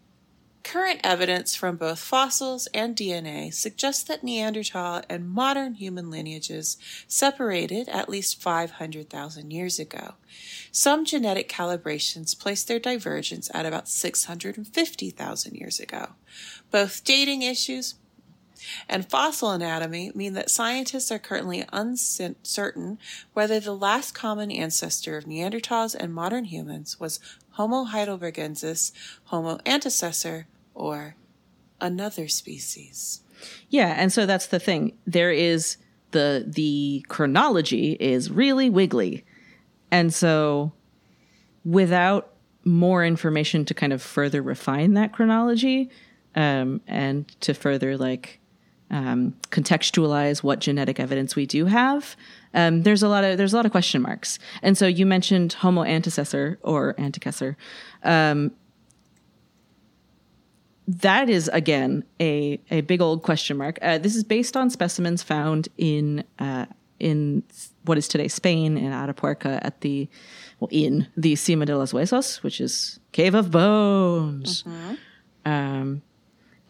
Current 0.65 1.01
evidence 1.03 1.55
from 1.55 1.77
both 1.77 1.99
fossils 1.99 2.67
and 2.73 2.97
DNA 2.97 3.53
suggests 3.53 4.05
that 4.05 4.23
Neanderthal 4.23 5.03
and 5.09 5.29
modern 5.29 5.75
human 5.75 6.11
lineages 6.11 6.79
separated 7.07 7.89
at 7.89 8.09
least 8.09 8.41
500,000 8.41 9.51
years 9.51 9.79
ago. 9.79 10.15
Some 10.71 11.05
genetic 11.05 11.49
calibrations 11.49 12.39
place 12.39 12.63
their 12.65 12.79
divergence 12.79 13.51
at 13.53 13.67
about 13.67 13.89
650,000 13.89 15.55
years 15.55 15.81
ago. 15.81 16.11
Both 16.71 17.05
dating 17.05 17.43
issues 17.43 17.97
and 18.89 19.09
fossil 19.09 19.51
anatomy 19.51 20.13
mean 20.15 20.35
that 20.35 20.51
scientists 20.51 21.11
are 21.11 21.19
currently 21.19 21.65
uncertain 21.73 22.99
whether 23.33 23.59
the 23.59 23.75
last 23.75 24.15
common 24.15 24.51
ancestor 24.51 25.17
of 25.17 25.25
Neanderthals 25.25 25.95
and 25.95 26.15
modern 26.15 26.45
humans 26.45 27.01
was 27.01 27.19
Homo 27.53 27.85
heidelbergensis, 27.85 28.93
Homo 29.25 29.59
antecessor, 29.67 30.45
or 30.75 31.17
another 31.81 32.29
species. 32.29 33.23
Yeah, 33.69 33.95
and 33.97 34.13
so 34.13 34.27
that's 34.27 34.47
the 34.47 34.61
thing. 34.61 34.97
There 35.07 35.33
is 35.33 35.77
the 36.13 36.45
the 36.47 37.05
chronology 37.09 37.97
is 37.99 38.31
really 38.31 38.71
wiggly. 38.71 39.25
And 39.91 40.15
so 40.15 40.73
without 41.65 42.33
more 42.65 43.05
information 43.05 43.65
to 43.67 43.75
kind 43.75 43.93
of 43.93 44.01
further 44.01 44.41
refine 44.41 44.95
that 44.95 45.13
chronology 45.13 45.91
um, 46.35 46.81
and 46.87 47.29
to 47.41 47.53
further 47.53 47.97
like 47.97 48.41
um, 48.91 49.35
contextualize 49.51 50.43
what 50.43 50.61
genetic 50.61 51.01
evidence 51.01 51.35
we 51.35 51.47
do 51.47 51.67
have, 51.67 52.17
um, 52.55 52.83
there's 52.83 53.03
a 53.03 53.09
lot 53.09 53.25
of 53.25 53.39
there's 53.39 53.53
a 53.53 53.57
lot 53.57 53.67
of 53.67 53.73
question 53.73 54.03
marks. 54.03 54.39
And 54.63 54.79
so 54.79 54.87
you 54.87 55.07
mentioned 55.07 55.55
Homo 55.55 55.83
antecessor 55.83 56.59
or 56.63 56.95
antecessor. 56.95 57.57
Um, 58.05 58.53
that 60.89 61.29
is 61.29 61.49
again 61.49 62.05
a 62.21 62.61
a 62.71 62.81
big 62.83 63.01
old 63.01 63.23
question 63.23 63.57
mark. 63.57 63.79
Uh, 63.83 63.99
this 63.99 64.17
is 64.17 64.25
based 64.25 64.57
on 64.57 64.71
specimens 64.71 65.23
found 65.23 65.69
in 65.77 66.25
uh, 66.39 66.67
in 66.99 67.43
what 67.85 67.99
is 67.99 68.09
today 68.09 68.29
Spain 68.29 68.77
in 68.77 68.93
Atapuerca 68.93 69.61
at 69.63 69.81
the 69.81 70.09
well 70.61 70.69
in 70.71 71.07
the 71.17 71.37
Cima 71.37 71.67
de 71.67 71.77
los 71.77 71.93
Huesos, 71.93 72.43
which 72.43 72.61
is 72.61 72.99
Cave 73.13 73.35
of 73.35 73.51
Bones. 73.51 74.65
Um, 75.45 76.03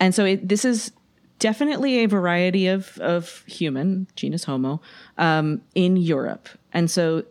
and 0.00 0.14
so 0.14 0.24
it, 0.24 0.48
this 0.48 0.64
is 0.64 0.92
definitely 1.38 1.98
a 1.98 2.06
variety 2.06 2.66
of 2.66 2.98
of 2.98 3.44
human 3.46 4.06
genus 4.16 4.44
Homo 4.44 4.80
um, 5.18 5.62
in 5.74 5.96
Europe, 5.96 6.48
and 6.72 6.90
so 6.90 7.24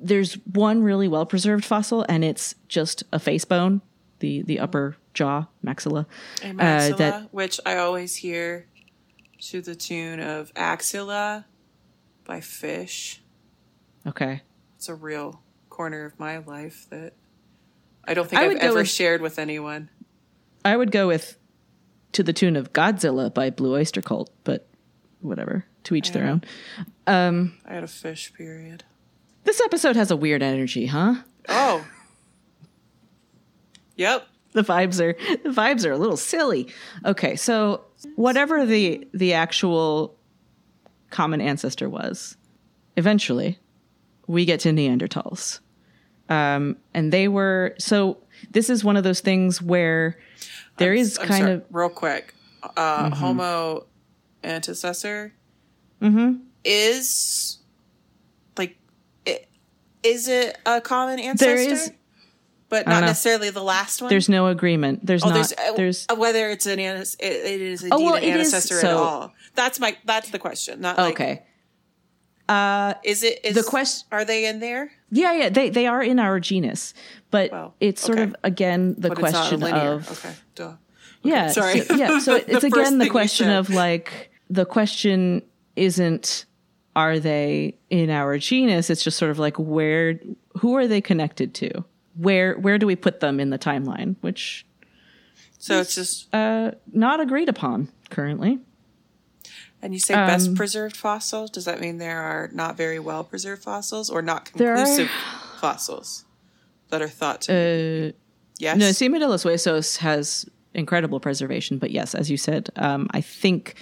there's 0.00 0.34
one 0.52 0.82
really 0.82 1.08
well 1.08 1.24
preserved 1.24 1.64
fossil, 1.64 2.04
and 2.08 2.24
it's 2.24 2.54
just 2.68 3.04
a 3.12 3.18
face 3.18 3.44
bone, 3.44 3.80
the 4.18 4.42
the 4.42 4.58
upper 4.58 4.96
jaw 5.14 5.46
maxilla. 5.64 6.06
A 6.42 6.48
uh, 6.50 6.96
that 6.96 7.32
which 7.32 7.60
I 7.66 7.76
always 7.76 8.16
hear 8.16 8.66
to 9.40 9.60
the 9.60 9.74
tune 9.74 10.20
of 10.20 10.52
Axilla 10.56 11.46
by 12.24 12.40
Phish. 12.40 13.18
okay. 14.06 14.42
It's 14.76 14.88
a 14.88 14.94
real 14.94 15.40
corner 15.70 16.04
of 16.04 16.18
my 16.18 16.38
life 16.38 16.86
that 16.90 17.12
I 18.06 18.14
don't 18.14 18.28
think 18.28 18.42
I 18.42 18.46
I've 18.46 18.56
ever 18.56 18.74
with- 18.80 18.88
shared 18.88 19.20
with 19.20 19.38
anyone. 19.38 19.90
I 20.64 20.76
would 20.76 20.90
go 20.92 21.06
with 21.08 21.36
to 22.12 22.22
the 22.22 22.32
tune 22.32 22.56
of 22.56 22.72
Godzilla 22.72 23.32
by 23.32 23.50
Blue 23.50 23.74
Oyster 23.74 24.02
Cult, 24.02 24.30
but 24.44 24.68
whatever, 25.20 25.64
to 25.84 25.94
each 25.94 26.12
their 26.12 26.24
Yeah. 26.24 26.38
own. 27.08 27.52
I 27.66 27.72
had 27.74 27.82
a 27.84 27.86
Phish 27.88 28.32
period. 28.34 28.84
This 29.44 29.60
episode 29.60 29.96
has 29.96 30.10
a 30.10 30.16
weird 30.16 30.42
energy, 30.42 30.86
huh? 30.86 31.14
Oh. 31.48 31.84
yep. 33.96 34.26
The 34.60 34.62
vibes 34.62 35.00
are 35.00 35.14
the 35.44 35.48
vibes 35.50 35.86
are 35.86 35.92
a 35.92 35.98
little 35.98 36.16
silly. 36.18 36.68
Okay, 37.06 37.36
so 37.36 37.84
whatever 38.16 38.66
the 38.66 39.06
the 39.14 39.32
actual 39.32 40.14
common 41.10 41.40
ancestor 41.40 41.88
was, 41.88 42.36
eventually 42.96 43.58
we 44.26 44.44
get 44.44 44.60
to 44.60 44.68
Neanderthals. 44.70 45.60
Um, 46.28 46.76
and 46.94 47.12
they 47.12 47.28
were 47.28 47.74
so 47.78 48.18
this 48.50 48.68
is 48.70 48.84
one 48.84 48.96
of 48.96 49.04
those 49.04 49.20
things 49.20 49.60
where 49.62 50.18
there 50.76 50.92
is 50.94 51.18
I'm 51.18 51.26
kind 51.28 51.40
sorry, 51.42 51.52
of 51.54 51.64
real 51.70 51.88
quick. 51.88 52.34
Uh, 52.76 53.10
Homo 53.10 53.86
antecessor 54.44 55.32
is 56.64 57.58
like 58.58 58.76
i- 59.26 59.46
is 60.02 60.28
it 60.28 60.58
a 60.66 60.80
common 60.80 61.18
ancestor? 61.20 61.54
is- 61.54 61.92
but 62.72 62.86
don't 62.86 63.02
necessarily 63.02 63.50
the 63.50 63.62
last 63.62 64.00
one. 64.00 64.08
there's 64.08 64.30
no 64.30 64.46
agreement. 64.46 65.04
There's 65.04 65.22
oh, 65.22 65.28
not 65.28 65.34
there's, 65.34 65.52
uh, 65.52 65.72
there's 65.76 66.06
uh, 66.08 66.14
whether 66.14 66.48
it's 66.48 66.64
an 66.64 66.78
it, 66.78 67.16
it 67.20 67.60
is 67.60 67.82
indeed 67.82 67.94
Oh, 67.94 68.02
well, 68.02 68.14
an 68.14 68.24
ancestor 68.24 68.76
at 68.76 68.80
so- 68.80 68.96
all. 68.96 69.34
That's 69.54 69.78
my 69.78 69.94
that's 70.06 70.30
the 70.30 70.38
question. 70.38 70.80
Not 70.80 70.96
like 70.96 71.20
okay. 71.20 71.42
is 73.04 73.22
it 73.22 73.44
is 73.44 73.56
The 73.56 73.62
question? 73.62 74.08
are 74.10 74.24
they 74.24 74.46
in 74.46 74.60
there? 74.60 74.90
Yeah, 75.10 75.34
yeah, 75.34 75.48
they 75.50 75.68
they 75.68 75.86
are 75.86 76.02
in 76.02 76.18
our 76.18 76.40
genus, 76.40 76.94
but 77.30 77.74
it's 77.78 78.00
sort 78.00 78.18
okay. 78.18 78.30
of 78.30 78.36
again 78.42 78.94
the 78.96 79.10
But 79.10 79.18
question 79.18 79.60
not 79.60 79.74
of 79.74 80.10
okay, 80.10 80.34
duh. 80.54 80.76
yeah, 81.22 81.48
sorry. 81.48 81.82
so, 81.82 81.94
yeah. 81.94 82.18
So 82.20 82.38
The 82.38 82.52
it's 82.52 82.64
first 82.64 82.64
again 82.64 82.96
the 82.96 83.10
question 83.10 83.50
of 83.50 83.68
like 83.68 84.30
the 84.48 84.64
question 84.64 85.42
isn't 85.76 86.46
are 86.96 87.18
they 87.18 87.76
in 87.90 88.08
our 88.08 88.38
genus? 88.38 88.88
It's 88.88 89.04
just 89.04 89.18
sort 89.18 89.30
of 89.30 89.38
like 89.38 89.58
where 89.58 90.18
who 90.60 90.74
are 90.76 90.88
they 90.88 91.02
connected 91.02 91.52
to? 91.56 91.84
Where 92.16 92.58
where 92.58 92.78
do 92.78 92.86
we 92.86 92.96
put 92.96 93.20
them 93.20 93.40
in 93.40 93.50
the 93.50 93.58
timeline? 93.58 94.16
Which 94.20 94.66
So 95.58 95.80
it's 95.80 95.94
just 95.94 96.32
uh 96.34 96.72
not 96.92 97.20
agreed 97.20 97.48
upon 97.48 97.88
currently. 98.10 98.58
and 99.80 99.92
you 99.94 99.98
say 100.00 100.14
Um, 100.14 100.26
best 100.26 100.54
preserved 100.54 100.96
fossil. 100.96 101.46
Does 101.48 101.64
that 101.64 101.80
mean 101.80 101.98
there 101.98 102.20
are 102.20 102.50
not 102.52 102.76
very 102.76 102.98
well 102.98 103.24
preserved 103.24 103.62
fossils 103.62 104.10
or 104.10 104.22
not 104.22 104.50
There 104.54 104.72
are- 104.74 104.76
conclusive 104.76 105.10
fossils 105.60 106.24
that 106.90 107.00
are 107.02 107.08
thought 107.08 107.42
to? 107.42 107.52
Uh 107.52 108.12
yes. 108.58 108.76
No, 108.78 108.92
Cima 108.92 109.18
de 109.18 109.26
los 109.28 109.44
Huesos 109.44 109.96
has 109.98 110.46
incredible 110.74 111.20
preservation, 111.20 111.78
but 111.78 111.90
yes, 111.90 112.14
as 112.14 112.30
you 112.30 112.36
said, 112.36 112.70
um, 112.76 113.06
I 113.10 113.20
think 113.20 113.74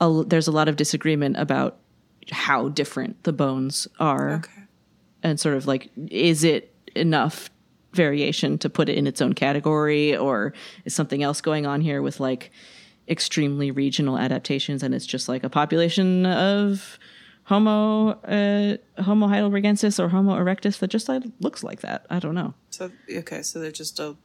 a, 0.00 0.22
there's 0.26 0.46
a 0.48 0.52
lot 0.52 0.68
of 0.68 0.76
disagreement 0.76 1.36
about 1.38 1.78
how 2.30 2.68
different 2.68 3.22
the 3.24 3.32
bones 3.32 3.88
are, 3.98 4.34
okay. 4.36 4.62
and 5.22 5.40
sort 5.40 5.56
of 5.56 5.66
like, 5.66 5.90
is 6.10 6.44
it 6.44 6.74
enough 6.94 7.48
variation 7.92 8.58
to 8.58 8.68
put 8.70 8.88
it 8.88 8.96
in 8.96 9.06
its 9.06 9.20
own 9.20 9.32
category, 9.32 10.16
or 10.16 10.52
is 10.84 10.94
something 10.94 11.22
else 11.22 11.40
going 11.40 11.66
on 11.66 11.80
here 11.80 12.02
with 12.02 12.20
like 12.20 12.50
extremely 13.08 13.70
regional 13.70 14.18
adaptations, 14.18 14.82
and 14.82 14.94
it's 14.94 15.06
just 15.06 15.28
like 15.28 15.44
a 15.44 15.48
population 15.48 16.26
of 16.26 16.98
Homo 17.44 18.10
uh, 18.10 18.76
Homo 19.02 19.26
heidelbergensis 19.26 19.98
or 19.98 20.10
Homo 20.10 20.34
erectus 20.36 20.78
that 20.80 20.88
just 20.88 21.08
like, 21.08 21.22
looks 21.40 21.64
like 21.64 21.80
that. 21.80 22.04
I 22.10 22.18
don't 22.18 22.34
know. 22.34 22.54
So 22.70 22.90
okay, 23.10 23.42
so 23.42 23.58
there's 23.58 23.78
just 23.78 23.98
a 23.98 24.16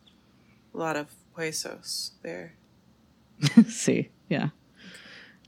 lot 0.73 0.97
of 0.97 1.07
huesos 1.37 2.11
there. 2.21 2.55
See, 3.67 4.09
yeah. 4.29 4.49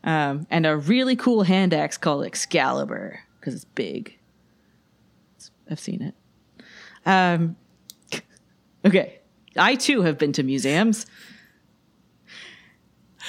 Um, 0.03 0.45
and 0.49 0.66
a 0.66 0.78
really 0.78 1.16
cool 1.16 1.43
hand 1.43 1.74
axe 1.74 1.97
called 1.97 2.26
Excalibur 2.26 3.22
because 3.39 3.55
it's 3.55 3.66
big. 3.66 4.18
It's- 5.36 5.51
I've 5.70 5.80
seen 5.80 6.01
it. 6.01 6.16
Um, 7.05 7.55
okay, 8.86 9.19
I 9.57 9.75
too 9.75 10.01
have 10.03 10.17
been 10.17 10.33
to 10.33 10.43
museums. 10.43 11.05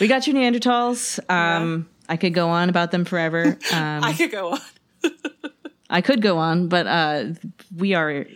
We 0.01 0.09
got 0.09 0.27
your 0.27 0.37
Neanderthals. 0.37 1.19
Um, 1.31 1.89
I 2.09 2.17
could 2.17 2.35
go 2.35 2.49
on 2.49 2.69
about 2.69 2.91
them 2.91 3.05
forever. 3.05 3.59
Um, 3.73 4.05
I 4.05 4.13
could 4.13 4.31
go 4.31 4.53
on. 4.53 4.61
I 5.91 6.01
could 6.01 6.21
go 6.21 6.39
on, 6.39 6.69
but 6.69 6.87
uh, 6.87 7.25
we 7.77 7.95
are 7.95 8.27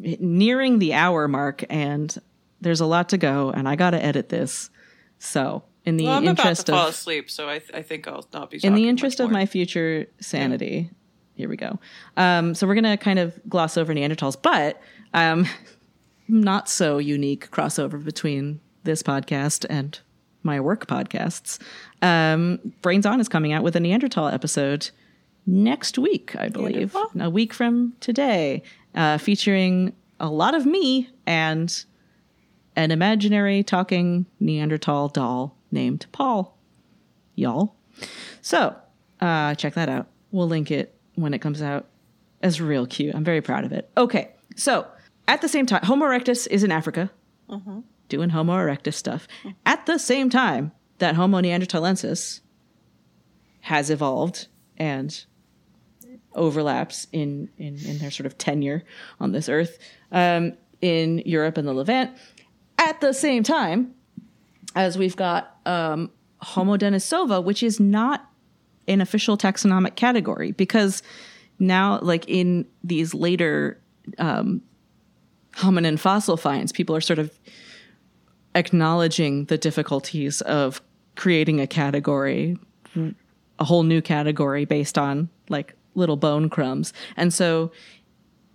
nearing 0.00 0.78
the 0.78 0.94
hour 0.94 1.28
mark, 1.28 1.64
and 1.70 2.16
there's 2.60 2.80
a 2.80 2.86
lot 2.86 3.10
to 3.10 3.18
go, 3.18 3.50
and 3.50 3.68
I 3.68 3.76
got 3.76 3.90
to 3.90 4.02
edit 4.02 4.28
this. 4.30 4.70
So, 5.18 5.62
in 5.84 5.96
the 5.98 6.04
Well, 6.06 6.14
I'm 6.16 6.24
about 6.24 6.36
to 6.36 6.48
interest 6.48 6.66
fall 6.68 6.88
of 6.88 6.94
asleep, 6.94 7.30
so 7.30 7.48
I, 7.48 7.58
th- 7.58 7.70
I 7.74 7.82
think 7.82 8.08
I'll 8.08 8.26
not 8.32 8.50
be. 8.50 8.58
in 8.62 8.74
the 8.74 8.88
interest 8.88 9.20
of 9.20 9.30
my 9.30 9.46
future 9.46 10.06
sanity, 10.20 10.90
here 11.34 11.48
we 11.48 11.56
go. 11.56 11.78
Um, 12.16 12.54
so 12.54 12.66
we're 12.66 12.74
gonna 12.74 12.96
kind 12.96 13.18
of 13.18 13.38
gloss 13.48 13.76
over 13.76 13.94
Neanderthals, 13.94 14.36
but 14.40 14.80
um, 15.14 15.46
not 16.28 16.68
so 16.68 16.98
unique 16.98 17.50
crossover 17.50 18.02
between 18.02 18.60
this 18.84 19.02
podcast 19.02 19.66
and 19.68 19.98
my 20.42 20.60
work 20.60 20.86
podcasts. 20.86 21.58
Um, 22.00 22.58
Brains 22.82 23.06
On 23.06 23.20
is 23.20 23.28
coming 23.28 23.52
out 23.52 23.62
with 23.62 23.76
a 23.76 23.80
Neanderthal 23.80 24.28
episode 24.28 24.90
next 25.46 25.98
week, 25.98 26.34
I 26.36 26.48
believe, 26.48 26.94
Neanderthal? 26.94 27.10
a 27.20 27.30
week 27.30 27.52
from 27.52 27.94
today, 28.00 28.62
uh, 28.94 29.18
featuring 29.18 29.92
a 30.18 30.28
lot 30.28 30.54
of 30.54 30.66
me 30.66 31.10
and 31.26 31.84
an 32.76 32.90
imaginary 32.90 33.62
talking 33.62 34.26
Neanderthal 34.40 35.08
doll 35.08 35.56
named 35.70 36.06
Paul. 36.12 36.56
Y'all. 37.34 37.74
So, 38.40 38.74
uh, 39.20 39.54
check 39.54 39.74
that 39.74 39.88
out. 39.88 40.06
We'll 40.30 40.48
link 40.48 40.70
it 40.70 40.94
when 41.14 41.34
it 41.34 41.40
comes 41.40 41.62
out. 41.62 41.86
It's 42.42 42.60
real 42.60 42.86
cute. 42.86 43.14
I'm 43.14 43.24
very 43.24 43.40
proud 43.40 43.64
of 43.64 43.72
it. 43.72 43.88
Okay, 43.96 44.30
so 44.56 44.86
at 45.28 45.40
the 45.40 45.48
same 45.48 45.66
time, 45.66 45.82
Homo 45.84 46.06
erectus 46.06 46.46
is 46.48 46.64
in 46.64 46.72
Africa 46.72 47.10
doing 48.08 48.30
Homo 48.30 48.54
erectus 48.54 48.94
stuff. 48.94 49.26
At 49.64 49.86
the 49.86 49.98
same 49.98 50.30
time 50.30 50.72
that 50.98 51.14
Homo 51.14 51.40
neanderthalensis 51.40 52.40
has 53.60 53.90
evolved 53.90 54.48
and 54.76 55.24
overlaps 56.34 57.06
in, 57.12 57.48
in, 57.58 57.78
in 57.86 57.98
their 57.98 58.10
sort 58.10 58.26
of 58.26 58.36
tenure 58.38 58.84
on 59.20 59.32
this 59.32 59.48
earth 59.48 59.78
um, 60.10 60.52
in 60.80 61.22
Europe 61.24 61.56
and 61.56 61.68
the 61.68 61.72
Levant. 61.72 62.10
At 62.78 63.00
the 63.00 63.12
same 63.12 63.42
time, 63.42 63.94
as 64.74 64.98
we've 64.98 65.16
got 65.16 65.56
um, 65.66 66.10
Homo 66.40 66.76
denisova, 66.76 67.42
which 67.42 67.62
is 67.62 67.78
not 67.78 68.28
an 68.88 69.00
official 69.00 69.36
taxonomic 69.36 69.94
category 69.94 70.52
because 70.52 71.02
now, 71.58 72.00
like 72.00 72.24
in 72.26 72.66
these 72.82 73.14
later 73.14 73.80
um, 74.18 74.62
hominin 75.56 75.98
fossil 75.98 76.36
finds, 76.36 76.72
people 76.72 76.96
are 76.96 77.00
sort 77.00 77.18
of 77.18 77.30
acknowledging 78.54 79.46
the 79.46 79.58
difficulties 79.58 80.40
of 80.42 80.82
creating 81.16 81.60
a 81.60 81.66
category, 81.66 82.58
a 83.58 83.64
whole 83.64 83.82
new 83.82 84.02
category 84.02 84.64
based 84.64 84.98
on 84.98 85.28
like 85.48 85.74
little 85.94 86.16
bone 86.16 86.48
crumbs. 86.48 86.92
And 87.16 87.32
so 87.32 87.70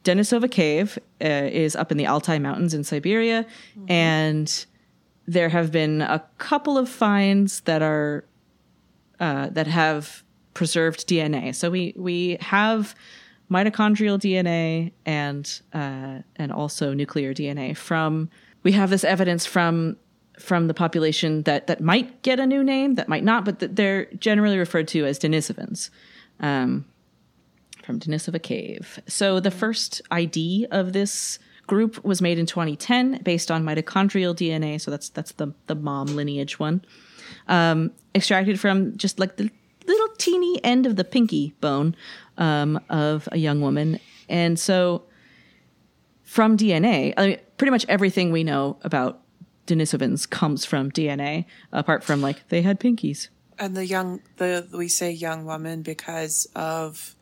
Denisova 0.04 0.50
Cave 0.50 0.98
uh, 1.22 1.28
is 1.28 1.76
up 1.76 1.92
in 1.92 1.98
the 1.98 2.08
Altai 2.08 2.40
Mountains 2.40 2.74
in 2.74 2.84
Siberia, 2.84 3.46
mm-hmm. 3.78 3.92
and 3.92 4.66
there 5.28 5.50
have 5.50 5.72
been 5.72 6.02
a 6.02 6.24
couple 6.38 6.78
of 6.78 6.88
finds 6.88 7.62
that 7.62 7.82
are 7.82 8.24
uh, 9.20 9.50
that 9.50 9.68
have 9.68 10.24
preserved 10.54 11.08
DNA. 11.08 11.54
So 11.54 11.70
we 11.70 11.94
we 11.98 12.38
have 12.40 12.96
mitochondrial 13.52 14.20
DNA 14.20 14.92
and 15.06 15.62
uh, 15.74 16.20
and 16.36 16.52
also 16.52 16.94
nuclear 16.94 17.34
DNA 17.34 17.76
from. 17.76 18.30
We 18.64 18.72
have 18.74 18.90
this 18.90 19.04
evidence 19.04 19.46
from 19.46 19.98
from 20.40 20.68
the 20.68 20.74
population 20.74 21.44
that 21.44 21.68
that 21.68 21.82
might 21.82 22.22
get 22.22 22.40
a 22.40 22.46
new 22.46 22.64
name, 22.64 22.96
that 22.96 23.08
might 23.08 23.24
not, 23.24 23.46
but 23.46 23.60
that 23.60 23.76
they're 23.76 24.06
generally 24.16 24.58
referred 24.58 24.88
to 24.90 25.06
as 25.06 25.20
Denisovans. 25.20 25.90
Um, 26.40 26.86
from 27.88 28.00
Denisova 28.02 28.44
Cave. 28.44 29.00
So 29.08 29.40
the 29.40 29.50
first 29.50 30.02
ID 30.12 30.68
of 30.72 30.92
this 30.92 31.40
group 31.68 32.04
was 32.04 32.22
made 32.22 32.38
in 32.38 32.46
2010 32.46 33.22
based 33.24 33.50
on 33.50 33.64
mitochondrial 33.64 34.36
DNA. 34.36 34.80
So 34.80 34.92
that's 34.92 35.10
that's 35.10 35.32
the 35.34 35.54
the 35.68 35.76
mom 35.76 36.08
lineage 36.08 36.60
one, 36.60 36.84
um, 37.48 37.92
extracted 38.14 38.60
from 38.60 38.98
just 38.98 39.20
like 39.20 39.38
the 39.38 39.50
little 39.88 40.10
teeny 40.18 40.64
end 40.64 40.86
of 40.86 40.98
the 40.98 41.06
pinky 41.06 41.56
bone 41.62 41.96
um, 42.38 42.80
of 42.90 43.28
a 43.32 43.38
young 43.38 43.62
woman, 43.62 44.00
and 44.30 44.60
so 44.60 45.04
from 46.24 46.58
DNA, 46.58 47.14
I 47.18 47.28
mean, 47.28 47.40
pretty 47.58 47.72
much 47.72 47.86
everything 47.88 48.32
we 48.32 48.44
know 48.44 48.78
about 48.84 49.22
Denisovans 49.66 50.30
comes 50.30 50.66
from 50.66 50.92
DNA, 50.92 51.46
apart 51.72 52.04
from 52.04 52.22
like 52.22 52.48
they 52.50 52.62
had 52.62 52.80
pinkies. 52.80 53.30
And 53.60 53.76
the 53.76 53.86
young, 53.86 54.22
the 54.38 54.68
we 54.72 54.88
say 54.88 55.12
young 55.12 55.46
woman 55.46 55.82
because 55.82 56.48
of 56.56 57.16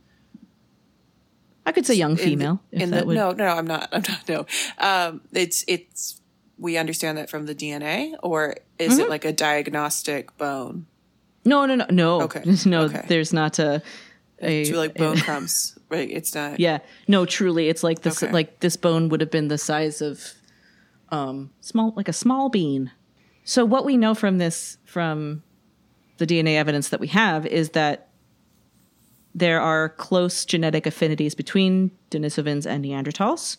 I 1.65 1.71
could 1.71 1.85
say 1.85 1.95
young 1.95 2.15
female. 2.15 2.61
In, 2.71 2.81
in 2.81 2.91
the, 2.91 3.05
would... 3.05 3.15
No, 3.15 3.31
no, 3.31 3.47
I'm 3.47 3.65
not. 3.65 3.89
I'm 3.93 4.03
not. 4.07 4.29
No, 4.29 4.45
um, 4.77 5.21
it's 5.33 5.65
it's. 5.67 6.21
We 6.57 6.77
understand 6.77 7.17
that 7.17 7.29
from 7.29 7.47
the 7.47 7.55
DNA, 7.55 8.13
or 8.23 8.57
is 8.79 8.93
mm-hmm. 8.93 9.01
it 9.01 9.09
like 9.09 9.25
a 9.25 9.33
diagnostic 9.33 10.37
bone? 10.37 10.85
No, 11.43 11.65
no, 11.65 11.75
no, 11.75 11.85
no. 11.89 12.21
Okay, 12.21 12.43
no. 12.65 12.83
Okay. 12.83 13.03
There's 13.07 13.33
not 13.33 13.59
a. 13.59 13.81
a 14.45 14.61
it's 14.61 14.71
like 14.71 14.95
bone 14.95 15.17
a, 15.17 15.21
crumbs, 15.23 15.77
right? 15.89 16.09
It's 16.09 16.33
not. 16.35 16.59
Yeah, 16.59 16.79
no. 17.07 17.25
Truly, 17.25 17.69
it's 17.69 17.83
like 17.83 18.01
this. 18.01 18.21
Okay. 18.21 18.31
Like 18.31 18.59
this 18.59 18.77
bone 18.77 19.09
would 19.09 19.21
have 19.21 19.31
been 19.31 19.47
the 19.47 19.57
size 19.57 20.01
of, 20.01 20.33
um, 21.09 21.51
small, 21.61 21.93
like 21.95 22.07
a 22.07 22.13
small 22.13 22.49
bean. 22.49 22.91
So 23.43 23.63
what 23.63 23.85
we 23.85 23.97
know 23.97 24.15
from 24.15 24.37
this, 24.37 24.77
from 24.85 25.43
the 26.17 26.25
DNA 26.25 26.55
evidence 26.55 26.89
that 26.89 26.99
we 26.99 27.07
have, 27.07 27.45
is 27.45 27.71
that 27.71 28.09
there 29.35 29.59
are 29.59 29.89
close 29.89 30.45
genetic 30.45 30.85
affinities 30.85 31.35
between 31.35 31.91
Denisovans 32.09 32.65
and 32.65 32.83
Neanderthals. 32.83 33.57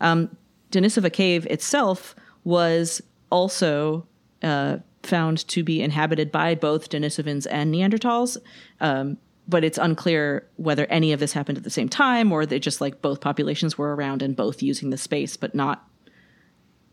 Um, 0.00 0.36
Denisova 0.70 1.12
Cave 1.12 1.46
itself 1.46 2.14
was 2.44 3.00
also 3.30 4.06
uh, 4.42 4.78
found 5.02 5.46
to 5.48 5.64
be 5.64 5.80
inhabited 5.80 6.30
by 6.30 6.54
both 6.54 6.90
Denisovans 6.90 7.46
and 7.50 7.72
Neanderthals, 7.72 8.36
um, 8.80 9.16
but 9.48 9.64
it's 9.64 9.78
unclear 9.78 10.46
whether 10.56 10.86
any 10.86 11.12
of 11.12 11.20
this 11.20 11.32
happened 11.32 11.58
at 11.58 11.64
the 11.64 11.70
same 11.70 11.88
time 11.88 12.32
or 12.32 12.44
they 12.44 12.58
just 12.58 12.80
like 12.80 13.00
both 13.00 13.20
populations 13.20 13.78
were 13.78 13.94
around 13.94 14.22
and 14.22 14.34
both 14.34 14.62
using 14.62 14.90
the 14.90 14.98
space, 14.98 15.36
but 15.36 15.54
not 15.54 15.88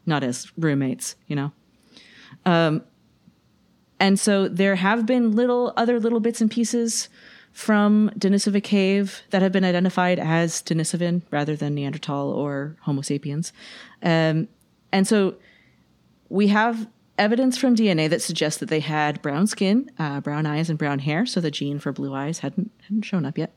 not 0.06 0.24
as 0.24 0.52
roommates, 0.58 1.16
you 1.28 1.36
know. 1.36 1.52
Um, 2.46 2.84
and 4.00 4.20
so 4.20 4.50
there 4.50 4.76
have 4.76 5.06
been 5.06 5.32
little 5.32 5.72
other 5.78 6.00
little 6.00 6.20
bits 6.20 6.42
and 6.42 6.52
pieces 6.52 7.08
from 7.54 8.12
Denisova 8.18 8.62
cave 8.62 9.22
that 9.30 9.42
have 9.42 9.52
been 9.52 9.64
identified 9.64 10.20
as 10.20 10.62
Denisovan 10.62 11.22
rather 11.32 11.56
than 11.56 11.76
Neanderthal 11.76 12.32
or 12.32 12.76
Homo 12.82 13.02
sapiens. 13.02 13.54
Um, 14.02 14.48
and 14.92 15.08
so 15.08 15.36
we 16.30 16.48
have 16.48 16.88
evidence 17.18 17.58
from 17.58 17.76
DNA 17.76 18.10
that 18.10 18.22
suggests 18.22 18.60
that 18.60 18.70
they 18.70 18.80
had 18.80 19.22
brown 19.22 19.48
skin, 19.48 19.90
uh, 20.00 20.20
brown 20.22 20.46
eyes, 20.46 20.70
and 20.70 20.78
brown 20.78 21.00
hair. 21.00 21.26
So 21.26 21.40
the 21.40 21.52
gene 21.52 21.80
for 21.80 21.92
blue 21.92 22.14
eyes 22.14 22.40
hadn't 22.40 22.72
hadn't 22.84 23.04
shown 23.04 23.26
up 23.26 23.38
yet. 23.38 23.54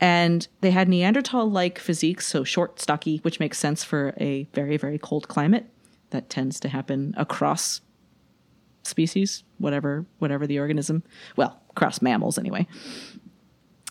And 0.00 0.46
they 0.60 0.72
had 0.72 0.88
Neanderthal-like 0.88 1.78
physiques, 1.78 2.26
so 2.26 2.42
short, 2.42 2.80
stocky, 2.80 3.18
which 3.18 3.38
makes 3.38 3.58
sense 3.58 3.84
for 3.84 4.12
a 4.18 4.48
very, 4.52 4.76
very 4.76 4.98
cold 4.98 5.28
climate 5.28 5.66
that 6.10 6.28
tends 6.28 6.58
to 6.60 6.68
happen 6.68 7.14
across 7.16 7.80
species, 8.82 9.44
whatever, 9.58 10.04
whatever 10.18 10.46
the 10.46 10.58
organism. 10.58 11.04
Well, 11.36 11.60
across 11.70 12.02
mammals 12.02 12.38
anyway. 12.38 12.66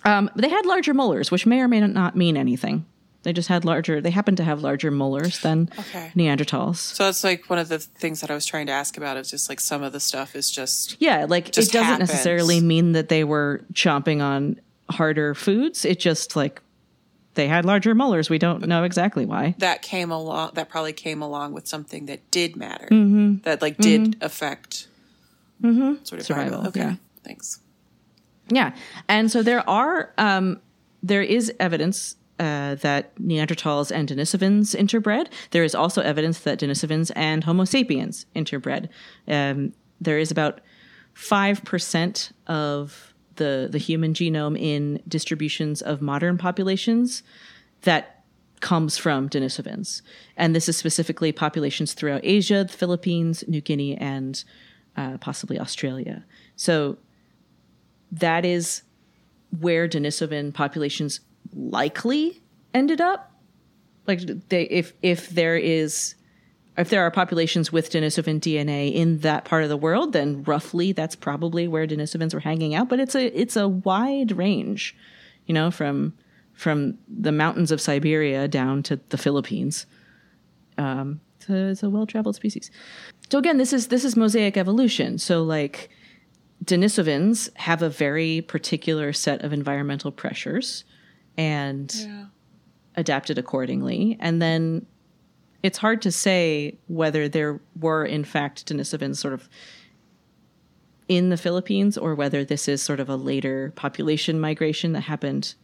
Um, 0.06 0.30
they 0.36 0.50
had 0.50 0.66
larger 0.66 0.94
molars, 0.94 1.32
which 1.32 1.46
may 1.46 1.62
or 1.62 1.68
may 1.68 1.80
not 1.80 2.16
mean 2.16 2.36
anything. 2.36 2.86
They 3.24 3.34
just 3.34 3.48
had 3.48 3.66
larger. 3.66 4.02
They 4.02 4.12
happen 4.12 4.36
to 4.36 4.44
have 4.44 4.62
larger 4.62 4.92
molars 4.92 5.40
than 5.40 5.70
okay. 5.80 6.12
Neanderthals. 6.16 6.76
So 6.76 7.06
that's 7.06 7.24
like 7.24 7.50
one 7.50 7.58
of 7.58 7.70
the 7.70 7.80
things 7.80 8.22
that 8.22 8.30
I 8.30 8.36
was 8.36 8.46
trying 8.46 8.68
to 8.68 8.74
ask 8.74 8.98
about. 8.98 9.18
Is 9.18 9.32
just 9.32 9.50
like 9.50 9.60
some 9.60 9.82
of 9.82 9.94
the 9.94 10.00
stuff 10.00 10.36
is 10.36 10.52
just 10.52 10.98
yeah, 11.00 11.26
like 11.28 11.52
just 11.52 11.70
it 11.70 11.74
doesn't 11.74 11.88
happens. 11.88 12.10
necessarily 12.10 12.60
mean 12.60 12.92
that 12.92 13.10
they 13.10 13.24
were 13.24 13.62
chomping 13.74 14.22
on 14.22 14.60
harder 14.90 15.34
foods. 15.34 15.86
It 15.86 16.00
just 16.00 16.36
like 16.36 16.62
they 17.36 17.48
had 17.48 17.66
larger 17.66 17.96
molars. 17.96 18.30
We 18.30 18.38
don't 18.38 18.68
know 18.68 18.84
exactly 18.84 19.26
why. 19.26 19.56
That 19.58 19.82
came 19.82 20.12
along. 20.12 20.52
That 20.56 20.70
probably 20.70 20.94
came 20.94 21.22
along 21.22 21.54
with 21.54 21.68
something 21.68 22.06
that 22.08 22.30
did 22.30 22.58
matter. 22.58 22.88
Mm-hmm. 22.92 23.38
That 23.44 23.62
like 23.62 23.78
did 23.78 24.02
mm-hmm. 24.02 24.24
affect 24.24 24.88
mm-hmm. 25.62 26.04
sort 26.04 26.20
of 26.20 26.28
survival. 26.28 26.68
Okay, 26.68 26.82
yeah. 26.82 26.96
thanks. 27.24 27.60
Yeah, 28.50 28.76
and 29.08 29.32
so 29.32 29.42
there 29.42 29.68
are 29.68 30.14
um, 30.18 30.60
there 31.02 31.22
is 31.22 31.54
evidence 31.60 32.18
uh, 32.44 32.76
that 32.76 33.16
Neanderthals 33.16 33.90
and 33.90 34.10
Denisovans 34.10 34.76
interbred. 34.76 35.28
There 35.52 35.64
is 35.64 35.74
also 35.74 36.02
evidence 36.02 36.40
that 36.40 36.60
Denisovans 36.60 37.10
and 37.16 37.44
Homo 37.46 37.64
sapiens 37.64 38.26
interbred. 38.36 38.90
Um, 39.28 39.74
there 40.02 40.20
is 40.20 40.30
about 40.30 40.60
five 41.14 41.64
percent 41.64 42.34
of 42.48 43.14
the 43.36 43.70
the 43.72 43.78
human 43.78 44.14
genome 44.14 44.60
in 44.60 45.02
distributions 45.08 45.82
of 45.82 46.02
modern 46.02 46.38
populations 46.38 47.24
that 47.84 48.24
comes 48.60 48.98
from 48.98 49.30
Denisovans, 49.30 50.02
and 50.36 50.54
this 50.54 50.68
is 50.68 50.76
specifically 50.76 51.32
populations 51.32 51.94
throughout 51.94 52.22
Asia, 52.24 52.66
the 52.70 52.78
Philippines, 52.78 53.44
New 53.48 53.62
Guinea, 53.62 53.96
and 53.98 54.44
uh, 54.98 55.18
possibly 55.18 55.58
Australia. 55.60 56.26
So 56.56 56.98
that 58.12 58.44
is 58.44 58.84
where 59.60 59.88
Denisovan 59.88 60.54
populations 60.54 61.22
likely 61.56 62.42
ended 62.74 63.02
up. 63.02 63.32
Like 64.08 64.22
they, 64.50 64.64
if 64.64 64.94
if 65.02 65.30
there 65.30 65.56
is, 65.56 66.16
if 66.78 66.90
there 66.90 67.04
are 67.04 67.12
populations 67.12 67.72
with 67.72 67.90
Denisovan 67.90 68.40
DNA 68.40 68.94
in 68.94 69.20
that 69.20 69.46
part 69.46 69.64
of 69.64 69.70
the 69.70 69.78
world, 69.78 70.12
then 70.14 70.44
roughly 70.44 70.92
that's 70.92 71.16
probably 71.16 71.68
where 71.68 71.88
Denisovans 71.88 72.34
were 72.34 72.42
hanging 72.42 72.76
out. 72.76 72.90
But 72.90 73.00
it's 73.00 73.16
a 73.16 73.28
it's 73.40 73.56
a 73.56 73.68
wide 73.68 74.34
range, 74.34 74.96
you 75.46 75.54
know, 75.54 75.72
from 75.72 76.14
from 76.54 76.98
the 77.08 77.32
mountains 77.32 77.72
of 77.72 77.80
Siberia 77.80 78.48
down 78.48 78.84
to 78.84 79.00
the 79.10 79.18
Philippines. 79.18 79.86
Um, 80.78 81.22
a, 81.50 81.70
it's 81.70 81.84
a 81.84 81.90
well 81.90 82.06
traveled 82.06 82.36
species. 82.36 82.72
So 83.30 83.38
again, 83.38 83.58
this 83.58 83.74
is 83.74 83.88
this 83.88 84.04
is 84.04 84.16
mosaic 84.16 84.58
evolution. 84.58 85.18
So 85.18 85.44
like 85.44 85.90
Denisovans 86.64 87.56
have 87.58 87.82
a 87.82 87.90
very 87.90 88.42
particular 88.42 89.14
set 89.14 89.44
of 89.44 89.54
environmental 89.54 90.12
pressures 90.12 90.84
and 91.38 91.94
yeah. 91.94 92.26
adapted 92.96 93.38
accordingly. 93.38 94.18
And 94.20 94.42
then 94.42 94.86
it's 95.62 95.78
hard 95.78 96.02
to 96.04 96.12
say 96.12 96.78
whether 96.88 97.28
there 97.30 97.60
were, 97.80 98.06
in 98.06 98.24
fact, 98.24 98.68
Denisovans 98.68 99.18
sort 99.18 99.34
of 99.34 99.50
in 101.08 101.30
the 101.30 101.38
Philippines 101.38 101.98
or 101.98 102.16
whether 102.16 102.44
this 102.44 102.68
is 102.68 102.82
sort 102.82 103.00
of 103.00 103.10
a 103.10 103.16
later 103.16 103.72
population 103.76 104.40
migration 104.40 104.94
that 104.94 105.02
happened 105.02 105.56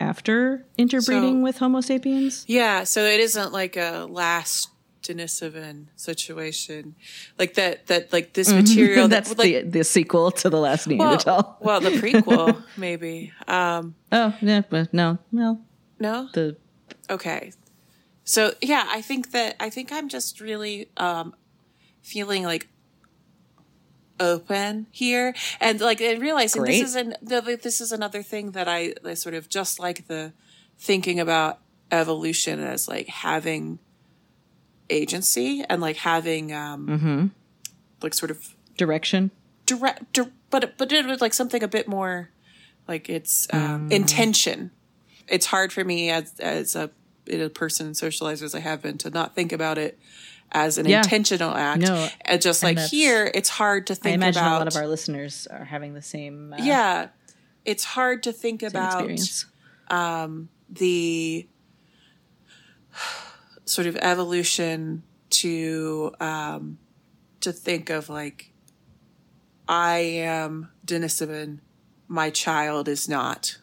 after 0.00 0.64
interbreeding 0.76 1.38
so, 1.38 1.42
with 1.42 1.58
Homo 1.58 1.80
sapiens. 1.80 2.44
Yeah, 2.48 2.84
so 2.84 3.04
it 3.04 3.20
isn't 3.20 3.52
like 3.52 3.76
a 3.76 4.06
last 4.08 4.70
Denisovan 5.04 5.86
situation, 5.96 6.96
like 7.38 7.54
that. 7.54 7.86
That 7.86 8.12
like 8.12 8.32
this 8.32 8.48
mm-hmm. 8.48 8.60
material. 8.60 9.08
That's 9.14 9.28
that, 9.30 9.38
like, 9.38 9.52
the 9.52 9.78
the 9.78 9.84
sequel 9.84 10.30
to 10.32 10.50
the 10.50 10.58
last 10.58 10.86
Neanderthal. 10.86 11.58
Well, 11.60 11.80
well 11.80 11.90
the 11.90 11.98
prequel 11.98 12.62
maybe. 12.76 13.32
Um, 13.46 13.94
oh 14.10 14.34
yeah, 14.40 14.62
but 14.68 14.92
no, 14.92 15.18
no, 15.30 15.60
no. 16.00 16.28
The 16.32 16.56
okay. 17.10 17.52
So 18.24 18.54
yeah, 18.62 18.86
I 18.88 19.02
think 19.02 19.32
that 19.32 19.56
I 19.60 19.70
think 19.70 19.92
I'm 19.92 20.08
just 20.08 20.40
really 20.40 20.88
um, 20.96 21.34
feeling 22.02 22.44
like 22.44 22.68
open 24.20 24.86
here 24.90 25.34
and 25.60 25.80
like 25.80 26.00
and 26.00 26.20
realizing 26.20 26.62
Great. 26.62 26.80
this 26.80 26.90
is 26.90 26.96
an 26.96 27.14
this 27.22 27.80
is 27.80 27.92
another 27.92 28.22
thing 28.22 28.52
that 28.52 28.68
I, 28.68 28.94
I 29.04 29.14
sort 29.14 29.34
of 29.34 29.48
just 29.48 29.78
like 29.78 30.06
the 30.06 30.32
thinking 30.78 31.20
about 31.20 31.60
evolution 31.90 32.60
as 32.60 32.88
like 32.88 33.08
having 33.08 33.78
agency 34.90 35.64
and 35.68 35.80
like 35.80 35.96
having 35.96 36.52
um 36.52 36.86
mm-hmm. 36.86 37.26
like 38.02 38.14
sort 38.14 38.30
of 38.30 38.54
direction. 38.76 39.30
direct, 39.66 40.12
dir- 40.12 40.32
but 40.50 40.76
but 40.76 40.92
it 40.92 41.06
was 41.06 41.20
like 41.20 41.34
something 41.34 41.62
a 41.62 41.68
bit 41.68 41.88
more 41.88 42.30
like 42.88 43.08
it's 43.08 43.46
Mm. 43.48 43.58
um, 43.58 43.90
intention. 43.92 44.70
It's 45.28 45.46
hard 45.46 45.72
for 45.72 45.84
me 45.84 46.10
as 46.10 46.34
as 46.40 46.76
a 46.76 46.90
a 47.30 47.48
person 47.48 47.94
socialized 47.94 48.42
as 48.42 48.54
I 48.54 48.60
have 48.60 48.82
been 48.82 48.98
to 48.98 49.10
not 49.10 49.34
think 49.34 49.52
about 49.52 49.78
it 49.78 49.98
as 50.52 50.76
an 50.76 50.86
Yeah. 50.86 50.98
intentional 50.98 51.54
act. 51.54 51.80
No, 51.80 52.08
and 52.26 52.42
just 52.42 52.62
and 52.62 52.76
like 52.76 52.86
here, 52.90 53.30
it's 53.34 53.48
hard 53.48 53.86
to 53.86 53.94
think 53.94 54.12
I 54.12 54.14
imagine 54.16 54.42
about. 54.42 54.56
a 54.56 54.58
lot 54.58 54.68
of 54.68 54.76
our 54.76 54.86
listeners 54.86 55.46
are 55.50 55.64
having 55.64 55.94
the 55.94 56.02
same 56.02 56.52
uh, 56.52 56.58
yeah, 56.60 57.08
it's 57.64 57.84
hard 57.84 58.22
to 58.24 58.32
think 58.32 58.62
about 58.62 59.08
experience. 59.10 59.46
the 60.68 61.48
sort 63.64 63.86
of 63.86 63.96
evolution 63.96 65.02
to 65.30 66.14
um, 66.20 66.78
to 67.40 67.52
think 67.52 67.90
of 67.90 68.08
like 68.08 68.52
I 69.68 69.98
am 69.98 70.70
Denisovan, 70.86 71.60
my 72.08 72.30
child 72.30 72.88
is 72.88 73.08
not. 73.08 73.58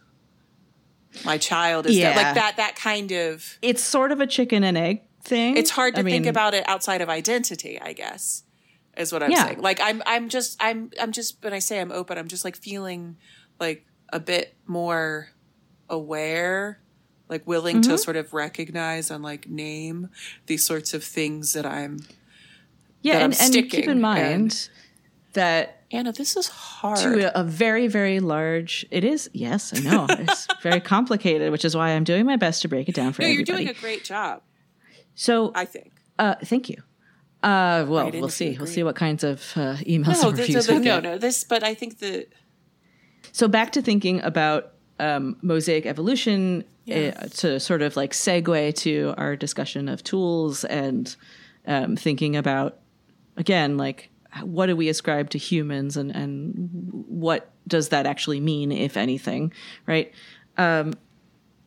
My 1.25 1.37
child 1.37 1.85
is 1.87 1.99
not. 1.99 2.15
Like 2.15 2.35
that. 2.35 2.57
That 2.57 2.75
kind 2.75 3.11
of. 3.11 3.57
It's 3.61 3.83
sort 3.83 4.11
of 4.11 4.21
a 4.21 4.27
chicken 4.27 4.63
and 4.63 4.77
egg 4.77 5.01
thing. 5.23 5.57
It's 5.57 5.69
hard 5.69 5.95
to 5.95 6.01
I 6.01 6.03
think 6.03 6.23
mean, 6.23 6.29
about 6.29 6.53
it 6.53 6.67
outside 6.67 7.01
of 7.01 7.09
identity. 7.09 7.79
I 7.81 7.93
guess 7.93 8.43
is 8.97 9.11
what 9.11 9.21
I'm 9.23 9.31
Yeah. 9.31 9.45
saying. 9.45 9.61
Like 9.61 9.79
I'm. 9.81 10.01
I'm 10.05 10.29
just. 10.29 10.57
I'm. 10.63 10.89
I'm 10.99 11.11
just. 11.11 11.43
When 11.43 11.53
I 11.53 11.59
say 11.59 11.79
I'm 11.79 11.91
open, 11.91 12.17
I'm 12.17 12.27
just 12.27 12.43
like 12.45 12.55
feeling 12.55 13.17
like 13.59 13.85
a 14.09 14.19
bit 14.19 14.55
more 14.65 15.29
aware 15.89 16.80
like 17.31 17.47
willing 17.47 17.77
Mm-hmm. 17.77 17.91
to 17.91 17.97
sort 17.97 18.17
of 18.17 18.33
recognize 18.33 19.09
and 19.09 19.23
like 19.23 19.49
name 19.49 20.09
these 20.45 20.63
sorts 20.65 20.93
of 20.93 21.03
things 21.03 21.53
that 21.53 21.65
I'm 21.65 21.99
Yeah, 23.01 23.13
that 23.13 23.23
I'm 23.23 23.31
and, 23.31 23.55
and 23.55 23.69
keep 23.71 23.87
in 23.87 23.99
mind 24.01 24.33
and- 24.33 24.69
that 25.33 25.77
Anna, 25.93 26.11
this 26.11 26.35
is 26.37 26.47
hard. 26.47 26.97
to 26.99 27.35
a, 27.37 27.41
a 27.41 27.43
very, 27.43 27.87
very 27.87 28.19
large, 28.21 28.85
it 28.91 29.03
is, 29.03 29.29
yes, 29.33 29.73
I 29.75 29.79
know, 29.81 30.05
it's 30.09 30.47
very 30.61 30.79
complicated, 30.79 31.51
which 31.51 31.65
is 31.65 31.75
why 31.75 31.89
I'm 31.91 32.03
doing 32.05 32.25
my 32.25 32.35
best 32.37 32.61
to 32.61 32.67
break 32.69 32.87
it 32.89 32.95
down 32.95 33.11
for 33.13 33.21
no, 33.23 33.27
you're 33.29 33.43
doing 33.43 33.67
a 33.67 33.73
great 33.73 34.03
job, 34.05 34.41
so, 35.15 35.51
I 35.55 35.65
think. 35.65 35.91
uh, 36.19 36.35
thank 36.45 36.69
you. 36.69 36.77
Uh, 37.43 37.85
well, 37.89 38.09
we'll 38.11 38.29
see. 38.29 38.55
We'll 38.57 38.67
see 38.67 38.83
what 38.83 38.95
kinds 38.95 39.23
of 39.25 39.39
uh, 39.55 39.75
emails 39.87 40.21
No, 40.21 40.29
and 40.29 40.37
reviews 40.37 40.69
no, 40.69 40.75
we 40.77 40.81
no, 40.85 40.99
no, 40.99 41.17
this, 41.17 41.43
but 41.43 41.63
I 41.63 41.73
think 41.73 41.97
that 41.99 42.27
So 43.33 43.47
back 43.47 43.71
to 43.73 43.81
thinking 43.81 44.21
about 44.21 44.70
um, 45.01 45.35
mosaic 45.41 45.85
evolution 45.85 46.63
uh, 46.89 47.11
to 47.33 47.59
sort 47.59 47.81
of 47.81 47.95
like 47.95 48.11
segue 48.11 48.75
to 48.75 49.13
our 49.17 49.35
discussion 49.35 49.89
of 49.89 50.03
tools 50.03 50.63
and 50.65 51.15
um, 51.67 51.95
thinking 51.95 52.35
about 52.35 52.79
again 53.37 53.77
like 53.77 54.09
what 54.43 54.67
do 54.67 54.75
we 54.75 54.87
ascribe 54.87 55.29
to 55.29 55.37
humans 55.37 55.97
and 55.97 56.15
and 56.15 56.69
what 57.07 57.51
does 57.67 57.89
that 57.89 58.05
actually 58.05 58.39
mean 58.39 58.71
if 58.71 58.95
anything 58.95 59.51
right? 59.85 60.13
Um, 60.57 60.93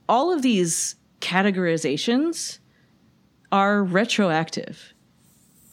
all 0.08 0.32
of 0.32 0.42
these 0.42 0.96
categorizations 1.20 2.58
are 3.50 3.82
retroactive 3.82 4.94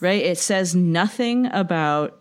right? 0.02 0.24
It 0.24 0.40
says 0.40 0.76
nothing 0.76 1.46
about 1.54 2.20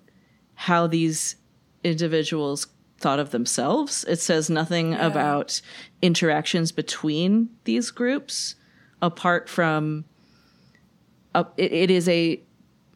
how 0.55 0.87
these 0.87 1.37
individuals 1.83 2.67
thought 3.01 3.19
of 3.19 3.31
themselves. 3.31 4.05
It 4.05 4.21
says 4.21 4.51
nothing 4.51 4.95
about 4.95 5.61
interactions 6.03 6.71
between 6.71 7.49
these 7.65 7.91
groups 7.91 8.55
apart 9.03 9.49
from 9.49 10.05
uh, 11.35 11.45
it, 11.57 11.73
it 11.73 11.91
is 11.91 12.09
a 12.09 12.43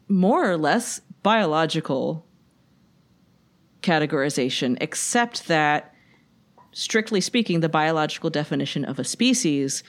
more 0.07 0.49
or 0.49 0.57
less 0.57 1.01
biological 1.23 2.25
categorization 3.81 4.77
except 4.81 5.47
that 5.47 5.93
strictly 6.71 7.21
speaking 7.21 7.61
the 7.61 7.69
biological 7.69 8.29
definition 8.29 8.85
of 8.85 8.99
a 8.99 9.03
species 9.03 9.83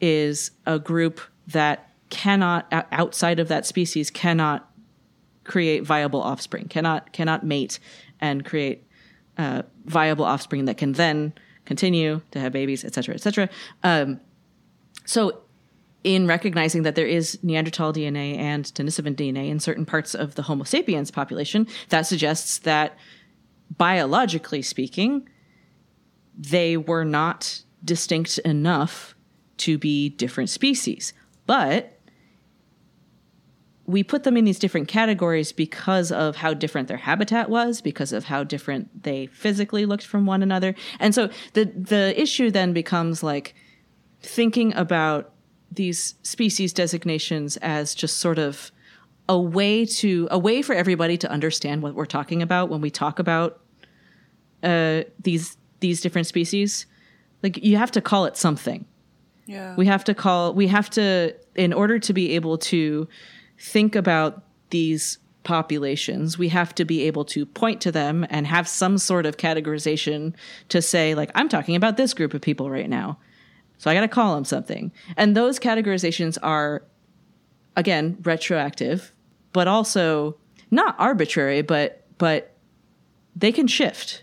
is 0.00 0.50
a 0.66 0.78
group 0.78 1.20
that 1.46 1.90
cannot 2.10 2.66
outside 2.90 3.38
of 3.38 3.48
that 3.48 3.66
species 3.66 4.10
cannot 4.10 4.68
create 5.44 5.84
viable 5.84 6.22
offspring 6.22 6.66
cannot 6.66 7.12
cannot 7.12 7.44
mate 7.44 7.78
and 8.20 8.44
create 8.44 8.84
uh, 9.40 9.62
viable 9.86 10.24
offspring 10.24 10.66
that 10.66 10.76
can 10.76 10.92
then 10.92 11.32
continue 11.64 12.20
to 12.30 12.38
have 12.40 12.52
babies 12.52 12.84
et 12.84 12.94
cetera 12.94 13.14
et 13.14 13.20
cetera 13.20 13.48
um, 13.82 14.20
so 15.04 15.42
in 16.02 16.26
recognizing 16.26 16.82
that 16.82 16.94
there 16.94 17.06
is 17.06 17.38
Neanderthal 17.42 17.92
DNA 17.92 18.38
and 18.38 18.64
Denisovan 18.64 19.14
DNA 19.14 19.48
in 19.48 19.60
certain 19.60 19.84
parts 19.84 20.14
of 20.14 20.34
the 20.34 20.42
Homo 20.42 20.64
sapiens 20.64 21.10
population, 21.10 21.66
that 21.90 22.06
suggests 22.06 22.58
that 22.60 22.96
biologically 23.76 24.62
speaking, 24.62 25.28
they 26.36 26.76
were 26.76 27.04
not 27.04 27.62
distinct 27.84 28.38
enough 28.38 29.14
to 29.58 29.76
be 29.76 30.08
different 30.08 30.48
species. 30.48 31.12
But 31.46 31.99
we 33.90 34.02
put 34.02 34.22
them 34.22 34.36
in 34.36 34.44
these 34.44 34.58
different 34.58 34.88
categories 34.88 35.52
because 35.52 36.12
of 36.12 36.36
how 36.36 36.54
different 36.54 36.88
their 36.88 36.96
habitat 36.96 37.50
was, 37.50 37.80
because 37.80 38.12
of 38.12 38.24
how 38.24 38.44
different 38.44 39.02
they 39.02 39.26
physically 39.26 39.84
looked 39.86 40.06
from 40.06 40.26
one 40.26 40.42
another. 40.42 40.74
And 40.98 41.14
so 41.14 41.28
the 41.54 41.64
the 41.64 42.20
issue 42.20 42.50
then 42.50 42.72
becomes 42.72 43.22
like 43.22 43.54
thinking 44.20 44.74
about 44.74 45.32
these 45.72 46.14
species 46.22 46.72
designations 46.72 47.56
as 47.58 47.94
just 47.94 48.18
sort 48.18 48.38
of 48.38 48.70
a 49.28 49.38
way 49.38 49.84
to 49.86 50.28
a 50.30 50.38
way 50.38 50.62
for 50.62 50.74
everybody 50.74 51.16
to 51.16 51.30
understand 51.30 51.82
what 51.82 51.94
we're 51.94 52.06
talking 52.06 52.42
about 52.42 52.68
when 52.68 52.80
we 52.80 52.90
talk 52.90 53.18
about 53.18 53.60
uh, 54.62 55.02
these 55.22 55.56
these 55.80 56.00
different 56.00 56.26
species. 56.26 56.86
Like 57.42 57.62
you 57.62 57.76
have 57.76 57.90
to 57.92 58.00
call 58.00 58.26
it 58.26 58.36
something. 58.36 58.84
yeah. 59.46 59.74
We 59.76 59.86
have 59.86 60.04
to 60.04 60.14
call 60.14 60.54
we 60.54 60.66
have 60.68 60.90
to 60.90 61.34
in 61.54 61.72
order 61.72 61.98
to 61.98 62.12
be 62.12 62.34
able 62.34 62.58
to 62.58 63.08
think 63.60 63.94
about 63.94 64.42
these 64.70 65.18
populations, 65.42 66.38
we 66.38 66.48
have 66.48 66.74
to 66.74 66.84
be 66.84 67.02
able 67.02 67.24
to 67.26 67.46
point 67.46 67.80
to 67.82 67.92
them 67.92 68.26
and 68.30 68.46
have 68.46 68.66
some 68.66 68.98
sort 68.98 69.26
of 69.26 69.36
categorization 69.36 70.34
to 70.68 70.82
say 70.82 71.14
like 71.14 71.30
I'm 71.34 71.48
talking 71.48 71.76
about 71.76 71.96
this 71.96 72.14
group 72.14 72.34
of 72.34 72.40
people 72.40 72.70
right 72.70 72.88
now. 72.88 73.18
So 73.78 73.90
I 73.90 73.94
got 73.94 74.00
to 74.00 74.08
call 74.08 74.34
them 74.34 74.44
something. 74.44 74.92
And 75.16 75.36
those 75.36 75.58
categorizations 75.58 76.36
are 76.42 76.82
again 77.76 78.18
retroactive, 78.22 79.12
but 79.52 79.68
also 79.68 80.36
not 80.70 80.94
arbitrary, 80.98 81.62
but 81.62 82.04
but 82.18 82.54
they 83.34 83.52
can 83.52 83.66
shift. 83.66 84.22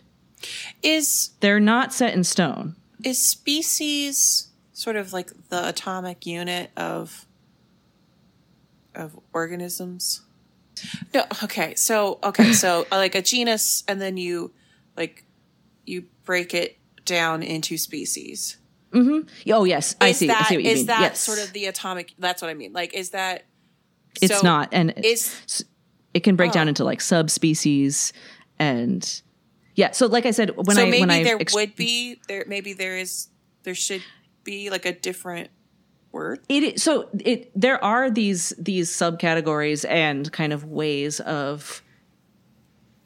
is 0.84 1.32
They're 1.40 1.60
not 1.60 1.94
set 1.94 2.14
in 2.14 2.24
stone. 2.24 2.76
is 3.04 3.20
species 3.24 4.50
sort 4.74 4.96
of 4.96 5.14
like 5.14 5.32
the 5.50 5.68
atomic 5.68 6.26
unit 6.26 6.72
of 6.78 7.27
of 8.98 9.18
organisms? 9.34 10.22
No, 11.14 11.26
okay. 11.44 11.74
So, 11.76 12.20
okay, 12.24 12.54
so 12.54 12.86
like 12.92 13.16
a 13.16 13.22
genus 13.22 13.84
and 13.88 14.02
then 14.02 14.18
you 14.18 14.54
like 14.96 15.26
you 15.86 16.06
break 16.26 16.54
it 16.54 16.78
down 17.06 17.42
into 17.44 17.78
species. 17.78 18.58
Mm-hmm. 18.92 19.52
Oh 19.52 19.64
yes, 19.64 19.96
I 20.02 20.10
Is 20.10 20.18
see. 20.18 20.30
I 20.30 20.34
that 20.34 20.48
see 20.48 20.56
what 20.58 20.64
you 20.64 20.70
is 20.72 20.78
mean. 20.80 20.86
that 20.88 21.02
yes. 21.02 21.20
sort 21.20 21.40
of 21.40 21.54
the 21.54 21.66
atomic 21.66 22.14
that's 22.20 22.42
what 22.42 22.50
I 22.50 22.54
mean. 22.54 22.74
Like 22.74 22.94
is 22.94 23.12
that 23.12 23.46
it's 24.22 24.40
so 24.40 24.42
not 24.44 24.70
and 24.72 24.94
is 24.98 25.64
it 26.14 26.22
can 26.22 26.36
break 26.36 26.52
down 26.52 26.68
Oh. 26.68 26.70
into 26.70 26.84
like 26.84 27.02
subspecies 27.02 28.14
and 28.58 29.22
yeah 29.76 29.92
so 29.92 30.08
like 30.08 30.26
i 30.26 30.32
said 30.32 30.50
when 30.56 30.76
so 30.76 30.82
i 30.82 30.86
maybe 30.86 31.02
when 31.02 31.12
i 31.12 31.24
there 31.24 31.38
ex- 31.40 31.54
would 31.54 31.76
be 31.76 32.20
there 32.28 32.44
maybe 32.48 32.74
there 32.74 32.98
is 32.98 33.28
there 33.62 33.76
should 33.76 34.02
be 34.44 34.72
like 34.72 34.86
a 34.88 34.92
different 34.94 35.52
it 36.50 36.64
is- 36.64 36.84
so 36.84 37.10
it 37.20 37.52
there 37.56 37.84
are 37.84 38.10
these 38.12 38.54
these 38.58 38.90
subcategories 38.92 39.86
and 39.90 40.32
kind 40.32 40.54
of 40.54 40.64
ways 40.66 41.20
of 41.22 41.82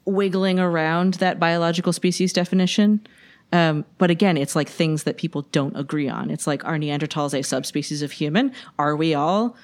wiggling 0.04 0.58
around 0.58 1.14
that 1.14 1.38
biological 1.38 1.92
species 1.92 2.32
definition. 2.32 3.06
Um, 3.52 3.84
but 3.98 4.10
again 4.10 4.36
it's 4.36 4.56
like 4.56 4.68
things 4.68 5.02
that 5.04 5.16
people 5.18 5.42
don't 5.52 5.76
agree 5.76 6.08
on. 6.08 6.30
It's 6.30 6.46
like 6.46 6.64
are 6.64 6.78
neanderthals 6.78 7.38
a 7.38 7.42
subspecies 7.42 8.02
of 8.02 8.12
human? 8.12 8.52
Are 8.78 8.96
we 8.96 9.14
all 9.14 9.56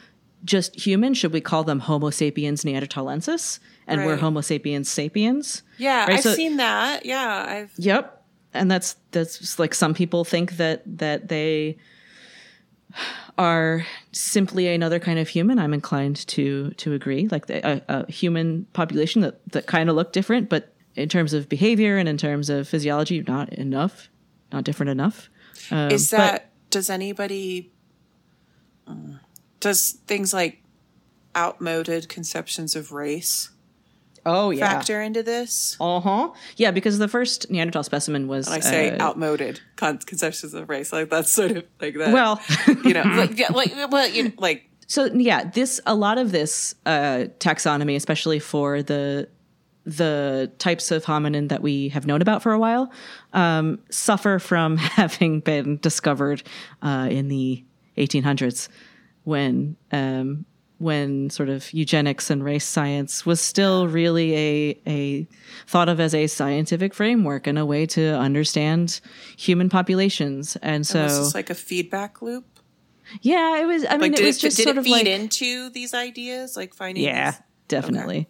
just 0.44 0.78
human? 0.78 1.14
Should 1.14 1.32
we 1.32 1.40
call 1.40 1.64
them 1.64 1.80
homo 1.80 2.11
sapiens 2.11 2.62
neanderthalensis? 2.64 3.59
And 3.86 4.05
we're 4.05 4.16
homo 4.16 4.42
sapiens 4.42 4.88
sapiens? 4.88 5.62
Yeah, 5.78 6.01
Right, 6.07 6.16
I've 6.18 6.22
so- 6.22 6.34
seen 6.34 6.59
that. 6.59 7.07
Yeah, 7.07 7.44
I've 7.49 7.72
Yep. 7.78 8.14
And 8.55 8.70
that's 8.70 8.96
that's 9.11 9.59
like 9.59 9.74
some 9.74 9.94
people 9.94 10.24
think 10.24 10.57
that 10.59 10.82
that 10.99 11.28
they 11.28 11.78
are 13.36 13.86
simply 14.12 14.68
another 14.68 14.99
kind 14.99 15.18
of 15.18 15.28
human. 15.28 15.59
I'm 15.59 15.74
inclined 15.74 16.26
to 16.28 16.70
to 16.70 16.93
agree. 16.93 17.28
Like 17.28 17.47
the, 17.47 17.66
a, 17.66 17.82
a 17.89 18.11
human 18.11 18.66
population 18.72 19.22
that 19.22 19.41
that 19.53 19.66
kind 19.66 19.89
of 19.89 19.97
look 19.97 20.12
different, 20.12 20.49
but 20.49 20.74
in 20.95 21.09
terms 21.09 21.32
of 21.32 21.49
behavior 21.49 21.97
and 21.97 22.09
in 22.09 22.16
terms 22.16 22.51
of 22.51 22.68
physiology, 22.68 23.22
not 23.22 23.53
enough, 23.53 24.09
not 24.53 24.64
different 24.64 24.91
enough. 24.91 25.30
Um, 25.70 25.91
Is 25.91 26.11
but- 26.11 26.16
that 26.16 26.51
does 26.70 26.91
anybody 26.91 27.72
uh, 28.86 29.18
does 29.61 29.93
things 30.07 30.32
like 30.32 30.62
outmoded 31.36 32.09
conceptions 32.09 32.74
of 32.74 32.91
race 32.93 33.51
Oh 34.26 34.50
yeah. 34.50 34.68
factor 34.68 35.00
into 35.00 35.22
this? 35.22 35.76
Uh 35.80 36.00
huh. 36.00 36.30
Yeah, 36.56 36.70
because 36.70 36.98
the 36.98 37.08
first 37.08 37.50
Neanderthal 37.50 37.82
specimen 37.82 38.28
was. 38.28 38.46
And 38.46 38.56
I 38.56 38.60
say 38.60 38.90
uh, 38.90 39.02
outmoded 39.02 39.60
con- 39.76 39.98
conceptions 39.98 40.54
of 40.54 40.68
race. 40.68 40.92
Like 40.92 41.10
that's 41.10 41.32
sort 41.32 41.52
of 41.52 41.64
like 41.80 41.96
that. 41.98 42.12
Well, 42.12 42.40
you 42.84 42.94
know, 42.94 43.02
like 43.16 43.38
yeah, 43.38 43.52
like 43.52 43.72
well, 43.90 44.08
you 44.08 44.24
know, 44.24 44.32
like 44.38 44.68
so 44.86 45.06
yeah, 45.06 45.44
this 45.44 45.80
a 45.86 45.94
lot 45.94 46.18
of 46.18 46.32
this 46.32 46.74
uh, 46.86 47.26
taxonomy, 47.38 47.96
especially 47.96 48.38
for 48.38 48.82
the 48.82 49.28
the 49.84 50.52
types 50.58 50.90
of 50.90 51.04
hominin 51.04 51.48
that 51.48 51.62
we 51.62 51.88
have 51.88 52.06
known 52.06 52.20
about 52.20 52.42
for 52.42 52.52
a 52.52 52.58
while, 52.58 52.92
um, 53.32 53.78
suffer 53.90 54.38
from 54.38 54.76
having 54.76 55.40
been 55.40 55.78
discovered 55.78 56.42
uh, 56.82 57.08
in 57.10 57.28
the 57.28 57.64
1800s 57.96 58.68
when 59.24 59.76
um, 59.90 60.44
when 60.79 61.29
sort 61.31 61.49
of 61.49 61.72
eugenics 61.74 62.31
and 62.31 62.45
race 62.45 62.64
science 62.64 63.26
was 63.26 63.41
still 63.41 63.89
really 63.89 64.35
a 64.37 64.81
a 64.87 65.26
thought 65.66 65.89
of 65.89 65.99
as 66.01 66.14
a 66.14 66.26
scientific 66.29 66.95
framework 66.95 67.47
and 67.47 67.59
a 67.59 67.66
way 67.66 67.85
to 67.87 68.16
understand 68.16 69.01
human 69.37 69.68
populations. 69.68 70.57
And 70.62 70.87
so 70.87 71.05
it's 71.05 71.18
just 71.18 71.35
like 71.35 71.51
a 71.51 71.55
feedback 71.55 72.22
loop. 72.22 72.47
yeah, 73.22 73.59
it 73.61 73.64
was. 73.66 73.85
I 73.85 73.93
mean, 73.93 74.12
Like 74.12 74.20
it 74.20 74.24
was 74.24 74.37
it, 74.39 74.41
just 74.41 74.57
did 74.57 74.62
sort 74.64 74.76
it 74.76 74.79
of 74.79 74.85
feed 74.85 74.93
like 74.93 75.07
into 75.07 75.70
these 75.70 75.95
ideas? 75.95 76.57
Like 76.57 76.74
finding 76.74 77.03
yeah, 77.05 77.33
these- 77.33 77.41
definitely. 77.68 78.29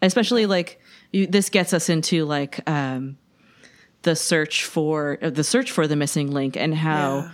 Especially 0.00 0.46
like 0.46 0.80
you, 1.12 1.26
this 1.26 1.48
gets 1.50 1.72
us 1.72 1.88
into 1.88 2.24
like 2.24 2.68
um, 2.68 3.18
the 4.02 4.16
search 4.16 4.64
for 4.64 5.18
uh, 5.22 5.30
the 5.30 5.44
search 5.44 5.70
for 5.70 5.86
the 5.86 5.94
missing 5.94 6.30
link 6.32 6.56
and 6.56 6.74
how 6.74 7.20
y 7.20 7.30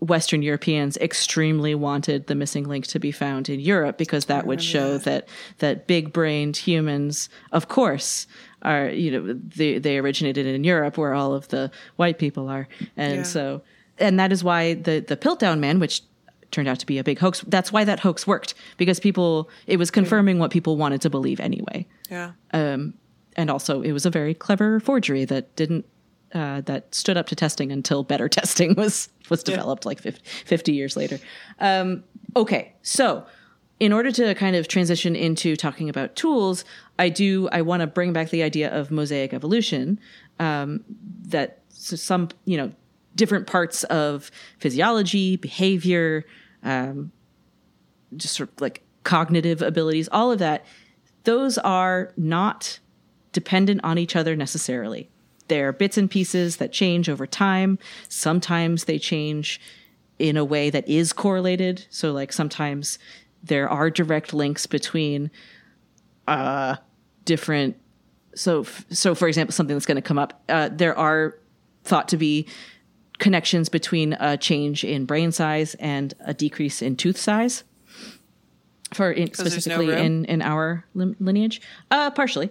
Western 0.00 0.42
Europeans 0.42 0.96
extremely 0.96 1.74
wanted 1.74 2.26
the 2.26 2.34
missing 2.34 2.64
link 2.64 2.86
to 2.88 2.98
be 2.98 3.12
found 3.12 3.48
in 3.48 3.60
Europe 3.60 3.98
because 3.98 4.24
that 4.26 4.46
would 4.46 4.62
show 4.62 4.98
that 4.98 5.28
that 5.58 5.86
big 5.86 6.12
brained 6.12 6.56
humans, 6.56 7.28
of 7.52 7.68
course, 7.68 8.26
are 8.62 8.88
you 8.88 9.10
know 9.10 9.32
they 9.34 9.78
they 9.78 9.98
originated 9.98 10.46
in 10.46 10.64
Europe 10.64 10.96
where 10.98 11.14
all 11.14 11.34
of 11.34 11.48
the 11.48 11.70
white 11.96 12.18
people 12.18 12.48
are, 12.48 12.66
and 12.96 13.16
Yeah. 13.16 13.22
so 13.24 13.62
and 13.98 14.18
that 14.18 14.32
is 14.32 14.42
why 14.42 14.74
the 14.74 15.00
the 15.06 15.16
Piltdown 15.16 15.58
Man, 15.60 15.78
which 15.80 16.02
turned 16.50 16.66
out 16.68 16.78
to 16.80 16.86
be 16.86 16.98
a 16.98 17.04
big 17.04 17.18
hoax. 17.18 17.44
That's 17.46 17.70
why 17.70 17.84
that 17.84 18.00
hoax 18.00 18.26
worked 18.26 18.54
because 18.76 18.98
people 18.98 19.48
it 19.66 19.76
was 19.78 19.90
confirming 19.90 20.38
what 20.38 20.50
people 20.50 20.76
wanted 20.76 21.00
to 21.02 21.10
believe 21.10 21.38
anyway, 21.40 21.86
Yeah. 22.10 22.32
Um, 22.52 22.94
and 23.36 23.50
also 23.50 23.82
it 23.82 23.92
was 23.92 24.04
a 24.06 24.10
very 24.10 24.34
clever 24.34 24.80
forgery 24.80 25.24
that 25.26 25.54
didn't 25.56 25.84
uh, 26.34 26.60
that 26.62 26.94
stood 26.94 27.16
up 27.16 27.26
to 27.28 27.36
testing 27.36 27.72
until 27.72 28.02
better 28.02 28.28
testing 28.40 28.74
was 28.74 29.08
was 29.28 29.42
developed 29.42 29.86
like 29.86 30.00
50, 30.00 30.20
50 30.24 30.72
years 30.72 30.96
later. 30.96 31.18
Um, 31.58 32.04
okay, 32.36 32.74
so 32.82 33.24
in 33.78 33.92
order 33.92 34.12
to 34.12 34.34
kind 34.34 34.56
of 34.56 34.68
transition 34.68 35.16
into 35.16 35.56
talking 35.56 35.88
about 35.88 36.14
tools, 36.16 36.64
I 36.98 37.08
do 37.08 37.48
I 37.50 37.62
want 37.62 37.80
to 37.80 37.86
bring 37.86 38.12
back 38.12 38.30
the 38.30 38.42
idea 38.42 38.70
of 38.70 38.90
mosaic 38.90 39.32
evolution 39.32 39.98
um, 40.38 40.84
that 41.28 41.62
some 41.70 42.28
you 42.44 42.56
know 42.56 42.72
different 43.14 43.46
parts 43.46 43.84
of 43.84 44.30
physiology, 44.58 45.36
behavior, 45.36 46.24
um, 46.62 47.10
just 48.16 48.36
sort 48.36 48.50
of 48.50 48.60
like 48.60 48.82
cognitive 49.04 49.62
abilities, 49.62 50.08
all 50.12 50.30
of 50.30 50.38
that, 50.38 50.64
those 51.24 51.58
are 51.58 52.12
not 52.16 52.78
dependent 53.32 53.80
on 53.84 53.98
each 53.98 54.16
other 54.16 54.36
necessarily. 54.36 55.10
They're 55.50 55.72
bits 55.72 55.98
and 55.98 56.08
pieces 56.08 56.58
that 56.58 56.70
change 56.72 57.08
over 57.08 57.26
time. 57.26 57.76
Sometimes 58.08 58.84
they 58.84 59.00
change 59.00 59.60
in 60.20 60.36
a 60.36 60.44
way 60.44 60.70
that 60.70 60.88
is 60.88 61.12
correlated. 61.12 61.86
So, 61.90 62.12
like, 62.12 62.32
sometimes 62.32 63.00
there 63.42 63.68
are 63.68 63.90
direct 63.90 64.32
links 64.32 64.68
between 64.68 65.28
uh, 66.28 66.76
different. 67.24 67.76
So, 68.36 68.60
f- 68.60 68.86
so 68.90 69.16
for 69.16 69.26
example, 69.26 69.52
something 69.52 69.74
that's 69.74 69.86
going 69.86 69.96
to 69.96 70.02
come 70.02 70.20
up, 70.20 70.40
uh, 70.48 70.68
there 70.70 70.96
are 70.96 71.36
thought 71.82 72.06
to 72.10 72.16
be 72.16 72.46
connections 73.18 73.68
between 73.68 74.12
a 74.20 74.36
change 74.36 74.84
in 74.84 75.04
brain 75.04 75.32
size 75.32 75.74
and 75.80 76.14
a 76.20 76.32
decrease 76.32 76.80
in 76.80 76.94
tooth 76.94 77.18
size 77.18 77.64
for 78.94 79.10
in, 79.10 79.24
there's 79.26 79.38
no 79.38 79.44
specifically 79.46 79.92
in 79.94 80.24
in 80.24 80.42
our 80.42 80.84
lineage 80.94 81.60
uh 81.90 82.10
partially 82.10 82.50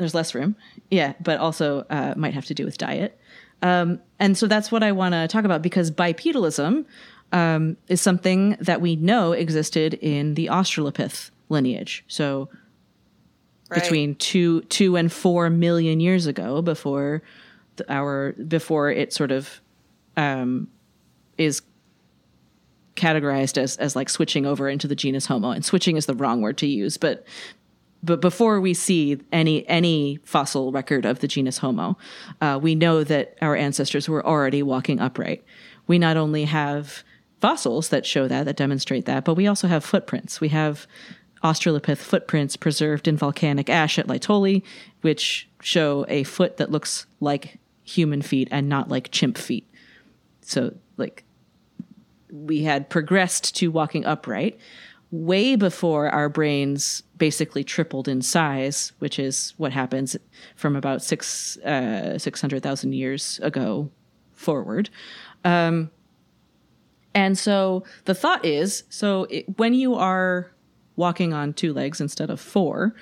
there's 0.00 0.14
less 0.14 0.34
room 0.34 0.56
yeah 0.90 1.12
but 1.22 1.38
also 1.38 1.86
uh 1.90 2.14
might 2.16 2.34
have 2.34 2.44
to 2.44 2.54
do 2.54 2.64
with 2.64 2.76
diet 2.78 3.18
um 3.62 4.00
and 4.18 4.36
so 4.36 4.46
that's 4.46 4.72
what 4.72 4.82
i 4.82 4.90
want 4.90 5.12
to 5.12 5.28
talk 5.28 5.44
about 5.44 5.62
because 5.62 5.90
bipedalism 5.90 6.84
um 7.32 7.76
is 7.88 8.00
something 8.00 8.56
that 8.60 8.80
we 8.80 8.96
know 8.96 9.32
existed 9.32 9.94
in 9.94 10.34
the 10.34 10.46
australopith 10.46 11.30
lineage 11.48 12.04
so 12.08 12.48
Right. 13.70 13.80
between 13.82 14.16
two 14.16 14.62
two 14.62 14.96
and 14.96 15.12
four 15.12 15.48
million 15.48 16.00
years 16.00 16.26
ago 16.26 16.60
before 16.60 17.22
the, 17.76 17.92
our 17.92 18.32
before 18.32 18.90
it 18.90 19.12
sort 19.12 19.30
of 19.30 19.60
um, 20.16 20.66
is 21.38 21.62
categorized 22.96 23.56
as 23.56 23.76
as 23.76 23.94
like 23.94 24.08
switching 24.08 24.44
over 24.44 24.68
into 24.68 24.88
the 24.88 24.96
genus 24.96 25.26
Homo. 25.26 25.50
And 25.50 25.64
switching 25.64 25.96
is 25.96 26.06
the 26.06 26.14
wrong 26.14 26.40
word 26.40 26.58
to 26.58 26.66
use, 26.66 26.96
but 26.96 27.24
but 28.02 28.20
before 28.20 28.60
we 28.60 28.74
see 28.74 29.20
any 29.32 29.66
any 29.68 30.18
fossil 30.24 30.72
record 30.72 31.04
of 31.04 31.20
the 31.20 31.28
genus 31.28 31.58
Homo, 31.58 31.96
uh, 32.40 32.58
we 32.60 32.74
know 32.74 33.04
that 33.04 33.36
our 33.42 33.56
ancestors 33.56 34.08
were 34.08 34.26
already 34.26 34.62
walking 34.62 35.00
upright. 35.00 35.44
We 35.86 35.98
not 35.98 36.16
only 36.16 36.44
have 36.44 37.04
fossils 37.40 37.88
that 37.88 38.06
show 38.06 38.28
that 38.28 38.44
that 38.44 38.56
demonstrate 38.56 39.06
that, 39.06 39.24
but 39.24 39.34
we 39.34 39.46
also 39.46 39.68
have 39.68 39.84
footprints. 39.84 40.40
We 40.40 40.48
have 40.48 40.86
Australopith 41.42 41.98
footprints 41.98 42.56
preserved 42.56 43.08
in 43.08 43.16
volcanic 43.16 43.70
ash 43.70 43.98
at 43.98 44.06
Laetoli, 44.06 44.62
which 45.00 45.48
show 45.62 46.04
a 46.08 46.22
foot 46.24 46.58
that 46.58 46.70
looks 46.70 47.06
like 47.18 47.58
human 47.82 48.22
feet 48.22 48.48
and 48.50 48.68
not 48.68 48.88
like 48.88 49.10
chimp 49.10 49.38
feet. 49.38 49.66
So, 50.42 50.74
like, 50.96 51.24
we 52.30 52.62
had 52.62 52.88
progressed 52.88 53.56
to 53.56 53.68
walking 53.68 54.04
upright 54.04 54.58
way 55.10 55.56
before 55.56 56.08
our 56.08 56.28
brains 56.28 57.02
basically 57.16 57.64
tripled 57.64 58.06
in 58.08 58.22
size, 58.22 58.92
which 59.00 59.18
is 59.18 59.54
what 59.56 59.72
happens 59.72 60.16
from 60.56 60.76
about 60.76 61.02
six 61.02 61.56
uh, 61.58 62.18
six 62.18 62.40
hundred 62.40 62.62
thousand 62.62 62.92
years 62.92 63.40
ago 63.42 63.90
forward. 64.32 64.88
Um, 65.44 65.90
and 67.14 67.36
so 67.36 67.84
the 68.04 68.14
thought 68.14 68.44
is, 68.44 68.84
so 68.88 69.24
it, 69.30 69.58
when 69.58 69.74
you 69.74 69.94
are 69.94 70.52
walking 70.94 71.32
on 71.32 71.52
two 71.54 71.72
legs 71.72 72.00
instead 72.00 72.30
of 72.30 72.40
four, 72.40 72.94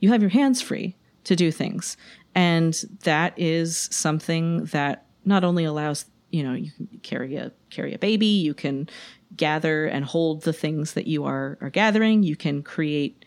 you 0.00 0.10
have 0.10 0.20
your 0.20 0.30
hands 0.30 0.60
free 0.60 0.96
to 1.24 1.36
do 1.36 1.52
things, 1.52 1.96
and 2.34 2.84
that 3.04 3.34
is 3.36 3.88
something 3.92 4.64
that 4.66 5.06
not 5.24 5.44
only 5.44 5.64
allows 5.64 6.06
you 6.30 6.42
know 6.42 6.54
you 6.54 6.72
can 6.72 6.88
carry 7.02 7.36
a 7.36 7.52
carry 7.70 7.94
a 7.94 7.98
baby, 7.98 8.26
you 8.26 8.54
can 8.54 8.88
gather 9.36 9.86
and 9.86 10.04
hold 10.04 10.42
the 10.42 10.52
things 10.52 10.94
that 10.94 11.06
you 11.06 11.24
are 11.24 11.58
are 11.60 11.70
gathering, 11.70 12.22
you 12.22 12.36
can 12.36 12.62
create 12.62 13.24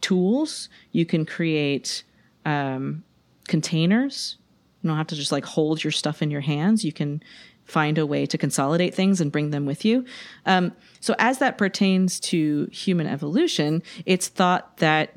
tools, 0.00 0.68
you 0.92 1.06
can 1.06 1.24
create 1.24 2.02
um, 2.44 3.04
containers. 3.48 4.36
You 4.82 4.88
don't 4.88 4.98
have 4.98 5.06
to 5.08 5.16
just 5.16 5.32
like 5.32 5.44
hold 5.44 5.82
your 5.82 5.92
stuff 5.92 6.20
in 6.20 6.30
your 6.30 6.42
hands. 6.42 6.84
You 6.84 6.92
can 6.92 7.22
find 7.64 7.96
a 7.96 8.06
way 8.06 8.26
to 8.26 8.36
consolidate 8.36 8.94
things 8.94 9.20
and 9.20 9.32
bring 9.32 9.50
them 9.50 9.64
with 9.64 9.84
you. 9.84 10.04
Um, 10.44 10.72
so, 11.00 11.14
as 11.18 11.38
that 11.38 11.56
pertains 11.56 12.20
to 12.20 12.68
human 12.70 13.06
evolution, 13.06 13.82
it's 14.04 14.28
thought 14.28 14.76
that 14.78 15.16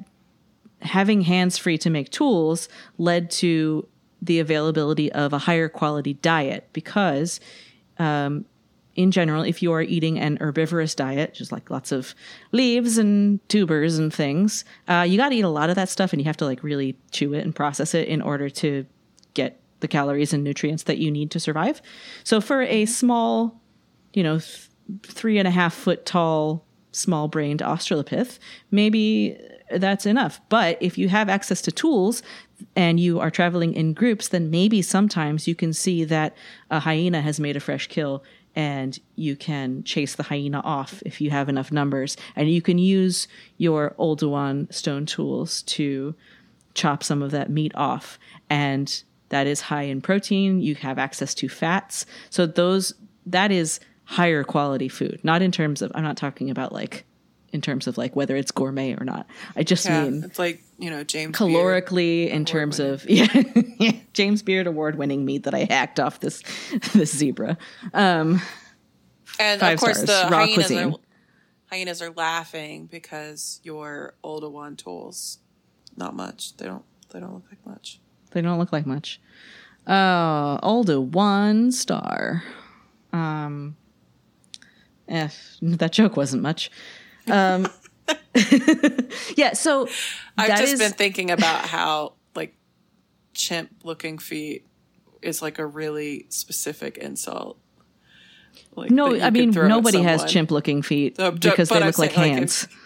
having 0.82 1.22
hands 1.22 1.58
free 1.58 1.78
to 1.80 1.90
make 1.90 2.10
tools 2.10 2.70
led 2.98 3.30
to 3.32 3.88
the 4.22 4.40
availability 4.40 5.12
of 5.12 5.34
a 5.34 5.38
higher 5.38 5.70
quality 5.70 6.14
diet 6.14 6.70
because 6.74 7.40
um, 8.00 8.46
in 8.98 9.12
general, 9.12 9.44
if 9.44 9.62
you 9.62 9.72
are 9.72 9.84
eating 9.84 10.20
an 10.20 10.38
herbivorous 10.42 10.96
diet, 10.96 11.36
just 11.36 11.52
like 11.52 11.70
lots 11.70 11.92
of 11.92 12.16
leaves 12.52 12.98
and 12.98 13.48
tubers 13.48 14.00
and 14.00 14.12
things, 14.12 14.66
uh, 14.88 15.06
you 15.08 15.18
got 15.18 15.30
to 15.30 15.36
eat 15.36 15.42
a 15.42 15.50
lot 15.50 15.70
of 15.70 15.76
that 15.76 15.88
stuff 15.88 16.12
and 16.12 16.20
you 16.20 16.26
have 16.26 16.36
to 16.38 16.46
like 16.46 16.64
really 16.64 16.98
chew 17.12 17.34
it 17.34 17.46
and 17.46 17.56
process 17.56 17.94
it 17.94 18.08
in 18.08 18.24
order 18.24 18.50
to 18.50 18.86
get 19.36 19.62
the 19.82 19.88
calories 19.88 20.34
and 20.34 20.44
nutrients 20.44 20.84
that 20.84 20.98
you 20.98 21.12
need 21.12 21.30
to 21.30 21.40
survive. 21.40 21.80
So 22.24 22.42
for 22.42 22.64
a 22.64 22.88
small, 22.88 23.62
you 24.14 24.24
know, 24.24 24.40
th- 24.40 24.68
three 25.04 25.38
and 25.38 25.48
a 25.48 25.52
half 25.52 25.76
foot 25.76 26.04
tall, 26.04 26.66
small 26.92 27.28
brained 27.28 27.60
Australopith, 27.60 28.40
maybe 28.72 29.38
that's 29.70 30.08
enough. 30.08 30.42
But 30.50 30.78
if 30.82 30.98
you 30.98 31.10
have 31.10 31.30
access 31.30 31.62
to 31.64 31.72
tools 31.72 32.24
and 32.76 33.00
you 33.00 33.20
are 33.20 33.30
traveling 33.30 33.74
in 33.74 33.94
groups, 33.94 34.30
then 34.30 34.50
maybe 34.50 34.82
sometimes 34.82 35.48
you 35.48 35.54
can 35.54 35.74
see 35.74 36.04
that 36.06 36.36
a 36.72 36.80
hyena 36.80 37.22
has 37.22 37.40
made 37.40 37.56
a 37.56 37.60
fresh 37.60 37.86
kill 37.88 38.24
and 38.58 39.00
you 39.16 39.36
can 39.36 39.84
chase 39.84 40.16
the 40.16 40.24
hyena 40.24 40.62
off 40.62 41.04
if 41.06 41.22
you 41.22 41.30
have 41.30 41.48
enough 41.48 41.72
numbers. 41.72 42.18
And 42.36 42.50
you 42.50 42.60
can 42.60 42.80
use 42.80 43.28
your 43.58 43.94
Oldowan 44.00 44.74
stone 44.74 45.06
tools 45.06 45.62
to 45.62 46.16
chop 46.74 47.04
some 47.04 47.22
of 47.22 47.30
that 47.32 47.52
meat 47.52 47.72
off. 47.76 48.18
And 48.50 49.04
that 49.30 49.46
is 49.46 49.62
high 49.62 49.84
in 49.84 50.02
protein. 50.02 50.60
You 50.60 50.74
have 50.74 50.98
access 50.98 51.36
to 51.36 51.48
fats. 51.48 52.08
So 52.32 52.48
those 52.48 52.96
that 53.28 53.52
is 53.52 53.80
higher 54.06 54.44
quality 54.44 54.90
food. 54.90 55.20
Not 55.24 55.44
in 55.44 55.52
terms 55.52 55.84
of 55.84 55.92
I'm 55.94 56.04
not 56.04 56.18
talking 56.18 56.50
about 56.50 56.74
like 56.74 57.06
in 57.58 57.62
terms 57.62 57.88
of 57.88 57.98
like 57.98 58.16
whether 58.16 58.36
it's 58.36 58.52
gourmet 58.52 58.94
or 58.94 59.04
not. 59.04 59.26
I 59.56 59.64
just 59.64 59.86
Yeah, 59.86 60.04
mean 60.04 60.24
it's 60.24 60.38
like 60.38 60.62
you 60.78 60.92
know 60.92 61.04
James 61.04 61.38
Beard. 61.38 61.52
calorically 61.52 62.30
in 62.30 62.46
terms 62.46 62.80
of 62.80 63.04
yeah, 63.10 63.26
yeah 63.80 63.94
James 64.14 64.44
Beard 64.44 64.68
award 64.68 64.96
winning 64.98 65.26
meat 65.26 65.44
that 65.46 65.56
I 65.56 65.66
hacked 65.70 66.00
off 66.00 66.20
this 66.20 66.44
this 66.94 67.16
zebra. 67.16 67.58
Um, 67.94 68.40
and 69.40 69.62
of 69.62 69.80
course 69.80 70.04
stars, 70.04 70.08
the 70.08 70.30
raw 70.32 70.40
hyenas 70.46 70.54
cuisine. 70.56 70.94
are 70.94 70.98
hyenas 71.72 72.02
are 72.04 72.12
laughing 72.12 72.86
because 72.86 73.60
your 73.64 74.14
Oldowan 74.24 74.78
tools 74.78 75.40
not 75.98 76.16
much. 76.16 76.56
They 76.58 76.66
don't 76.68 76.86
they 77.10 77.20
don't 77.20 77.34
look 77.34 77.46
like 77.50 77.66
much. 77.66 78.00
they 78.32 78.42
don't 78.42 78.60
look 78.60 78.72
like 78.72 78.86
much. 78.86 79.20
Uh, 79.88 80.60
Alda 80.62 81.00
one 81.02 81.72
star. 81.72 82.44
Um, 83.14 83.78
eh, 85.08 85.30
that 85.62 85.94
joke 85.94 86.18
wasn't 86.18 86.42
much. 86.44 86.70
Um, 87.30 87.68
yeah, 89.36 89.54
so 89.54 89.88
I've 90.38 90.58
just 90.60 90.74
is- 90.74 90.80
been 90.80 90.92
thinking 90.94 91.32
about 91.32 91.66
how 91.66 92.14
like 92.36 92.56
chimp 93.34 93.70
looking 93.84 94.18
feet 94.18 94.66
is 95.22 95.42
like 95.42 95.60
a 95.60 95.66
really 95.66 96.26
specific 96.30 96.98
insult. 96.98 97.58
Like, 98.76 98.92
no, 98.92 99.20
I 99.20 99.30
mean 99.30 99.52
nobody 99.52 100.02
has 100.02 100.24
chimp 100.26 100.52
looking 100.52 100.82
feet 100.82 101.18
No, 101.18 101.32
because 101.32 101.70
they 101.70 101.76
I'm 101.78 101.86
look 101.88 101.98
like 101.98 102.12
saying, 102.12 102.30
like, 102.32 102.38
hands. 102.40 102.68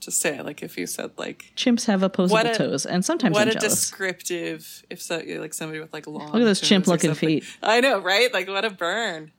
Just 0.00 0.20
say 0.20 0.38
it, 0.38 0.44
like 0.44 0.62
if 0.62 0.78
you 0.78 0.86
said 0.86 1.10
like 1.16 1.52
Chimps 1.56 1.86
have 1.86 2.02
opposable 2.04 2.38
a- 2.38 2.54
toes, 2.54 2.86
and 2.86 3.04
sometimes 3.04 3.34
what 3.34 3.42
I'm 3.42 3.48
a 3.48 3.52
jealous. 3.54 3.72
descriptive 3.80 4.84
if 4.88 5.02
so 5.02 5.20
like 5.26 5.52
somebody 5.52 5.80
with 5.80 5.92
like 5.92 6.06
long 6.06 6.26
Look 6.26 6.42
at 6.42 6.44
those 6.44 6.60
chimp-looking 6.60 7.14
feet. 7.14 7.44
I 7.62 7.80
know, 7.80 7.98
right? 7.98 8.32
Like 8.32 8.46
what 8.48 8.64
a 8.64 8.70
burn. 8.70 9.32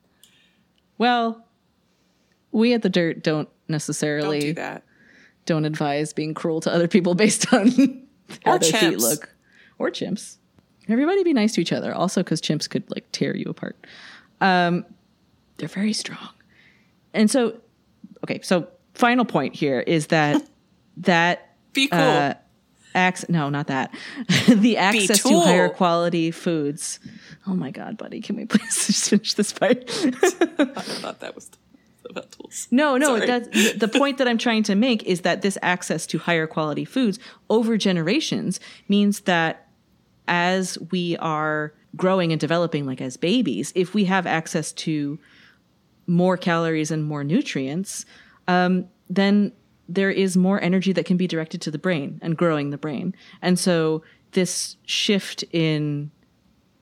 well, 0.98 1.44
we 2.52 2.72
at 2.74 2.82
the 2.82 2.88
dirt 2.88 3.22
don't 3.22 3.48
necessarily 3.68 4.38
Don't 4.40 4.48
do 4.48 4.54
that. 4.54 4.82
don't 5.46 5.64
advise 5.64 6.12
being 6.12 6.34
cruel 6.34 6.60
to 6.62 6.72
other 6.72 6.88
people 6.88 7.14
based 7.24 7.52
on 7.52 7.68
how 8.44 8.54
Or 8.54 8.58
their 8.58 8.72
feet 8.72 8.98
look 8.98 9.34
or 9.78 9.90
chimps. 9.90 10.36
Everybody 10.88 11.22
be 11.22 11.34
nice 11.34 11.52
to 11.54 11.60
each 11.60 11.72
other. 11.72 11.94
Also, 11.94 12.22
because 12.22 12.40
chimps 12.40 12.68
could 12.68 12.84
like 12.90 13.06
tear 13.12 13.36
you 13.36 13.46
apart. 13.50 13.76
Um, 14.40 14.86
they're 15.58 15.68
very 15.68 15.92
strong, 15.92 16.30
and 17.12 17.30
so 17.30 17.58
okay. 18.24 18.40
So 18.42 18.68
final 18.94 19.24
point 19.24 19.54
here 19.54 19.80
is 19.80 20.06
that 20.08 20.42
that 20.98 21.54
Be 21.74 21.88
cool. 21.88 21.98
uh, 22.00 22.34
access 22.94 23.28
no 23.28 23.50
not 23.50 23.66
that 23.66 23.92
the 24.48 24.78
access 24.78 25.22
to 25.22 25.40
higher 25.40 25.68
quality 25.68 26.30
foods. 26.30 27.00
Oh 27.46 27.54
my 27.54 27.70
god, 27.70 27.96
buddy, 27.98 28.20
can 28.20 28.36
we 28.36 28.46
please 28.46 28.86
just 28.86 29.10
finish 29.10 29.34
this 29.34 29.52
part? 29.52 29.84
I 29.88 30.10
thought 30.80 31.20
that 31.20 31.34
was 31.34 31.50
about 32.10 32.30
tools. 32.32 32.68
No, 32.70 32.96
no, 32.96 33.16
Sorry. 33.16 33.26
that's 33.26 33.48
the- 33.48 33.86
the 33.86 33.88
point 33.98 34.18
that 34.18 34.28
I'm 34.28 34.38
trying 34.38 34.62
to 34.64 34.74
make 34.74 35.02
is 35.04 35.20
that 35.22 35.42
this 35.42 35.58
access 35.62 36.06
to 36.08 36.18
higher 36.18 36.46
quality 36.46 36.84
foods 36.84 37.18
over 37.50 37.76
generations 37.76 38.60
means 38.88 39.20
that 39.20 39.68
as 40.26 40.78
we 40.90 41.16
are 41.18 41.72
growing 41.96 42.32
and 42.32 42.40
developing 42.40 42.84
like 42.86 43.00
as 43.00 43.16
babies, 43.16 43.72
if 43.74 43.94
we 43.94 44.04
have 44.04 44.26
access 44.26 44.72
to 44.72 45.18
more 46.06 46.36
calories 46.36 46.90
and 46.90 47.04
more 47.04 47.24
nutrients, 47.24 48.04
um, 48.46 48.86
then 49.08 49.52
there 49.88 50.10
is 50.10 50.36
more 50.36 50.60
energy 50.62 50.92
that 50.92 51.06
can 51.06 51.16
be 51.16 51.26
directed 51.26 51.60
to 51.62 51.70
the 51.70 51.78
brain 51.78 52.18
and 52.22 52.36
growing 52.36 52.70
the 52.70 52.76
brain. 52.78 53.14
And 53.40 53.58
so 53.58 54.02
this 54.32 54.76
shift 54.84 55.44
in 55.52 56.10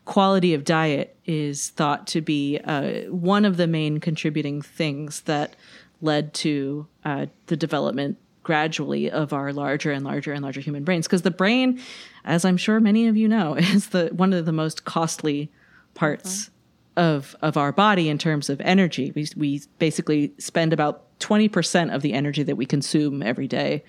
quality 0.06 0.54
of 0.54 0.64
diet 0.64 1.16
is 1.26 1.68
thought 1.70 2.06
to 2.06 2.20
be 2.20 2.58
uh, 2.64 3.02
one 3.10 3.44
of 3.44 3.58
the 3.58 3.66
main 3.66 4.00
contributing 4.00 4.62
things 4.62 5.20
that 5.22 5.54
led 6.00 6.32
to 6.32 6.86
uh, 7.04 7.26
the 7.46 7.56
development 7.56 8.16
gradually 8.42 9.10
of 9.10 9.32
our 9.32 9.52
larger 9.52 9.90
and 9.90 10.04
larger 10.04 10.32
and 10.32 10.42
larger 10.42 10.60
human 10.60 10.84
brains. 10.84 11.06
Because 11.06 11.22
the 11.22 11.30
brain 11.30 11.80
as 12.24 12.44
i'm 12.44 12.56
sure 12.56 12.80
many 12.80 13.06
of 13.06 13.16
you 13.16 13.28
know 13.28 13.54
is 13.58 13.88
the 13.88 14.08
one 14.12 14.32
of 14.32 14.46
the 14.46 14.52
most 14.52 14.84
costly 14.84 15.50
parts 15.94 16.50
of 16.96 17.36
of 17.42 17.56
our 17.56 17.72
body 17.72 18.08
in 18.08 18.18
terms 18.18 18.48
of 18.48 18.60
energy. 18.60 19.12
We, 19.14 19.28
we 19.36 19.62
basically 19.78 20.32
spend 20.38 20.72
about 20.72 21.02
20% 21.20 21.94
of 21.94 22.02
the 22.02 22.12
energy 22.12 22.42
that 22.42 22.56
we 22.56 22.66
consume 22.66 23.22
every 23.22 23.48
day 23.48 23.84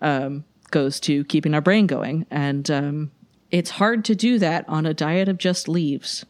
um, 0.00 0.44
goes 0.70 1.00
to 1.00 1.24
keeping 1.24 1.54
our 1.54 1.60
brain 1.60 1.86
going. 1.86 2.26
And 2.30 2.70
um, 2.70 3.10
it's 3.50 3.70
hard 3.70 4.04
to 4.04 4.14
do 4.14 4.38
that 4.38 4.68
on 4.68 4.86
a 4.86 4.94
diet 4.94 5.28
of 5.28 5.38
just 5.38 5.68
leaves 5.68 6.24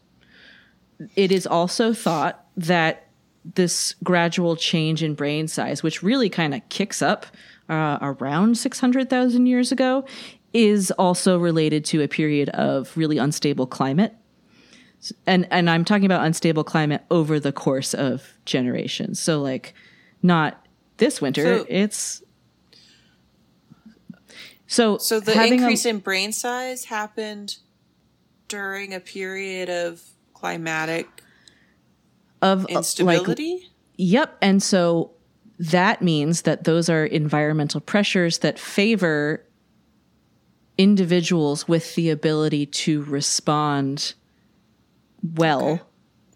it 1.15 1.31
is 1.31 1.45
also 1.45 1.93
thought 1.93 2.45
that 2.55 3.07
this 3.55 3.95
gradual 4.03 4.55
change 4.55 5.03
in 5.03 5.13
brain 5.13 5.47
size, 5.47 5.83
which 5.83 6.03
really 6.03 6.29
kind 6.29 6.53
of 6.53 6.67
kicks 6.69 7.01
up 7.01 7.25
uh, 7.69 7.97
around 8.01 8.57
600,000 8.57 9.45
years 9.45 9.71
ago, 9.71 10.05
is 10.53 10.91
also 10.91 11.37
related 11.37 11.85
to 11.85 12.01
a 12.01 12.07
period 12.07 12.49
of 12.49 12.95
really 12.97 13.17
unstable 13.17 13.67
climate. 13.67 14.13
And, 15.25 15.47
and 15.51 15.69
I'm 15.69 15.85
talking 15.85 16.05
about 16.05 16.25
unstable 16.25 16.63
climate 16.63 17.03
over 17.11 17.39
the 17.39 17.51
course 17.51 17.93
of 17.93 18.33
generations. 18.45 19.19
So, 19.19 19.41
like, 19.41 19.73
not 20.23 20.65
this 20.97 21.21
winter, 21.21 21.59
So- 21.59 21.65
it's. 21.69 22.23
So, 24.67 24.97
So 24.97 25.19
the 25.19 25.33
having 25.33 25.53
a- 25.53 25.55
increase 25.63 25.85
in 25.85 25.99
brain 25.99 26.31
size 26.31 26.85
happened 26.85 27.57
during 28.47 28.93
a 28.93 28.99
period 28.99 29.69
of 29.69 30.01
climatic 30.33 31.07
of 32.41 32.59
uh, 32.59 32.67
like 32.67 32.75
instability. 32.77 33.69
Yep. 33.97 34.37
And 34.41 34.61
so 34.61 35.11
that 35.59 36.01
means 36.01 36.43
that 36.43 36.65
those 36.65 36.89
are 36.89 37.05
environmental 37.05 37.81
pressures 37.81 38.39
that 38.39 38.59
favor 38.59 39.43
individuals 40.77 41.67
with 41.67 41.95
the 41.95 42.09
ability 42.09 42.65
to 42.67 43.01
respond 43.03 44.13
well 45.35 45.67
Okay. 45.67 45.83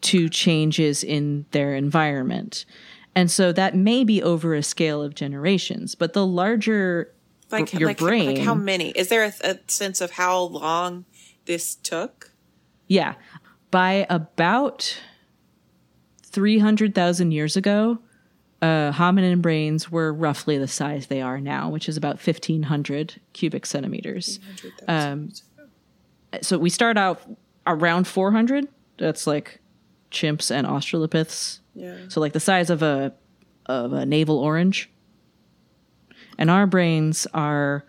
to 0.01 0.29
changes 0.29 1.03
in 1.03 1.45
their 1.51 1.75
environment. 1.75 2.65
And 3.13 3.29
so 3.29 3.51
that 3.51 3.75
may 3.75 4.03
be 4.03 4.23
over 4.23 4.55
a 4.55 4.63
scale 4.63 5.03
of 5.03 5.13
generations, 5.13 5.93
but 5.95 6.13
the 6.13 6.25
larger 6.25 7.13
like 7.51 7.73
your 7.73 7.89
like, 7.89 7.97
brain 7.97 8.35
like 8.35 8.43
how 8.45 8.55
many? 8.55 8.89
Is 8.89 9.09
there 9.09 9.23
a, 9.23 9.33
a 9.43 9.59
sense 9.67 10.01
of 10.01 10.11
how 10.11 10.41
long 10.41 11.05
this 11.45 11.75
took? 11.75 12.31
Yeah. 12.87 13.15
By 13.69 14.05
about 14.09 14.99
300,000 16.23 17.31
years 17.31 17.55
ago, 17.55 17.99
uh, 18.61 18.91
hominin 18.91 19.41
brains 19.41 19.91
were 19.91 20.13
roughly 20.13 20.57
the 20.57 20.67
size 20.67 21.07
they 21.07 21.21
are 21.21 21.39
now, 21.39 21.69
which 21.69 21.89
is 21.89 21.97
about 21.97 22.25
1,500 22.25 23.19
cubic 23.33 23.65
centimeters. 23.65 24.39
Um, 24.87 25.31
so 26.41 26.57
we 26.57 26.69
start 26.69 26.97
out 26.97 27.21
around 27.65 28.07
400. 28.07 28.67
That's 28.97 29.25
like 29.25 29.61
chimps 30.11 30.51
and 30.51 30.67
australopiths. 30.67 31.59
yeah. 31.73 31.97
So 32.09 32.19
like 32.19 32.33
the 32.33 32.39
size 32.39 32.69
of 32.69 32.83
a 32.83 33.13
of 33.65 33.93
a 33.93 34.05
navel 34.05 34.37
orange. 34.39 34.89
And 36.37 36.49
our 36.49 36.65
brains 36.65 37.27
are 37.33 37.83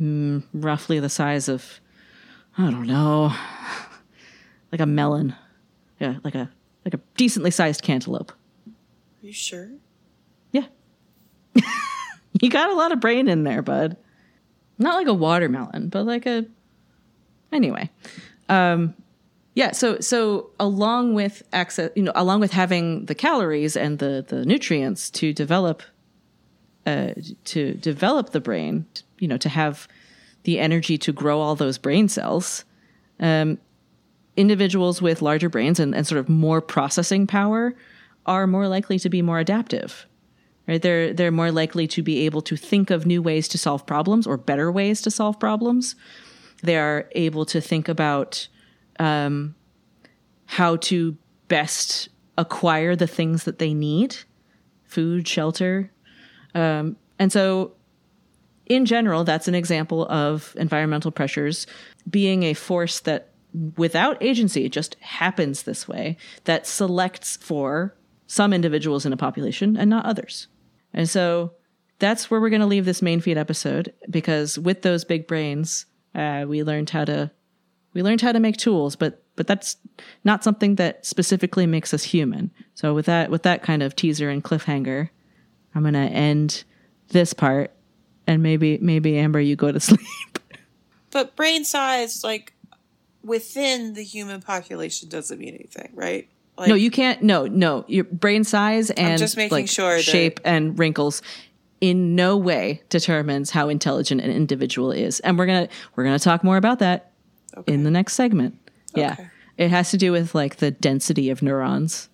mm, 0.00 0.42
roughly 0.52 1.00
the 1.00 1.08
size 1.08 1.48
of 1.48 1.80
I 2.58 2.70
don't 2.70 2.86
know, 2.86 3.32
like 4.72 4.80
a 4.80 4.86
melon. 4.86 5.34
Yeah, 5.98 6.16
like 6.24 6.34
a 6.34 6.50
like 6.84 6.94
a 6.94 7.00
decently 7.16 7.50
sized 7.50 7.82
cantaloupe. 7.82 8.32
Are 8.32 9.26
you 9.26 9.32
sure? 9.32 9.70
Yeah. 10.52 10.66
you 12.40 12.50
got 12.50 12.70
a 12.70 12.74
lot 12.74 12.92
of 12.92 13.00
brain 13.00 13.28
in 13.28 13.44
there, 13.44 13.62
bud. 13.62 13.96
Not 14.78 14.94
like 14.94 15.06
a 15.06 15.14
watermelon, 15.14 15.88
but 15.88 16.04
like 16.04 16.26
a 16.26 16.46
anyway. 17.52 17.90
Um 18.48 18.94
yeah, 19.54 19.72
so 19.72 20.00
so 20.00 20.50
along 20.58 21.14
with 21.14 21.42
access, 21.52 21.90
you 21.94 22.02
know, 22.02 22.12
along 22.14 22.40
with 22.40 22.52
having 22.52 23.06
the 23.06 23.14
calories 23.14 23.76
and 23.76 23.98
the 23.98 24.24
the 24.26 24.44
nutrients 24.46 25.10
to 25.10 25.32
develop 25.32 25.82
uh 26.86 27.10
to 27.44 27.74
develop 27.74 28.30
the 28.30 28.40
brain, 28.40 28.86
you 29.18 29.28
know, 29.28 29.36
to 29.36 29.48
have 29.48 29.88
the 30.44 30.58
energy 30.58 30.96
to 30.98 31.12
grow 31.12 31.40
all 31.40 31.54
those 31.54 31.78
brain 31.78 32.08
cells, 32.08 32.64
um 33.20 33.58
individuals 34.36 35.02
with 35.02 35.20
larger 35.20 35.48
brains 35.48 35.80
and, 35.80 35.94
and 35.94 36.06
sort 36.06 36.18
of 36.18 36.28
more 36.28 36.60
processing 36.60 37.26
power 37.26 37.74
are 38.26 38.46
more 38.46 38.68
likely 38.68 38.98
to 38.98 39.10
be 39.10 39.22
more 39.22 39.38
adaptive 39.38 40.06
right? 40.70 40.82
They're 40.82 41.12
they're 41.12 41.32
more 41.32 41.50
likely 41.50 41.88
to 41.88 42.02
be 42.02 42.24
able 42.26 42.42
to 42.42 42.56
think 42.56 42.90
of 42.90 43.04
new 43.04 43.20
ways 43.20 43.48
to 43.48 43.58
solve 43.58 43.84
problems 43.86 44.26
or 44.26 44.36
better 44.36 44.70
ways 44.70 45.02
to 45.02 45.10
solve 45.10 45.40
problems. 45.40 45.96
They 46.62 46.76
are 46.76 47.08
able 47.12 47.44
to 47.46 47.60
think 47.60 47.88
about 47.88 48.46
um, 49.00 49.56
how 50.46 50.76
to 50.76 51.16
best 51.48 52.08
acquire 52.38 52.94
the 52.94 53.08
things 53.08 53.44
that 53.44 53.58
they 53.58 53.74
need 53.74 54.16
food 54.84 55.26
shelter 55.26 55.90
um, 56.54 56.96
and 57.18 57.32
so 57.32 57.72
in 58.66 58.84
general 58.86 59.24
that's 59.24 59.48
an 59.48 59.54
example 59.54 60.06
of 60.08 60.54
environmental 60.58 61.10
pressures 61.10 61.66
being 62.08 62.42
a 62.44 62.54
force 62.54 63.00
that 63.00 63.28
without 63.76 64.16
agency 64.22 64.64
it 64.64 64.72
just 64.72 64.94
happens 65.00 65.64
this 65.64 65.88
way 65.88 66.16
that 66.44 66.66
selects 66.66 67.36
for 67.38 67.94
some 68.30 68.52
individuals 68.52 69.04
in 69.04 69.12
a 69.12 69.16
population 69.16 69.76
and 69.76 69.90
not 69.90 70.06
others. 70.06 70.46
And 70.94 71.08
so 71.08 71.50
that's 71.98 72.30
where 72.30 72.40
we're 72.40 72.48
going 72.48 72.60
to 72.60 72.66
leave 72.66 72.84
this 72.84 73.02
main 73.02 73.20
feed 73.20 73.36
episode 73.36 73.92
because 74.08 74.56
with 74.56 74.82
those 74.82 75.04
big 75.04 75.26
brains, 75.26 75.86
uh, 76.14 76.44
we 76.46 76.62
learned 76.62 76.90
how 76.90 77.04
to 77.06 77.32
we 77.92 78.04
learned 78.04 78.20
how 78.20 78.30
to 78.30 78.38
make 78.38 78.56
tools, 78.56 78.94
but 78.94 79.24
but 79.34 79.48
that's 79.48 79.76
not 80.22 80.44
something 80.44 80.76
that 80.76 81.04
specifically 81.04 81.66
makes 81.66 81.92
us 81.92 82.04
human. 82.04 82.52
So 82.74 82.94
with 82.94 83.06
that 83.06 83.32
with 83.32 83.42
that 83.42 83.64
kind 83.64 83.82
of 83.82 83.96
teaser 83.96 84.30
and 84.30 84.44
cliffhanger, 84.44 85.08
I'm 85.74 85.82
going 85.82 85.94
to 85.94 86.00
end 86.00 86.64
this 87.08 87.32
part 87.32 87.72
and 88.26 88.42
maybe 88.42 88.78
maybe 88.78 89.18
Amber 89.18 89.40
you 89.40 89.56
go 89.56 89.72
to 89.72 89.80
sleep. 89.80 90.00
But 91.10 91.34
brain 91.36 91.64
size, 91.64 92.22
like 92.22 92.52
within 93.22 93.94
the 93.94 94.04
human 94.04 94.40
population, 94.40 95.08
doesn't 95.08 95.38
mean 95.38 95.54
anything, 95.54 95.90
right? 95.94 96.28
Like, 96.56 96.68
no, 96.68 96.74
you 96.74 96.90
can't. 96.90 97.22
No, 97.22 97.46
no. 97.46 97.84
Your 97.88 98.04
brain 98.04 98.44
size 98.44 98.90
and 98.90 99.18
just 99.18 99.36
making 99.36 99.50
like, 99.56 99.68
sure 99.68 99.96
that- 99.96 100.02
shape 100.04 100.40
and 100.44 100.78
wrinkles 100.78 101.22
in 101.80 102.14
no 102.14 102.36
way 102.36 102.82
determines 102.90 103.50
how 103.50 103.68
intelligent 103.70 104.20
an 104.20 104.30
individual 104.30 104.92
is. 104.92 105.20
And 105.20 105.38
we're 105.38 105.46
gonna 105.46 105.68
we're 105.96 106.04
gonna 106.04 106.18
talk 106.18 106.44
more 106.44 106.56
about 106.58 106.78
that 106.80 107.12
in 107.66 107.84
the 107.84 107.90
next 107.90 108.12
segment. 108.14 108.56
Yeah, 108.94 109.12
Okay. 109.14 109.28
it 109.56 109.70
has 109.70 109.90
to 109.92 109.96
do 109.96 110.12
with 110.12 110.34
like 110.34 110.56
the 110.56 110.70
density 110.70 111.30
of 111.30 111.42
neurons 111.42 112.08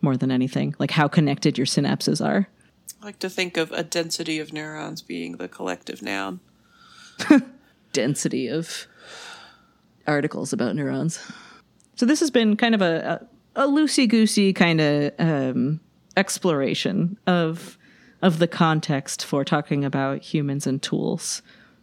more 0.00 0.16
than 0.16 0.30
anything, 0.30 0.74
like 0.78 0.92
how 0.92 1.08
connected 1.08 1.58
your 1.58 1.66
synapses 1.66 2.24
are. 2.24 2.46
Like 3.04 3.18
to 3.18 3.28
think 3.28 3.58
of 3.58 3.70
a 3.72 3.82
density 3.82 4.38
of 4.38 4.50
neurons 4.50 5.02
being 5.02 5.36
the 5.36 5.46
collective 5.46 6.00
noun. 6.00 6.40
density 7.92 8.48
of 8.48 8.86
articles 10.06 10.54
about 10.54 10.74
neurons. 10.74 11.20
So 11.96 12.06
this 12.06 12.20
has 12.20 12.30
been 12.30 12.56
kind 12.56 12.74
of 12.74 12.80
a 12.80 13.28
a, 13.54 13.64
a 13.64 13.68
loosey 13.68 14.08
goosey 14.08 14.54
kind 14.54 14.80
of 14.80 15.12
um, 15.18 15.80
exploration 16.16 17.18
of 17.26 17.76
of 18.22 18.38
the 18.38 18.48
context 18.48 19.22
for 19.22 19.44
talking 19.44 19.84
about 19.84 20.22
humans 20.22 20.66
and 20.66 20.82
tools. 20.82 21.42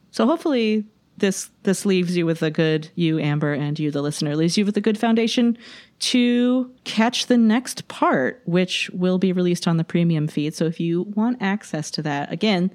So 0.10 0.26
hopefully 0.26 0.86
this 1.22 1.50
this 1.64 1.86
leaves 1.86 2.18
you 2.18 2.26
with 2.26 2.44
a 2.44 2.52
good 2.52 2.90
you 2.96 3.18
Amber 3.20 3.54
and 3.54 3.80
you 3.80 3.90
the 3.90 4.02
listener 4.02 4.36
leaves 4.36 4.58
you 4.58 4.66
with 4.66 4.76
a 4.76 4.82
good 4.82 4.98
foundation 4.98 5.58
to 6.00 6.70
catch 6.84 7.28
the 7.28 7.38
next 7.38 7.88
part, 7.88 8.42
which 8.46 8.90
will 8.90 9.18
be 9.18 9.32
released 9.32 9.68
on 9.68 9.78
the 9.78 9.84
premium 9.84 10.28
feed. 10.28 10.54
So 10.54 10.66
if 10.66 10.80
you 10.80 11.04
want 11.04 11.42
access 11.42 11.90
to 11.92 12.02
that, 12.02 12.32
again, 12.32 12.72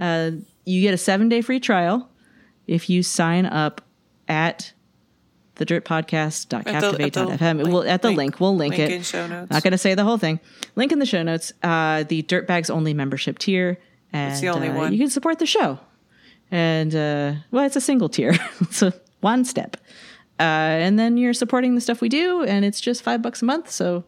uh, 0.00 0.32
you 0.64 0.80
get 0.80 0.94
a 0.94 0.98
seven 0.98 1.28
day 1.28 1.42
free 1.42 1.60
trial 1.60 2.08
if 2.66 2.90
you 2.90 3.02
sign 3.02 3.46
up 3.46 3.82
at 4.26 4.72
the 5.56 5.64
dirt 5.64 5.84
podcast.captivate.fm. 5.84 7.68
We'll, 7.68 7.84
at 7.84 8.02
the 8.02 8.08
link- 8.08 8.18
link, 8.18 8.40
we'll 8.40 8.56
link, 8.56 8.78
link 8.78 8.90
it. 8.90 8.94
in 8.94 9.02
show 9.02 9.26
notes. 9.26 9.50
Not 9.50 9.62
going 9.62 9.72
to 9.72 9.78
say 9.78 9.94
the 9.94 10.04
whole 10.04 10.18
thing. 10.18 10.40
Link 10.74 10.92
in 10.92 10.98
the 10.98 11.06
show 11.06 11.22
notes. 11.22 11.52
Uh, 11.62 12.04
the 12.04 12.22
Dirtbags 12.22 12.70
only 12.70 12.94
membership 12.94 13.38
tier. 13.38 13.78
And, 14.12 14.32
it's 14.32 14.40
the 14.40 14.48
only 14.48 14.68
uh, 14.68 14.74
one. 14.76 14.92
You 14.92 14.98
can 14.98 15.10
support 15.10 15.38
the 15.38 15.46
show. 15.46 15.78
And, 16.52 16.94
uh, 16.94 17.34
well, 17.50 17.64
it's 17.64 17.76
a 17.76 17.80
single 17.80 18.08
tier. 18.08 18.34
so 18.70 18.92
one 19.20 19.44
step. 19.44 19.76
Uh, 20.38 20.42
and 20.84 20.98
then 20.98 21.16
you're 21.16 21.32
supporting 21.34 21.74
the 21.74 21.80
stuff 21.80 22.00
we 22.00 22.08
do, 22.08 22.42
and 22.44 22.64
it's 22.64 22.80
just 22.80 23.02
five 23.02 23.22
bucks 23.22 23.42
a 23.42 23.44
month. 23.44 23.70
So 23.70 24.04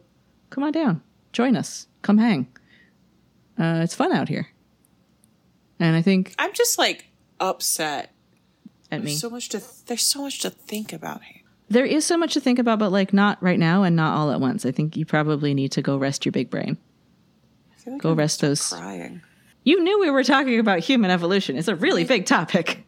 come 0.51 0.63
on 0.63 0.71
down. 0.71 1.01
Join 1.33 1.55
us. 1.57 1.87
Come 2.03 2.17
hang. 2.19 2.47
Uh, 3.59 3.81
it's 3.83 3.95
fun 3.95 4.11
out 4.13 4.29
here. 4.29 4.47
And 5.79 5.95
I 5.95 6.01
think 6.01 6.33
I'm 6.39 6.53
just 6.53 6.77
like 6.77 7.07
upset. 7.39 8.11
at 8.91 8.99
me. 9.01 9.07
There's 9.07 9.19
so 9.19 9.29
much 9.29 9.49
to 9.49 9.61
there's 9.87 10.03
so 10.03 10.21
much 10.21 10.39
to 10.39 10.49
think 10.49 10.93
about 10.93 11.23
here. 11.23 11.41
There 11.69 11.85
is 11.85 12.05
so 12.05 12.15
much 12.17 12.33
to 12.35 12.39
think 12.39 12.59
about, 12.59 12.79
but 12.79 12.91
like 12.91 13.11
not 13.11 13.41
right 13.41 13.57
now 13.59 13.83
and 13.83 13.95
not 13.95 14.15
all 14.15 14.31
at 14.31 14.39
once. 14.39 14.65
I 14.65 14.71
think 14.71 14.95
you 14.95 15.05
probably 15.05 15.53
need 15.53 15.71
to 15.73 15.81
go 15.81 15.97
rest 15.97 16.25
your 16.25 16.31
big 16.31 16.49
brain. 16.49 16.77
Like 17.87 17.97
Go 18.01 18.11
I'm 18.11 18.17
rest 18.17 18.41
those. 18.41 18.69
crying. 18.69 19.21
You 19.65 19.83
knew 19.83 19.99
we 19.99 20.11
were 20.11 20.23
talking 20.23 20.59
about 20.59 20.79
human 20.79 21.11
evolution. 21.11 21.57
It's 21.57 21.67
a 21.67 21.75
really 21.75 22.03
big 22.03 22.25
topic. 22.27 22.85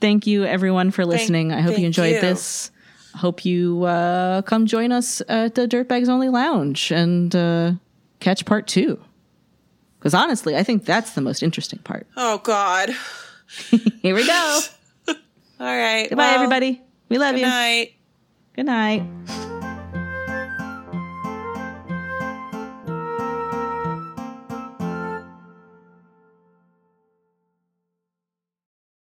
Thank 0.00 0.26
you, 0.26 0.44
everyone, 0.44 0.90
for 0.90 1.04
listening. 1.04 1.52
I 1.52 1.60
hope 1.60 1.78
you 1.78 1.84
enjoyed 1.84 2.14
you. 2.14 2.20
this. 2.20 2.70
Hope 3.14 3.44
you 3.44 3.84
uh, 3.84 4.40
come 4.42 4.64
join 4.64 4.90
us 4.90 5.20
at 5.28 5.56
the 5.56 5.68
Dirtbags 5.68 6.08
Only 6.08 6.30
Lounge 6.30 6.90
and 6.90 7.36
uh, 7.36 7.72
catch 8.20 8.46
part 8.46 8.66
two. 8.66 8.98
Because 9.98 10.14
honestly, 10.14 10.56
I 10.56 10.62
think 10.62 10.86
that's 10.86 11.12
the 11.12 11.20
most 11.20 11.42
interesting 11.42 11.80
part. 11.80 12.06
Oh 12.16 12.38
God. 12.38 12.90
Here 14.00 14.14
we 14.14 14.26
go. 14.26 14.60
All 15.08 15.16
right. 15.60 16.08
Goodbye, 16.08 16.24
well, 16.24 16.34
everybody. 16.36 16.80
We 17.10 17.18
love 17.18 17.34
Good 17.34 17.40
you. 17.40 17.46
Good 17.46 17.50
night. 17.50 17.94
Good 18.54 18.66
night. 18.66 19.39